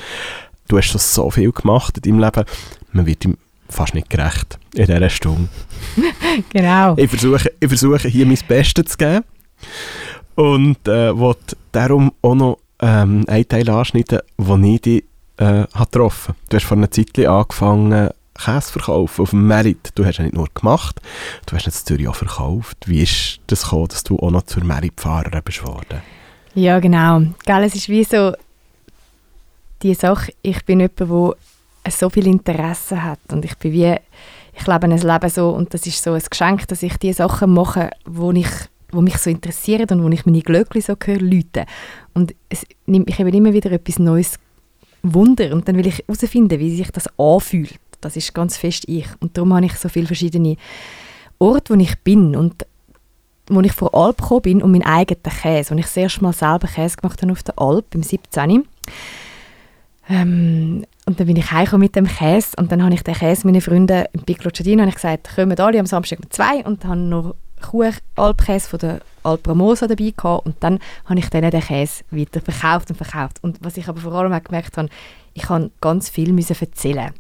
Du 0.69 0.79
hast 0.79 0.87
schon 0.87 1.01
so 1.01 1.31
viel 1.31 1.53
gemacht 1.53 1.99
in 1.99 2.03
deinem 2.03 2.21
Leben, 2.21 2.45
man 2.93 3.07
wird 3.07 3.25
ihm 3.25 3.37
fast 3.69 3.95
nicht 3.95 4.11
gerecht 4.11 4.59
in 4.75 4.87
dieser 4.87 5.11
Stunde. 5.11 5.49
genau. 6.51 6.97
Ich 6.97 7.11
versuche, 7.11 7.53
ich 7.61 7.69
versuche 7.69 8.09
hier 8.09 8.27
mein 8.27 8.39
Bestes 8.47 8.87
zu 8.87 8.97
geben 8.97 9.25
und 10.37 10.87
äh, 10.89 11.17
wollte 11.17 11.57
darum 11.73 12.13
auch 12.23 12.35
noch 12.35 12.59
ähm, 12.81 13.25
einen 13.29 13.49
Teil 13.49 13.69
anschneiden, 13.69 14.21
den 14.39 14.65
ich 14.65 14.81
dich 14.81 15.05
äh, 15.39 15.65
getroffen 15.79 16.29
habe. 16.29 16.39
Du 16.49 16.57
hast 16.57 16.65
vor 16.65 16.77
einer 16.77 16.91
Zeit 16.91 17.19
angefangen, 17.19 18.11
Käse 18.37 18.73
verkaufen 18.73 19.23
auf 19.23 19.31
dem 19.31 19.47
Merit. 19.47 19.91
Du 19.95 20.05
hast 20.05 20.19
ja 20.19 20.25
nicht 20.25 20.35
nur 20.35 20.49
gemacht, 20.55 21.01
du 21.47 21.57
hast 21.57 21.67
jetzt 21.67 21.87
Zürich 21.87 22.09
auch 22.09 22.17
verkauft. 22.17 22.79
Wie 22.87 23.03
ist 23.03 23.41
das 23.47 23.65
gekommen, 23.65 23.89
dass 23.89 24.05
du 24.05 24.19
auch 24.19 24.31
noch 24.31 24.43
zur 24.43 24.65
Merit-Fahrerin 24.65 25.43
bist 25.45 25.67
worden? 25.67 26.03
Ja, 26.55 26.79
genau. 26.81 27.21
Gell, 27.45 27.65
es 27.65 27.75
ist 27.75 27.89
wie 27.89 28.05
so 28.05 28.33
die 29.83 29.95
Sache, 29.95 30.33
ich 30.43 30.65
bin 30.65 30.81
jemand, 30.81 31.01
der 31.01 31.93
so 31.93 32.11
viel 32.11 32.27
Interesse 32.27 33.03
hat 33.03 33.21
und 33.31 33.45
ich 33.45 33.57
bin 33.59 33.73
wie 33.73 33.97
ich 34.59 34.67
lebe 34.67 34.85
ein 34.87 34.97
Leben 34.97 35.29
so 35.29 35.51
und 35.51 35.75
das 35.75 35.87
ist 35.87 36.03
so 36.03 36.13
ein 36.13 36.23
Geschenk, 36.29 36.67
dass 36.69 36.83
ich 36.83 36.97
die 36.97 37.13
Sachen 37.13 37.53
mache, 37.53 37.91
wo 38.07 38.33
ich 38.33 38.49
wo 38.91 39.01
mich 39.01 39.19
so 39.19 39.29
interessieren 39.31 39.87
und 39.91 40.03
wo 40.03 40.09
ich 40.09 40.25
meine 40.25 40.41
Glöckchen 40.41 40.81
so 40.81 40.95
höre, 41.05 41.21
Leute. 41.21 41.67
Und 42.15 42.35
es 42.49 42.65
nimmt 42.87 43.07
mich 43.07 43.19
eben 43.19 43.35
immer 43.35 43.53
wieder 43.53 43.71
etwas 43.73 43.99
Neues 43.99 44.39
Wunder 45.03 45.53
und 45.53 45.69
dann 45.69 45.77
will 45.77 45.87
ich 45.87 45.99
herausfinden, 46.07 46.59
wie 46.59 46.75
sich 46.75 46.91
das 46.91 47.07
anfühlt. 47.19 47.79
Das 48.07 48.17
ist 48.17 48.35
ganz 48.35 48.57
fest 48.57 48.85
ich. 48.87 49.07
Und 49.21 49.37
darum 49.37 49.53
habe 49.55 49.67
ich 49.67 49.75
so 49.75 49.89
viele 49.89 50.07
verschiedene 50.07 50.57
Orte, 51.39 51.75
wo 51.75 51.79
ich 51.79 51.99
bin 52.01 52.37
und 52.37 52.65
wo 53.49 53.61
ich 53.61 53.73
vor 53.73 53.95
Alp 53.95 54.19
gekommen 54.19 54.43
bin 54.43 54.63
und 54.63 54.73
meinen 54.73 54.87
eigenen 54.87 55.23
Käse, 55.23 55.75
wo 55.75 55.79
ich 55.79 55.87
das 55.87 55.97
erste 55.97 56.23
Mal 56.23 56.33
selber 56.33 56.69
Käse 56.69 56.97
gemacht 56.97 57.21
habe 57.23 57.33
auf 57.33 57.43
der 57.43 57.59
Alp, 57.59 57.95
im 57.95 58.03
17. 58.03 58.65
Ähm, 60.09 60.85
und 61.05 61.21
dann 61.21 61.27
bin 61.27 61.37
ich 61.37 61.51
heimgekommen 61.51 61.85
mit 61.85 61.97
dem 61.97 62.07
Käse 62.07 62.51
und 62.59 62.71
dann 62.71 62.83
habe 62.83 62.95
ich 62.95 63.03
den 63.03 63.15
Käse 63.15 63.47
meinen 63.47 63.61
Freunden 63.61 64.05
im 64.13 64.23
Piccolo 64.23 64.51
ich 64.51 64.95
gesagt, 64.95 65.35
kommen 65.35 65.59
alle 65.59 65.81
am 65.81 65.87
Samstag 65.87 66.21
um 66.21 66.31
zwei 66.31 66.65
und 66.65 66.85
habe 66.85 66.97
noch 66.97 67.35
Kuh-Alpkäse 67.61 68.69
von 68.69 68.79
der 68.79 69.01
Alpramosa 69.23 69.87
dabei 69.87 70.13
gehabt 70.17 70.47
und 70.47 70.57
dann 70.61 70.79
habe 71.07 71.19
ich 71.19 71.29
denen 71.31 71.51
den 71.51 71.61
Käse 71.61 72.05
weiter 72.11 72.41
verkauft 72.41 72.91
und 72.91 72.97
verkauft. 72.97 73.39
Und 73.43 73.59
was 73.63 73.77
ich 73.77 73.89
aber 73.89 74.01
vor 74.01 74.13
allem 74.13 74.33
auch 74.33 74.43
gemerkt 74.43 74.77
habe, 74.77 74.89
ich 75.35 75.43
kann 75.43 75.71
ganz 75.81 76.09
viel 76.09 76.33
müssen 76.33 76.57
erzählen. 76.59 77.13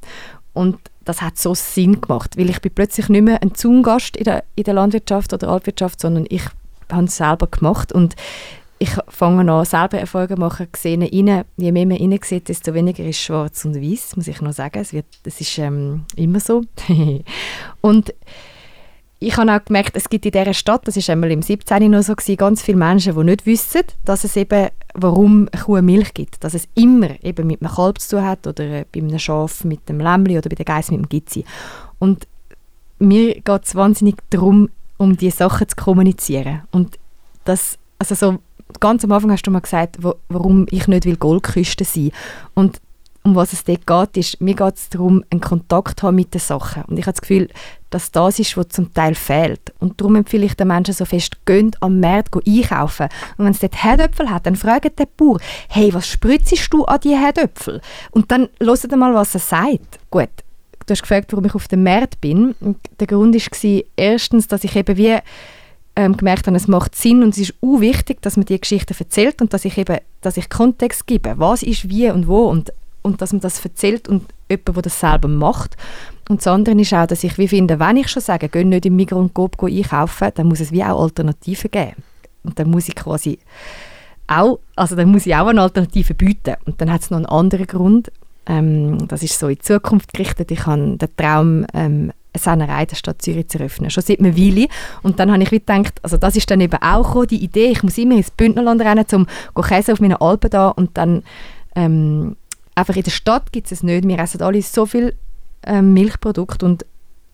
Und 0.56 0.78
das 1.04 1.20
hat 1.20 1.36
so 1.36 1.54
Sinn 1.54 2.00
gemacht, 2.00 2.38
weil 2.38 2.48
ich 2.48 2.62
bin 2.62 2.72
plötzlich 2.74 3.10
nicht 3.10 3.22
mehr 3.22 3.42
ein 3.42 3.54
Zungast 3.54 4.16
in 4.16 4.24
der, 4.24 4.42
in 4.54 4.64
der 4.64 4.72
Landwirtschaft 4.72 5.34
oder 5.34 5.48
Alpwirtschaft, 5.48 6.00
sondern 6.00 6.24
ich 6.30 6.42
habe 6.90 7.04
es 7.04 7.18
selber 7.18 7.46
gemacht 7.46 7.92
und 7.92 8.16
ich 8.78 8.90
fange 9.08 9.52
an, 9.52 9.64
selber 9.66 9.98
Erfolge 9.98 10.36
machen, 10.36 10.68
gesehen 10.72 11.02
rein. 11.02 11.44
Je 11.58 11.72
mehr 11.72 11.86
man 11.86 11.98
rein 11.98 12.18
sieht, 12.22 12.48
desto 12.48 12.72
weniger 12.72 13.04
ist 13.04 13.20
schwarz 13.20 13.66
und 13.66 13.74
weiß, 13.74 14.16
muss 14.16 14.28
ich 14.28 14.40
noch 14.40 14.52
sagen. 14.52 14.78
Es, 14.80 14.94
wird, 14.94 15.04
es 15.24 15.40
ist 15.42 15.58
ähm, 15.58 16.04
immer 16.16 16.40
so. 16.40 16.62
und 17.82 18.14
ich 19.18 19.36
habe 19.36 19.52
auch 19.52 19.64
gemerkt, 19.64 19.96
es 19.96 20.10
gibt 20.10 20.26
in 20.26 20.32
dieser 20.32 20.52
Stadt, 20.52 20.86
das 20.86 20.96
war 20.96 21.12
einmal 21.12 21.30
im 21.30 21.40
17. 21.40 21.90
noch 21.90 22.02
so, 22.02 22.14
gewesen, 22.14 22.36
ganz 22.36 22.62
viele 22.62 22.76
Menschen, 22.76 23.16
die 23.16 23.24
nicht 23.24 23.46
wissen, 23.46 23.82
dass 24.04 24.24
es 24.24 24.36
eben, 24.36 24.68
warum 24.94 25.48
Kuh 25.64 25.80
Milch 25.80 26.12
gibt. 26.12 26.44
Dass 26.44 26.52
es 26.52 26.68
immer 26.74 27.22
eben 27.24 27.46
mit 27.46 27.62
einem 27.62 27.72
Kalb 27.72 27.98
zu 28.00 28.16
tun 28.16 28.26
hat 28.26 28.46
oder 28.46 28.64
äh, 28.64 28.84
bei 28.92 29.00
einem 29.00 29.18
Schaf 29.18 29.64
mit 29.64 29.88
dem 29.88 30.00
Lämmli 30.00 30.36
oder 30.36 30.50
bei 30.50 30.56
der 30.56 30.66
Geiss 30.66 30.90
mit 30.90 31.00
dem 31.00 31.08
Gizzi. 31.08 31.44
Und 31.98 32.26
mir 32.98 33.34
geht 33.40 33.64
es 33.64 33.74
wahnsinnig 33.74 34.16
darum, 34.30 34.68
um 34.98 35.16
diese 35.16 35.38
Sachen 35.38 35.68
zu 35.68 35.76
kommunizieren. 35.76 36.62
Und 36.70 36.98
das, 37.44 37.78
also 37.98 38.14
so, 38.14 38.38
ganz 38.80 39.02
am 39.04 39.12
Anfang 39.12 39.32
hast 39.32 39.46
du 39.46 39.50
mal 39.50 39.60
gesagt, 39.60 39.96
wo, 40.00 40.14
warum 40.28 40.66
ich 40.70 40.88
nicht 40.88 41.06
will 41.06 41.16
Goldküste 41.16 41.84
sein 41.84 42.10
Und 42.54 42.80
um 43.26 43.34
was 43.34 43.52
es 43.52 43.64
dort 43.64 43.86
geht, 43.86 44.16
ist, 44.16 44.40
mir 44.40 44.54
geht 44.54 44.76
es 44.76 44.88
darum, 44.88 45.24
einen 45.30 45.40
Kontakt 45.40 45.98
zu 45.98 46.06
haben 46.06 46.14
mit 46.14 46.32
den 46.32 46.40
Sachen. 46.40 46.84
Und 46.84 46.96
ich 46.96 47.06
habe 47.06 47.12
das 47.12 47.20
Gefühl, 47.20 47.48
dass 47.90 48.12
das 48.12 48.38
ist, 48.38 48.56
was 48.56 48.68
zum 48.68 48.94
Teil 48.94 49.16
fehlt. 49.16 49.74
Und 49.80 50.00
darum 50.00 50.14
empfehle 50.14 50.46
ich 50.46 50.54
den 50.54 50.68
Menschen 50.68 50.94
so 50.94 51.04
fest, 51.04 51.44
geht 51.44 51.82
am 51.82 51.98
Markt 51.98 52.36
einkaufen. 52.36 53.08
Und 53.36 53.46
wenn 53.46 53.52
es 53.52 53.58
dort 53.58 53.82
Herdöpfel 53.82 54.30
hat, 54.30 54.46
dann 54.46 54.54
fragt 54.54 54.96
der 55.00 55.08
Bauer, 55.16 55.40
hey, 55.68 55.92
was 55.92 56.06
spritzt 56.06 56.72
du 56.72 56.84
an 56.84 57.00
die 57.02 57.16
Herdöpfel? 57.16 57.80
Und 58.12 58.30
dann 58.30 58.48
hört 58.60 58.96
mal, 58.96 59.12
was 59.12 59.34
er 59.34 59.40
sagt. 59.40 59.98
Gut, 60.08 60.28
du 60.86 60.92
hast 60.92 61.02
gefragt, 61.02 61.32
warum 61.32 61.46
ich 61.46 61.54
auf 61.56 61.66
dem 61.66 61.82
Markt 61.82 62.20
bin. 62.20 62.54
Der 63.00 63.08
Grund 63.08 63.34
war 63.34 63.82
erstens, 63.96 64.46
dass 64.46 64.62
ich 64.62 64.76
eben 64.76 64.96
wie 64.96 65.18
ähm, 65.96 66.16
gemerkt 66.16 66.46
habe, 66.46 66.56
es 66.56 66.68
macht 66.68 66.94
Sinn 66.94 67.24
und 67.24 67.30
es 67.30 67.38
ist 67.38 67.54
auch 67.60 67.80
wichtig, 67.80 68.22
dass 68.22 68.36
man 68.36 68.46
die 68.46 68.60
Geschichte 68.60 68.94
erzählt 68.96 69.40
und 69.40 69.52
dass 69.52 69.64
ich 69.64 69.78
eben, 69.78 69.98
dass 70.20 70.36
ich 70.36 70.48
Kontext 70.48 71.08
gebe. 71.08 71.34
Was 71.38 71.64
ist 71.64 71.88
wie 71.88 72.08
und 72.10 72.28
wo 72.28 72.44
und 72.44 72.70
und 73.06 73.22
dass 73.22 73.32
man 73.32 73.40
das 73.40 73.64
erzählt 73.64 74.08
und 74.08 74.24
jemand, 74.50 74.68
der 74.76 74.82
das 74.82 75.00
selber 75.00 75.28
macht. 75.28 75.76
Und 76.28 76.40
das 76.40 76.46
andere 76.48 76.78
ist 76.78 76.92
auch, 76.92 77.06
dass 77.06 77.24
ich 77.24 77.38
wie 77.38 77.48
finde, 77.48 77.78
wenn 77.78 77.96
ich 77.96 78.08
schon 78.08 78.22
sage, 78.22 78.48
geh 78.48 78.64
nicht 78.64 78.84
im 78.84 78.96
Migros 78.96 79.20
und 79.20 79.34
Coop 79.34 79.62
einkaufen, 79.62 80.30
dann 80.34 80.48
muss 80.48 80.60
es 80.60 80.72
wie 80.72 80.82
auch 80.82 81.00
Alternativen 81.00 81.70
geben. 81.70 82.02
Und 82.42 82.58
dann 82.58 82.70
muss 82.70 82.88
ich 82.88 82.96
quasi 82.96 83.38
auch, 84.26 84.58
also 84.74 84.96
dann 84.96 85.10
muss 85.10 85.26
ich 85.26 85.34
auch 85.34 85.46
eine 85.46 85.62
Alternative 85.62 86.14
bieten. 86.14 86.56
Und 86.64 86.80
dann 86.80 86.92
hat 86.92 87.02
es 87.02 87.10
noch 87.10 87.18
einen 87.18 87.26
anderen 87.26 87.66
Grund. 87.66 88.10
Ähm, 88.46 89.06
das 89.08 89.22
ist 89.22 89.38
so 89.38 89.48
in 89.48 89.60
Zukunft 89.60 90.12
gerichtet. 90.12 90.50
Ich 90.50 90.66
habe 90.66 90.96
den 90.96 91.16
Traum, 91.16 91.66
ähm, 91.74 92.12
eine 92.32 92.42
Sennerei 92.42 92.86
der 92.86 92.96
Stadt 92.96 93.22
Zürich 93.22 93.48
zu 93.48 93.58
eröffnen. 93.58 93.90
Schon 93.90 94.02
seit 94.02 94.20
einer 94.20 94.36
Weile. 94.36 94.66
Und 95.02 95.18
dann 95.18 95.32
habe 95.32 95.42
ich 95.42 95.50
gedacht, 95.50 96.00
also 96.02 96.16
das 96.16 96.36
ist 96.36 96.50
dann 96.50 96.60
eben 96.60 96.80
auch 96.82 97.06
gekommen, 97.06 97.28
die 97.28 97.42
Idee, 97.42 97.68
ich 97.68 97.82
muss 97.82 97.98
immer 97.98 98.16
ins 98.16 98.30
Bündnerland 98.30 98.80
rennen, 98.80 99.06
um 99.12 99.26
Käse 99.62 99.92
auf 99.92 100.00
meinen 100.00 100.16
Alpen 100.16 100.50
da 100.50 100.68
und 100.68 100.96
dann 100.96 101.22
ähm, 101.74 102.36
einfach 102.76 102.94
in 102.94 103.02
der 103.02 103.10
Stadt 103.10 103.52
gibt 103.52 103.66
es 103.66 103.72
es 103.72 103.82
nicht. 103.82 104.06
Wir 104.06 104.18
essen 104.18 104.42
alle 104.42 104.62
so 104.62 104.86
viel 104.86 105.16
ähm, 105.64 105.92
Milchprodukte 105.92 106.64
und 106.64 106.86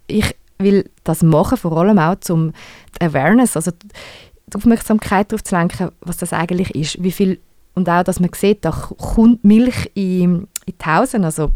ich 0.06 0.34
will 0.58 0.88
das 1.04 1.22
machen, 1.22 1.58
vor 1.58 1.76
allem 1.76 1.98
auch 1.98 2.16
zum 2.20 2.52
Awareness, 3.00 3.56
also 3.56 3.72
die 3.72 4.56
Aufmerksamkeit 4.56 5.30
darauf 5.30 5.44
zu 5.44 5.54
lenken, 5.54 5.90
was 6.00 6.16
das 6.16 6.32
eigentlich 6.32 6.74
ist, 6.74 7.02
wie 7.02 7.12
viel 7.12 7.40
und 7.74 7.88
auch, 7.88 8.02
dass 8.02 8.20
man 8.20 8.30
sieht, 8.34 8.64
da 8.64 8.70
kommt 8.70 9.44
Milch 9.44 9.90
in, 9.94 10.46
in 10.66 10.74
Hausen, 10.84 11.24
also 11.24 11.52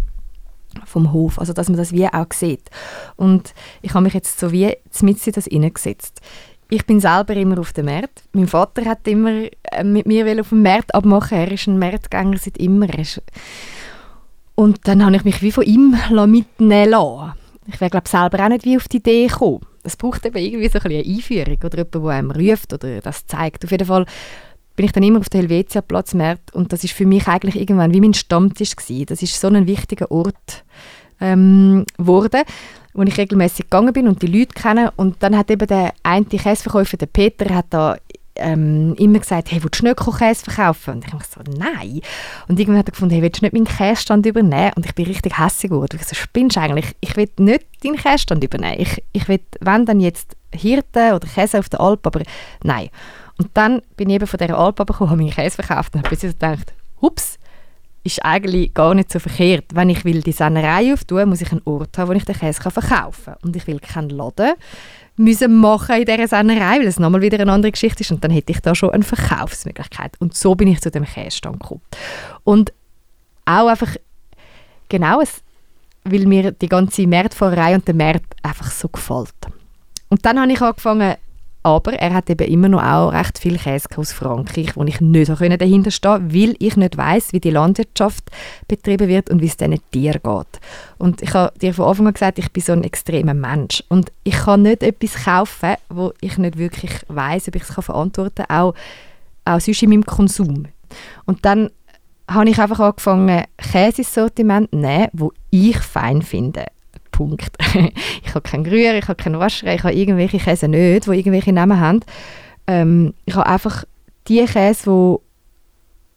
vom 0.86 1.12
Hof, 1.12 1.38
also 1.38 1.52
dass 1.52 1.68
man 1.68 1.76
das 1.76 1.92
wie 1.92 2.06
auch 2.06 2.32
sieht. 2.32 2.70
Und 3.16 3.54
ich 3.82 3.94
habe 3.94 4.04
mich 4.04 4.14
jetzt 4.14 4.38
so 4.38 4.50
wie 4.50 4.74
mit 5.02 5.26
in 5.26 5.32
das 5.32 5.44
hineingesetzt. 5.44 6.20
Ich 6.68 6.84
bin 6.86 7.00
selber 7.00 7.34
immer 7.34 7.58
auf 7.60 7.72
dem 7.72 7.86
Markt. 7.86 8.24
Mein 8.32 8.48
Vater 8.48 8.84
hat 8.86 9.06
immer 9.06 9.46
äh, 9.62 9.84
mit 9.84 10.06
mir 10.06 10.40
auf 10.40 10.48
dem 10.48 10.62
Markt 10.62 10.94
abmachen. 10.94 11.38
Er 11.38 11.52
ist 11.52 11.66
ein 11.68 11.78
Marktgänger 11.78 12.38
seit 12.38 12.58
immer. 12.58 12.88
Er 12.88 12.98
ist 12.98 13.22
und 14.56 14.80
dann 14.88 15.04
habe 15.04 15.14
ich 15.14 15.24
mich 15.24 15.42
wie 15.42 15.52
von 15.52 15.64
ihm 15.64 15.96
mitnehmen 16.26 16.90
lassen. 16.90 17.32
Ich 17.68 17.80
wäre 17.80 17.90
glaube 17.90 18.08
selber 18.08 18.44
auch 18.44 18.48
nicht 18.48 18.64
wie 18.64 18.76
auf 18.76 18.88
die 18.88 18.96
Idee 18.96 19.26
gekommen. 19.28 19.60
Es 19.84 19.96
braucht 19.96 20.26
eben 20.26 20.36
irgendwie 20.36 20.68
so 20.68 20.78
ein 20.80 20.86
eine 20.86 21.04
Einführung 21.04 21.58
oder 21.62 21.78
jemand, 21.78 21.94
der 21.94 22.02
einem 22.02 22.30
ruft 22.32 22.72
oder 22.72 23.00
das 23.00 23.26
zeigt. 23.26 23.64
Auf 23.64 23.70
jeden 23.70 23.86
Fall 23.86 24.06
bin 24.74 24.86
ich 24.86 24.92
dann 24.92 25.02
immer 25.02 25.20
auf 25.20 25.28
der 25.28 25.40
Helvetia-Platz 25.42 26.14
und 26.52 26.72
das 26.72 26.84
ist 26.84 26.92
für 26.92 27.06
mich 27.06 27.28
eigentlich 27.28 27.56
irgendwann 27.56 27.92
wie 27.92 28.00
mein 28.00 28.14
Stammtisch 28.14 28.76
gewesen. 28.76 29.06
Das 29.06 29.22
ist 29.22 29.40
so 29.40 29.48
ein 29.48 29.66
wichtiger 29.66 30.10
Ort 30.10 30.64
ähm, 31.20 31.84
geworden, 31.96 32.42
wo 32.92 33.02
ich 33.02 33.16
regelmäßig 33.16 33.66
gegangen 33.66 33.92
bin 33.92 34.08
und 34.08 34.22
die 34.22 34.26
Leute 34.26 34.54
kennen 34.54 34.90
und 34.96 35.22
dann 35.22 35.36
hat 35.36 35.50
eben 35.50 35.66
der 35.66 35.92
eine 36.02 36.24
Käseverkäufer, 36.24 36.96
der 36.96 37.06
Peter, 37.06 37.54
hat 37.54 37.66
da 37.70 37.96
ähm, 38.36 38.94
immer 38.98 39.18
gesagt, 39.18 39.50
hey, 39.50 39.62
willst 39.62 39.80
du 39.80 39.84
nicht 39.84 40.18
Käse 40.18 40.44
verkaufen? 40.44 40.94
Und 40.94 41.06
ich 41.06 41.12
habe 41.12 41.24
so, 41.24 41.40
nein. 41.58 42.00
Und 42.48 42.58
irgendwann 42.58 42.78
hat 42.78 42.88
er 42.88 42.92
gefunden, 42.92 43.14
hey, 43.14 43.22
willst 43.22 43.40
du 43.40 43.44
nicht 43.44 43.52
meinen 43.52 43.64
Käsestand 43.64 44.26
übernehmen? 44.26 44.72
Und 44.76 44.86
ich 44.86 44.94
bin 44.94 45.06
richtig 45.06 45.38
hässlich 45.38 45.70
geworden. 45.70 45.98
Ich 46.00 46.06
so, 46.06 46.14
spinnst 46.14 46.58
eigentlich? 46.58 46.94
Ich 47.00 47.16
will 47.16 47.28
nicht 47.38 47.64
deinen 47.82 47.96
Käsestand 47.96 48.44
übernehmen. 48.44 48.76
Ich, 48.78 49.02
ich 49.12 49.28
will, 49.28 49.40
wenn 49.60 49.86
dann 49.86 50.00
jetzt 50.00 50.36
Hirte 50.52 51.14
oder 51.14 51.26
Käse 51.26 51.58
auf 51.58 51.68
der 51.68 51.80
Alp, 51.80 52.06
aber 52.06 52.22
nein. 52.62 52.88
Und 53.38 53.50
dann 53.54 53.82
bin 53.96 54.08
ich 54.08 54.16
eben 54.16 54.26
von 54.26 54.38
dieser 54.38 54.58
Alp 54.58 54.78
gekommen, 54.78 55.10
habe 55.10 55.22
meinen 55.22 55.32
Käse 55.32 55.62
verkauft 55.62 55.94
und 55.94 56.04
habe 56.04 56.16
gedacht, 56.16 56.72
ups, 57.00 57.38
ist 58.06 58.24
eigentlich 58.24 58.72
gar 58.72 58.94
nicht 58.94 59.12
so 59.12 59.18
verkehrt. 59.18 59.64
Wenn 59.74 59.90
ich 59.90 60.04
will 60.04 60.22
die 60.22 60.32
Sennerei 60.32 60.92
auftun, 60.92 61.28
muss 61.28 61.40
ich 61.40 61.50
einen 61.50 61.62
Ort 61.64 61.98
haben, 61.98 62.08
wo 62.08 62.12
ich 62.12 62.24
den 62.24 62.36
Käse 62.36 62.62
verkaufen 62.62 63.24
kann. 63.24 63.36
Und 63.42 63.56
ich 63.56 63.66
will 63.66 63.80
keinen 63.80 64.10
Laden, 64.10 64.54
müssen 65.16 65.56
machen 65.56 65.96
in 65.96 66.04
dieser 66.04 66.28
Sennerei, 66.28 66.78
weil 66.78 66.86
es 66.86 66.98
nochmal 66.98 67.22
wieder 67.22 67.40
eine 67.40 67.52
andere 67.52 67.72
Geschichte 67.72 68.02
ist 68.02 68.12
und 68.12 68.22
dann 68.22 68.30
hätte 68.30 68.52
ich 68.52 68.60
da 68.60 68.74
schon 68.74 68.90
eine 68.90 69.04
Verkaufsmöglichkeit. 69.04 70.12
Und 70.18 70.34
so 70.34 70.54
bin 70.54 70.68
ich 70.68 70.80
zu 70.80 70.90
dem 70.90 71.04
Käsestand 71.04 71.60
gekommen. 71.60 71.80
Und 72.44 72.72
auch 73.44 73.68
einfach, 73.68 73.96
genau, 74.88 75.20
es, 75.20 75.42
weil 76.04 76.26
mir 76.26 76.52
die 76.52 76.68
ganze 76.68 77.06
Marktfahrerei 77.06 77.74
und 77.74 77.86
der 77.86 77.94
Markt 77.94 78.34
einfach 78.42 78.70
so 78.70 78.88
gefällt. 78.88 79.34
Und 80.08 80.24
dann 80.24 80.40
habe 80.40 80.52
ich 80.52 80.60
angefangen, 80.60 81.16
aber 81.66 81.94
er 81.94 82.14
hat 82.14 82.30
eben 82.30 82.46
immer 82.46 82.68
noch 82.68 82.80
auch 82.80 83.12
recht 83.12 83.40
viel 83.40 83.58
Käse 83.58 83.88
aus 83.96 84.12
Frankreich, 84.12 84.76
wo 84.76 84.84
ich 84.84 85.00
nicht 85.00 85.28
dahinter 85.28 85.90
stehen 85.90 86.32
weil 86.32 86.54
ich 86.60 86.76
nicht 86.76 86.96
weiß, 86.96 87.32
wie 87.32 87.40
die 87.40 87.50
Landwirtschaft 87.50 88.22
betrieben 88.68 89.08
wird 89.08 89.30
und 89.30 89.42
wie 89.42 89.46
es 89.46 89.56
diesen 89.56 89.80
Tieren 89.90 90.20
geht. 90.22 90.60
Und 90.98 91.22
ich 91.22 91.34
habe 91.34 91.58
dir 91.58 91.74
von 91.74 91.86
Anfang 91.86 92.06
an 92.06 92.12
gesagt, 92.12 92.38
ich 92.38 92.52
bin 92.52 92.62
so 92.62 92.70
ein 92.70 92.84
extremer 92.84 93.34
Mensch 93.34 93.82
und 93.88 94.12
ich 94.22 94.36
kann 94.36 94.62
nicht 94.62 94.84
etwas 94.84 95.24
kaufen, 95.24 95.74
wo 95.88 96.12
ich 96.20 96.38
nicht 96.38 96.56
wirklich 96.56 96.92
weiß, 97.08 97.48
ob 97.48 97.56
ich 97.56 97.62
es 97.64 97.84
verantworten 97.84 98.44
kann, 98.46 98.56
auch, 98.56 98.74
auch 99.44 99.58
sonst 99.58 99.82
in 99.82 99.90
meinem 99.90 100.06
Konsum. 100.06 100.66
Und 101.24 101.44
dann 101.44 101.70
habe 102.30 102.48
ich 102.48 102.60
einfach 102.60 102.78
angefangen, 102.78 103.42
Käse 103.56 104.02
ins 104.02 104.14
Sortiment 104.14 104.70
zu 104.70 104.76
nehmen, 104.76 105.08
wo 105.14 105.32
ich 105.50 105.78
fein 105.78 106.22
finde. 106.22 106.66
Punkt. 107.16 107.56
ich 108.24 108.34
habe 108.34 108.42
keinen 108.42 108.64
Grüher, 108.64 108.94
ich 108.94 109.08
habe 109.08 109.22
keinen 109.22 109.38
Wascher, 109.38 109.74
ich 109.74 109.82
habe 109.82 109.94
irgendwelche 109.94 110.38
Käse 110.38 110.68
nicht, 110.68 111.06
die 111.06 111.10
irgendwelche 111.10 111.52
Namen 111.52 111.80
haben. 111.80 112.00
Ähm, 112.66 113.14
ich 113.24 113.34
habe 113.34 113.46
einfach 113.46 113.84
die 114.28 114.44
Käse, 114.44 114.86
wo, 114.86 115.22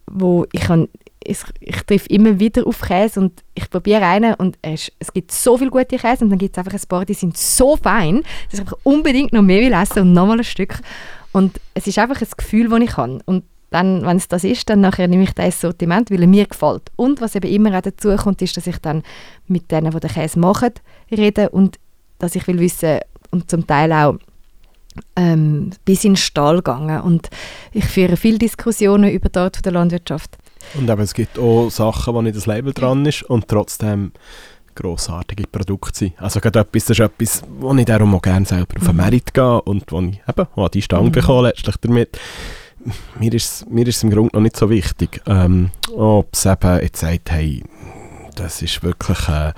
wo 0.07 0.45
ich 0.51 0.61
kann, 0.61 0.89
ich, 1.23 1.37
ich 1.61 1.81
treffe 1.83 2.09
immer 2.09 2.39
wieder 2.39 2.67
auf 2.67 2.81
Käse 2.81 3.21
und 3.21 3.43
ich 3.55 3.69
probiere 3.69 4.05
einen 4.05 4.33
und 4.33 4.57
es, 4.61 4.91
es 4.99 5.13
gibt 5.13 5.31
so 5.31 5.57
viele 5.57 5.69
gute 5.69 5.97
Käse 5.97 6.25
und 6.25 6.31
dann 6.31 6.39
gibt 6.39 6.57
es 6.57 6.59
einfach 6.59 6.77
ein 6.77 6.87
paar, 6.89 7.05
die 7.05 7.13
sind 7.13 7.37
so 7.37 7.77
fein, 7.77 8.23
dass 8.51 8.59
ich 8.59 8.67
unbedingt 8.83 9.31
noch 9.31 9.41
mehr 9.41 9.61
will 9.61 9.73
essen 9.73 10.01
und 10.01 10.13
nochmal 10.13 10.39
ein 10.39 10.43
Stück. 10.43 10.79
Und 11.31 11.61
es 11.75 11.87
ist 11.87 11.99
einfach 11.99 12.21
ein 12.21 12.27
Gefühl, 12.35 12.67
das 12.67 12.79
ich 12.81 12.97
habe. 12.97 13.19
Und 13.25 13.45
dann, 13.71 14.05
wenn 14.05 14.17
es 14.17 14.27
das 14.27 14.43
ist, 14.43 14.69
dann 14.69 14.81
nachher 14.81 15.07
nehme 15.07 15.23
ich 15.23 15.33
das 15.33 15.61
Sortiment, 15.61 16.09
weil 16.11 16.21
er 16.21 16.27
mir 16.27 16.45
gefällt. 16.45 16.83
Und 16.95 17.21
was 17.21 17.35
eben 17.35 17.49
immer 17.51 17.77
auch 17.77 17.81
dazu 17.81 18.15
kommt, 18.15 18.41
ist, 18.41 18.57
dass 18.57 18.67
ich 18.67 18.77
dann 18.79 19.03
mit 19.47 19.71
denen, 19.71 19.91
die 19.91 19.99
den 19.99 20.09
Käse 20.09 20.39
machen, 20.39 20.71
rede 21.11 21.49
und 21.49 21.77
dass 22.17 22.35
ich 22.35 22.47
will 22.47 22.59
wissen 22.59 22.99
und 23.31 23.49
zum 23.49 23.65
Teil 23.67 23.91
auch 23.93 24.15
ähm, 25.15 25.69
bis 25.85 26.03
in 26.03 26.13
den 26.13 26.17
Stall 26.17 26.57
gegangen 26.57 27.01
und 27.01 27.29
ich 27.71 27.85
führe 27.85 28.17
viele 28.17 28.39
Diskussionen 28.39 29.09
über 29.11 29.29
die 29.29 29.39
Art 29.39 29.55
von 29.57 29.63
der 29.63 29.71
Landwirtschaft. 29.73 30.37
Und 30.75 30.89
eben, 30.89 31.01
es 31.01 31.13
gibt 31.13 31.39
auch 31.39 31.69
Sachen, 31.69 32.13
wo 32.13 32.21
nicht 32.21 32.35
das 32.35 32.45
Label 32.47 32.73
dran 32.73 33.05
ist 33.05 33.23
und 33.23 33.47
trotzdem 33.47 34.11
grossartige 34.75 35.45
Produkte 35.47 35.97
sind. 35.99 36.13
Also 36.21 36.39
gerade 36.39 36.59
etwas, 36.59 36.85
das 36.85 36.99
ist 36.99 37.05
etwas, 37.05 37.43
wo 37.59 37.73
ich 37.75 37.85
darum 37.85 38.15
auch 38.15 38.21
gerne 38.21 38.45
selber 38.45 38.75
auf 38.77 38.85
den 38.85 38.95
Mhm. 38.95 38.97
Merit 38.97 39.33
gehe 39.33 39.61
und 39.61 39.91
wo 39.91 39.99
ich 40.01 40.21
eben 40.27 40.47
auch 40.55 40.69
die 40.69 40.81
Stange 40.81 41.07
Mhm. 41.09 41.11
bekomme 41.11 41.47
letztlich 41.49 41.75
damit. 41.81 42.17
Mir 43.19 43.33
ist 43.33 43.61
es 43.61 43.65
mir 43.69 43.87
ist 43.87 44.03
im 44.03 44.09
Grunde 44.09 44.29
noch 44.33 44.41
nicht 44.41 44.57
so 44.57 44.69
wichtig, 44.69 45.21
ähm, 45.27 45.71
ob 45.95 46.29
es 46.33 46.45
eben 46.45 46.79
jetzt 46.81 46.99
sagt, 46.99 47.31
hey, 47.31 47.63
das 48.35 48.61
ist 48.61 48.81
wirklich 48.83 49.27
äh, 49.27 49.53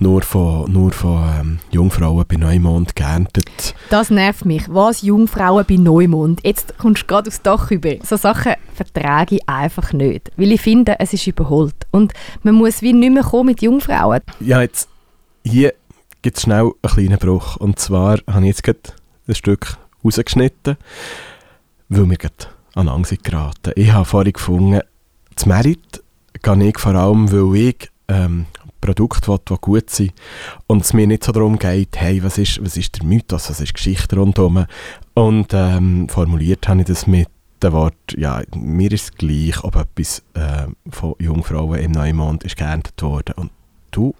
nur 0.00 0.22
von, 0.22 0.70
nur 0.70 0.92
von 0.92 1.22
ähm, 1.40 1.58
Jungfrauen 1.70 2.24
bei 2.26 2.36
Neumond 2.36 2.94
geerntet. 2.94 3.74
Das 3.90 4.10
nervt 4.10 4.44
mich. 4.44 4.64
Was 4.68 5.02
Jungfrauen 5.02 5.64
bei 5.68 5.76
Neumond? 5.76 6.40
Jetzt 6.44 6.78
kommst 6.78 7.02
du 7.02 7.06
gerade 7.06 7.28
aufs 7.28 7.42
Dach 7.42 7.70
über. 7.70 7.96
So 8.04 8.16
Sachen 8.16 8.54
vertrage 8.74 9.36
ich 9.36 9.48
einfach 9.48 9.92
nicht. 9.92 10.30
Weil 10.36 10.52
ich 10.52 10.60
finde, 10.60 10.96
es 11.00 11.12
ist 11.12 11.26
überholt. 11.26 11.74
Und 11.90 12.12
man 12.42 12.54
muss 12.54 12.82
wie 12.82 12.92
nicht 12.92 13.12
mehr 13.12 13.24
kommen 13.24 13.46
mit 13.46 13.62
Jungfrauen. 13.62 14.20
Ja, 14.40 14.60
jetzt, 14.62 14.88
hier 15.44 15.74
gibt 16.22 16.36
es 16.36 16.44
schnell 16.44 16.72
einen 16.82 16.92
kleinen 16.94 17.18
Bruch. 17.18 17.56
Und 17.56 17.78
zwar 17.78 18.18
habe 18.28 18.42
ich 18.42 18.48
jetzt 18.48 18.62
gerade 18.62 18.80
ein 19.26 19.34
Stück 19.34 19.76
rausgeschnitten, 20.04 20.76
weil 21.88 22.10
wir 22.10 22.16
gerade 22.16 22.46
an 22.74 22.88
Angst 22.88 23.22
geraten. 23.24 23.72
Ich 23.76 23.92
habe 23.92 24.04
vorhin 24.04 24.32
gefunden, 24.32 24.80
das 25.34 25.46
Merit 25.46 26.02
gehe 26.42 26.68
ich 26.68 26.78
vor 26.78 26.94
allem, 26.94 27.30
weil 27.32 27.68
ich 27.68 27.90
ähm, 28.08 28.46
Produkte 28.80 29.28
will, 29.28 29.40
die 29.48 29.54
gut 29.60 29.90
sind 29.90 30.12
und 30.66 30.82
es 30.82 30.92
mir 30.92 31.06
nicht 31.06 31.24
so 31.24 31.32
darum 31.32 31.58
geht, 31.58 32.00
hey, 32.00 32.22
was 32.22 32.38
ist, 32.38 32.64
was 32.64 32.76
ist 32.76 32.98
der 32.98 33.06
Mythos, 33.06 33.50
was 33.50 33.60
ist 33.60 33.74
Geschichte 33.74 34.16
rundherum. 34.16 34.66
Und 35.14 35.48
ähm, 35.52 36.08
formuliert 36.08 36.68
habe 36.68 36.80
ich 36.80 36.86
das 36.86 37.06
mit 37.06 37.28
dem 37.62 37.72
Wort, 37.72 37.94
ja, 38.16 38.42
mir 38.54 38.92
ist 38.92 39.02
es 39.02 39.14
gleich, 39.14 39.62
ob 39.64 39.76
etwas 39.76 40.22
äh, 40.34 40.66
von 40.90 41.14
Jungfrauen 41.18 41.80
im 41.80 41.90
Neumond 41.90 42.44
ist 42.44 42.56
geerntet 42.56 43.02
worden. 43.02 43.34
Und 43.36 43.50
du 43.90 44.14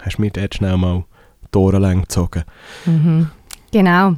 hast 0.00 0.18
mir 0.18 0.30
dort 0.30 0.56
schnell 0.56 0.76
mal 0.76 1.04
die 1.52 1.58
Ohren 1.58 1.82
lang 1.82 2.00
gezogen. 2.02 2.42
Mhm. 2.84 3.30
Genau. 3.70 4.16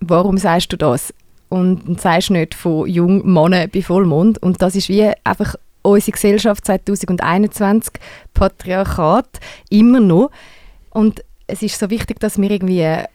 Warum 0.00 0.36
sagst 0.36 0.72
du 0.72 0.76
das? 0.76 1.12
Und 1.50 2.00
sagst 2.00 2.30
nicht 2.30 2.54
von 2.54 2.88
jungen 2.88 3.30
Männern 3.30 3.68
bei 3.68 3.82
Vollmond. 3.82 4.42
Und 4.42 4.62
das 4.62 4.74
ist 4.76 4.88
wie 4.88 5.12
einfach 5.24 5.56
unsere 5.82 6.12
Gesellschaft 6.12 6.64
2021, 6.64 7.94
Patriarchat, 8.32 9.40
immer 9.68 10.00
noch. 10.00 10.30
Und 10.90 11.22
es 11.46 11.62
ist 11.62 11.78
so 11.78 11.90
wichtig, 11.90 12.20
dass 12.20 12.40
wir 12.40 12.50
irgendwie 12.50 12.80
äh, 12.80 13.06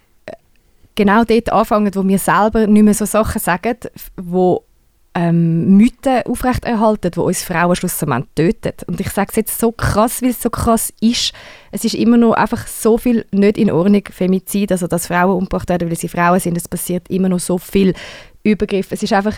genau 0.96 1.24
dort 1.24 1.52
anfangen, 1.52 1.94
wo 1.96 2.08
wir 2.08 2.20
selber 2.20 2.68
nicht 2.68 2.84
mehr 2.84 2.94
so 2.94 3.06
Sachen 3.06 3.40
sagen, 3.40 3.78
wo 4.18 4.64
ähm, 5.16 5.78
Mythen 5.78 6.24
aufrechterhalten, 6.26 7.12
die 7.12 7.20
uns 7.20 7.42
Frauen 7.42 7.76
schlussendlich 7.76 8.26
töten. 8.36 8.74
Und 8.88 9.00
ich 9.00 9.10
sage 9.10 9.30
es 9.30 9.38
jetzt 9.38 9.60
so 9.60 9.72
krass, 9.72 10.22
weil 10.22 10.32
es 10.32 10.42
so 10.42 10.50
krass 10.50 10.94
ist. 11.00 11.32
Es 11.72 11.86
ist 11.86 11.96
immer 11.96 12.18
noch 12.18 12.34
einfach 12.34 12.68
so 12.68 12.98
viel 12.98 13.26
nicht 13.32 13.58
in 13.58 13.72
Ordnung, 13.72 14.04
Femizid, 14.12 14.74
also 14.74 14.88
dass 14.88 15.08
Frauen 15.08 15.38
umgebracht 15.38 15.70
werden, 15.70 15.90
weil 15.90 15.98
sie 15.98 16.10
Frauen 16.10 16.42
sind. 16.42 16.58
Es 16.58 16.68
passiert 16.68 17.10
immer 17.10 17.30
noch 17.30 17.40
so 17.40 17.58
viel 17.58 17.94
Übergriff. 18.44 18.92
Es 18.92 19.04
ist 19.04 19.14
einfach, 19.14 19.38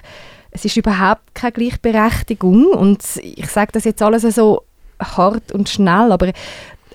es 0.50 0.66
ist 0.66 0.78
überhaupt 0.78 1.36
keine 1.36 1.52
Gleichberechtigung. 1.52 2.66
Und 2.72 3.04
ich 3.22 3.48
sage 3.48 3.72
das 3.72 3.84
jetzt 3.84 4.02
alles 4.02 4.24
so 4.24 4.64
hart 5.00 5.52
und 5.52 5.70
schnell, 5.70 6.12
aber 6.12 6.32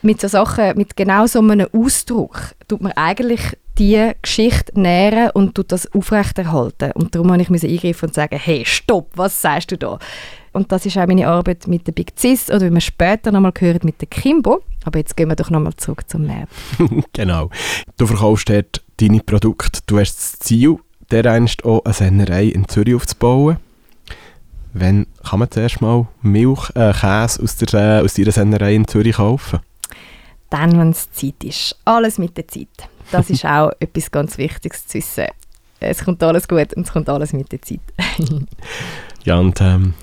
mit 0.02 0.20
so 0.20 0.26
Sachen, 0.26 0.76
mit 0.76 0.96
genau 0.96 1.26
so 1.28 1.38
einem 1.38 1.68
Ausdruck, 1.72 2.54
tut 2.66 2.80
man 2.80 2.92
eigentlich 2.92 3.56
die 3.78 4.12
Geschichte 4.20 4.78
nähren 4.78 5.30
und 5.30 5.54
tut 5.54 5.72
das 5.72 5.90
aufrechterhalten. 5.92 6.92
Und 6.92 7.14
darum 7.14 7.28
musste 7.28 7.66
ich 7.66 7.84
eingreifen 7.84 8.08
und 8.08 8.14
sagen, 8.14 8.38
hey, 8.38 8.64
stopp, 8.64 9.10
was 9.14 9.40
sagst 9.40 9.72
du 9.72 9.78
da? 9.78 9.98
Und 10.52 10.70
das 10.70 10.84
ist 10.84 10.98
auch 10.98 11.06
meine 11.06 11.26
Arbeit 11.26 11.66
mit 11.66 11.86
der 11.86 11.92
Big 11.92 12.12
Cis 12.18 12.50
oder 12.50 12.66
wie 12.66 12.70
wir 12.74 12.80
später 12.80 13.32
nochmal 13.32 13.52
hören 13.58 13.80
mit 13.84 14.00
der 14.00 14.08
Kimbo. 14.08 14.62
Aber 14.84 14.98
jetzt 14.98 15.16
gehen 15.16 15.28
wir 15.28 15.36
doch 15.36 15.50
nochmal 15.50 15.74
zurück 15.76 16.08
zum 16.08 16.26
März. 16.26 16.50
genau. 17.12 17.48
Du 17.96 18.06
verkaufst 18.06 18.50
dort 18.50 18.82
deine 18.98 19.20
Produkte. 19.20 19.80
Du 19.86 19.98
hast 19.98 20.16
das 20.16 20.38
Ziel, 20.40 20.76
dereinst 21.10 21.64
auch 21.64 21.84
eine 21.84 21.94
Sennerei 21.94 22.46
in 22.46 22.68
Zürich 22.68 22.94
aufzubauen. 22.94 23.56
Wann 24.74 25.06
kann 25.22 25.38
man 25.38 25.50
zuerst 25.50 25.80
mal 25.80 26.06
Milch, 26.22 26.70
äh, 26.74 26.92
Käse 26.92 27.42
aus, 27.42 27.56
der, 27.56 28.00
äh, 28.00 28.04
aus 28.04 28.14
deiner 28.14 28.32
Sennerei 28.32 28.74
in 28.74 28.88
Zürich 28.88 29.16
kaufen? 29.16 29.60
Dann, 30.50 30.78
wenn 30.78 30.90
es 30.90 31.10
Zeit 31.12 31.44
ist. 31.44 31.78
Alles 31.84 32.18
mit 32.18 32.36
der 32.36 32.48
Zeit. 32.48 32.68
Das 33.12 33.30
ist 33.30 33.44
auch 33.44 33.70
etwas 33.78 34.10
ganz 34.10 34.38
Wichtiges 34.38 34.86
zu 34.86 34.98
wissen. 34.98 35.26
Es 35.80 36.04
kommt 36.04 36.22
alles 36.22 36.46
gut 36.46 36.72
und 36.74 36.86
es 36.86 36.92
kommt 36.92 37.08
alles 37.08 37.32
mit 37.32 37.52
der 37.52 37.62
Zeit. 37.62 37.80
Ja, 39.24 39.38
und 39.38 39.60
ähm, 39.60 39.94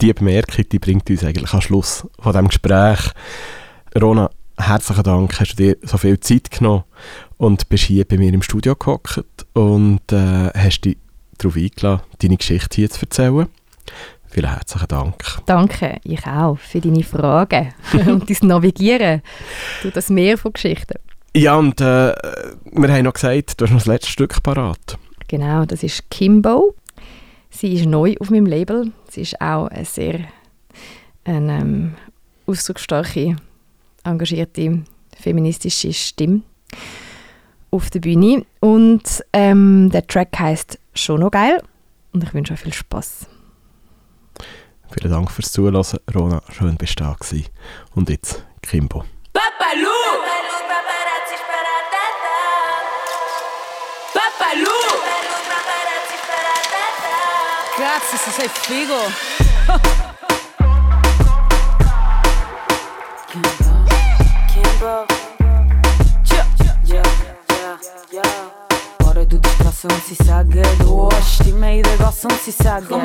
die 0.00 0.12
Bemerkung, 0.12 0.68
die 0.68 0.80
bringt 0.80 1.08
uns 1.08 1.22
eigentlich 1.22 1.52
am 1.52 1.60
Schluss 1.60 2.04
von 2.18 2.32
diesem 2.32 2.48
Gespräch. 2.48 3.12
Rona, 4.00 4.28
herzlichen 4.58 5.04
Dank, 5.04 5.38
hast 5.38 5.52
du 5.52 5.56
dir 5.56 5.76
so 5.82 5.98
viel 5.98 6.18
Zeit 6.18 6.50
genommen 6.50 6.82
und 7.36 7.68
bist 7.68 7.84
hier 7.84 8.04
bei 8.04 8.18
mir 8.18 8.32
im 8.32 8.42
Studio 8.42 8.74
gehockt 8.74 9.22
und 9.52 10.00
äh, 10.10 10.50
hast 10.52 10.80
dich 10.80 10.96
darauf 11.38 11.54
eingeladen, 11.56 12.02
deine 12.20 12.36
Geschichte 12.38 12.74
hier 12.74 12.90
zu 12.90 13.02
erzählen. 13.02 13.46
Vielen 14.28 14.50
herzlichen 14.50 14.88
Dank. 14.88 15.16
Danke, 15.46 16.00
ich 16.04 16.26
auch, 16.26 16.58
für 16.58 16.80
deine 16.80 17.02
Fragen 17.02 17.72
und 18.06 18.28
dein 18.28 18.48
Navigieren 18.48 19.22
durch 19.82 19.94
das 19.94 20.08
Meer 20.08 20.38
von 20.38 20.52
Geschichten. 20.52 20.98
Ja, 21.36 21.56
und 21.56 21.80
äh, 21.80 22.12
wir 22.72 22.92
haben 22.92 23.04
noch 23.04 23.12
gesagt, 23.12 23.60
du 23.60 23.64
hast 23.64 23.70
noch 23.70 23.78
das 23.78 23.86
letzte 23.86 24.10
Stück 24.10 24.42
parat. 24.42 24.98
Genau, 25.28 25.64
das 25.64 25.82
ist 25.82 26.10
Kimbo. 26.10 26.74
Sie 27.50 27.74
ist 27.74 27.86
neu 27.86 28.16
auf 28.18 28.30
meinem 28.30 28.46
Label. 28.46 28.92
Sie 29.08 29.22
ist 29.22 29.40
auch 29.40 29.68
eine 29.68 29.84
sehr 29.84 30.20
eine, 31.24 31.60
ähm, 31.60 31.94
ausdrucksstarke, 32.46 33.36
engagierte, 34.02 34.82
feministische 35.16 35.92
Stimme 35.92 36.42
auf 37.70 37.90
der 37.90 38.00
Bühne. 38.00 38.44
Und 38.58 39.24
ähm, 39.32 39.90
der 39.92 40.06
Track 40.06 40.36
heißt 40.38 40.78
«Schon 40.94 41.20
noch 41.20 41.30
geil» 41.30 41.62
und 42.12 42.24
ich 42.24 42.34
wünsche 42.34 42.54
euch 42.54 42.60
viel 42.60 42.72
Spaß. 42.72 43.26
Vielen 44.90 45.12
Dank 45.12 45.30
fürs 45.30 45.52
Zuhören, 45.52 45.84
Rona. 46.12 46.42
Schön, 46.50 46.76
bist 46.76 46.98
du 46.98 47.04
da 47.04 47.12
gewesen. 47.12 47.46
Und 47.94 48.10
jetzt 48.10 48.44
Kimbo. 48.62 49.04
Papalou 49.32 49.89
paparazzi 49.89 49.89
Papalou 54.40 54.88
paparazzi 55.50 56.16
sparatata 56.22 57.12
Cazzo 57.76 58.16
se 58.16 58.30
sei 58.30 58.48
figo 58.48 59.00
Kimbo. 64.48 65.06
Ja, 66.30 66.46
ja, 66.86 67.02
ja. 68.12 68.24
Ora 69.04 69.26
du 69.26 69.38
desgraça 69.38 69.88
não 69.88 70.00
se 70.00 70.14
saga 70.24 70.62
Gosto 70.82 71.46
e 71.46 71.52
meio 71.52 71.82
da 71.82 71.96
goça 71.96 72.26
não 72.26 72.38
se 72.38 72.50
saga 72.50 72.96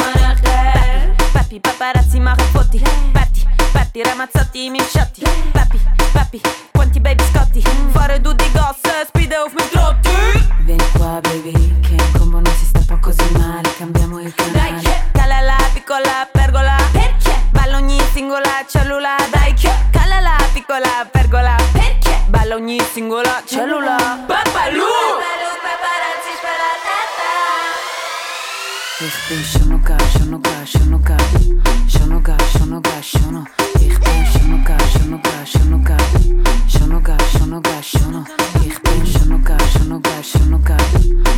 Papi, 1.34 1.60
paparazzi 1.60 2.22
marifoti 2.22 2.82
Patti, 3.12 3.46
patti, 3.74 4.04
ramazzotti, 4.04 4.70
misciotti 4.70 5.22
Papi, 5.52 5.82
papi, 6.16 6.42
quanti 6.72 7.00
baby 7.02 7.24
scotti? 7.32 7.62
Fare 7.92 8.22
tu 8.22 8.32
di 8.34 8.50
gosse, 8.54 9.06
spide 9.08 9.36
auf 9.36 9.52
mit 9.54 9.70
trotti. 9.72 10.10
Vieni 10.64 10.84
qua 10.94 11.20
baby, 11.20 11.52
che 11.82 11.94
in 11.94 12.12
combo 12.18 12.40
non 12.40 12.54
si 12.58 12.66
stappa 12.66 12.98
così 12.98 13.30
male 13.38 13.70
Cambiamo 13.78 14.20
il 14.22 14.34
canale. 14.34 15.10
Cala 15.12 15.42
la 15.42 15.58
piccola 15.74 16.28
pergola. 16.32 16.76
Perché? 16.92 17.34
Balla 17.52 17.78
ogni 17.78 18.00
singola 18.14 18.64
cellula. 18.68 19.16
Dai 19.30 19.54
che 19.54 19.72
cala 19.92 20.20
la 20.22 20.38
piccola 20.54 21.06
pergola. 21.12 21.56
Perché? 21.74 22.24
Balla 22.28 22.56
ogni 22.56 22.80
singola 22.94 23.44
cellula. 23.46 23.98
Papalou 24.26 25.24
Ich 28.98 29.28
bin 29.28 29.44
schon 29.44 29.70
noch 29.70 29.84
geil, 29.84 29.98
schon 30.10 30.30
noch 30.30 30.42
geil, 30.42 30.66
schon 30.66 30.90
noch 30.90 32.24
geil 32.24 32.38
Schon 33.04 33.46
Ich 33.88 34.00
bin 34.00 34.26
schon 34.26 34.52
noch 34.52 34.66
geil, 34.66 34.78
schon 34.92 35.10
noch 35.12 35.22
geil, 35.22 35.46
schon 35.46 35.70
noch 35.70 35.84
geil 35.84 35.98
Schon 36.68 36.90
noch 36.90 37.04
geil, 37.04 37.18
schon 37.32 37.50
noch 37.50 37.62
geil, 37.62 37.84
schon 37.84 38.12
noch 38.12 38.26
Ich 38.66 38.82
bin 38.82 39.06
schon 39.06 39.30
noch 39.30 39.44
geil, 39.44 39.58
schon 39.72 39.90
noch 39.90 40.02
geil, 40.02 40.24
schon 40.24 40.50
noch 40.50 40.64
geil 40.64 40.78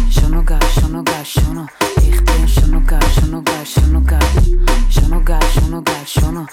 Schon 0.09 0.31
noch 0.31 0.45
geil, 0.45 0.59
schon 0.79 0.91
noch 0.91 1.03
geil, 1.03 1.25
schon 1.25 1.55
noch 1.55 1.67
Ich 1.97 2.23
bin 2.23 2.47
schon 2.47 2.71
noch 2.71 2.85
geil, 2.87 2.99
schon 3.13 3.31
noch 3.31 3.43
geil, 3.43 3.65
schon 3.65 3.91
noch 3.91 4.05
geil 4.05 4.19
Schon 4.89 5.09
noch 5.09 5.25
geil, 5.25 5.39
schon 5.53 5.69
noch 5.71 5.83
geil, 5.83 6.05
schon 6.05 6.33
noch 6.35 6.47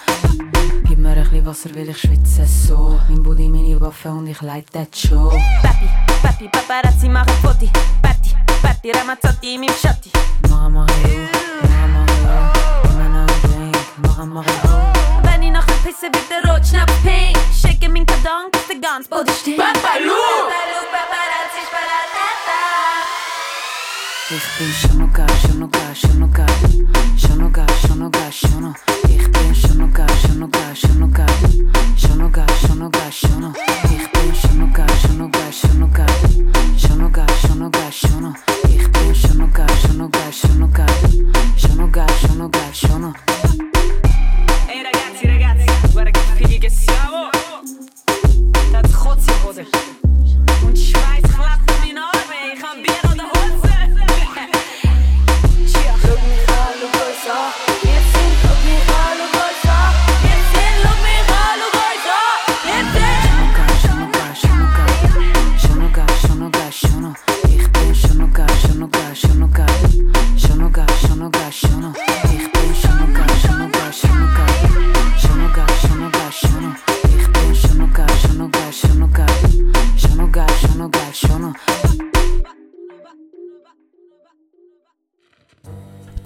Gib 0.84 0.99
mir 0.99 1.11
ein 1.11 1.22
bisschen 1.22 1.47
Wasser, 1.47 1.70
weil 1.74 1.88
ich 1.88 1.99
schwitze 1.99 2.45
so 2.47 2.99
Mein 3.09 3.22
Booty, 3.22 3.49
meine 3.49 3.80
Waffe 3.80 4.11
und 4.11 4.26
ich 4.26 4.40
leite 4.42 4.66
das 4.72 5.01
schon 5.01 5.30
Papi, 5.62 5.88
papi, 6.22 6.49
paparazzi 6.49 7.09
machen 7.09 7.32
Foti 7.40 7.70
Patti, 8.03 8.34
patti, 8.62 8.90
ramazzotti, 8.90 9.59
se 16.05 16.11
vide 16.18 16.40
ročna 16.48 16.86
pink. 17.02 17.36
Shaking 17.61 17.92
min 17.92 18.07
kadang, 18.07 18.50
kas 18.52 18.66
te 18.68 18.74
gans 18.74 19.09
po 19.09 19.22
dishtin 19.24 19.57
Papalu! 19.57 20.20
Papalu, 20.52 20.80
paparazzi, 20.94 21.62
sparatata 21.68 22.61
Ich 24.36 24.48
bin 24.59 24.72
Shonoga, 24.80 25.26
schon 25.40 25.70
Shonoga 26.00 26.46
Shonoga, 27.16 27.66
Shonoga, 27.82 28.24
Shono 28.32 28.74
Ich 29.09 29.26
bin 29.32 29.55
Shonoga, 29.55 30.07
Shonoga, 30.22 30.64
Shonoga 30.74 31.43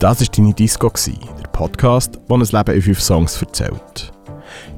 Das 0.08 0.22
war 0.22 0.26
deine 0.34 0.54
Disco, 0.54 0.90
der 0.90 1.48
Podcast, 1.48 2.18
der 2.30 2.34
ein 2.34 2.40
Leben 2.40 2.74
in 2.76 2.80
fünf 2.80 2.98
Songs 2.98 3.42
erzählt. 3.42 4.10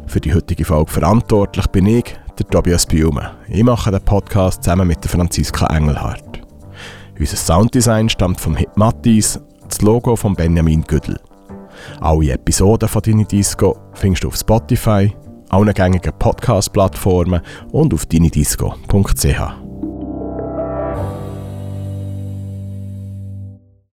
Für 0.09 0.20
die 0.20 0.35
heutige 0.35 0.64
Folge 0.64 0.91
verantwortlich 0.91 1.68
bin 1.68 1.87
ich, 1.87 2.16
der 2.37 2.49
Tobias 2.49 2.85
Biume. 2.85 3.31
Ich 3.47 3.62
mache 3.62 3.93
den 3.93 4.01
Podcast 4.01 4.64
zusammen 4.64 4.89
mit 4.89 5.05
der 5.05 5.09
Franziska 5.09 5.66
Engelhardt. 5.66 6.41
Unser 7.16 7.37
Sounddesign 7.37 8.09
stammt 8.09 8.41
vom 8.41 8.57
Hit 8.57 8.76
Mattis, 8.76 9.39
das 9.68 9.83
Logo 9.83 10.16
von 10.16 10.35
Benjamin 10.35 10.83
Güdel. 10.83 11.16
Alle 12.01 12.33
Episoden 12.33 12.89
von 12.89 13.01
Dini 13.01 13.24
Disco 13.24 13.78
findest 13.93 14.24
du 14.24 14.28
auf 14.28 14.37
Spotify, 14.37 15.14
allen 15.51 15.74
gängigen 15.74 16.12
Podcast-Plattformen 16.18 17.41
und 17.70 17.95
auf 17.95 18.05
dinidisco.ch. 18.05 19.70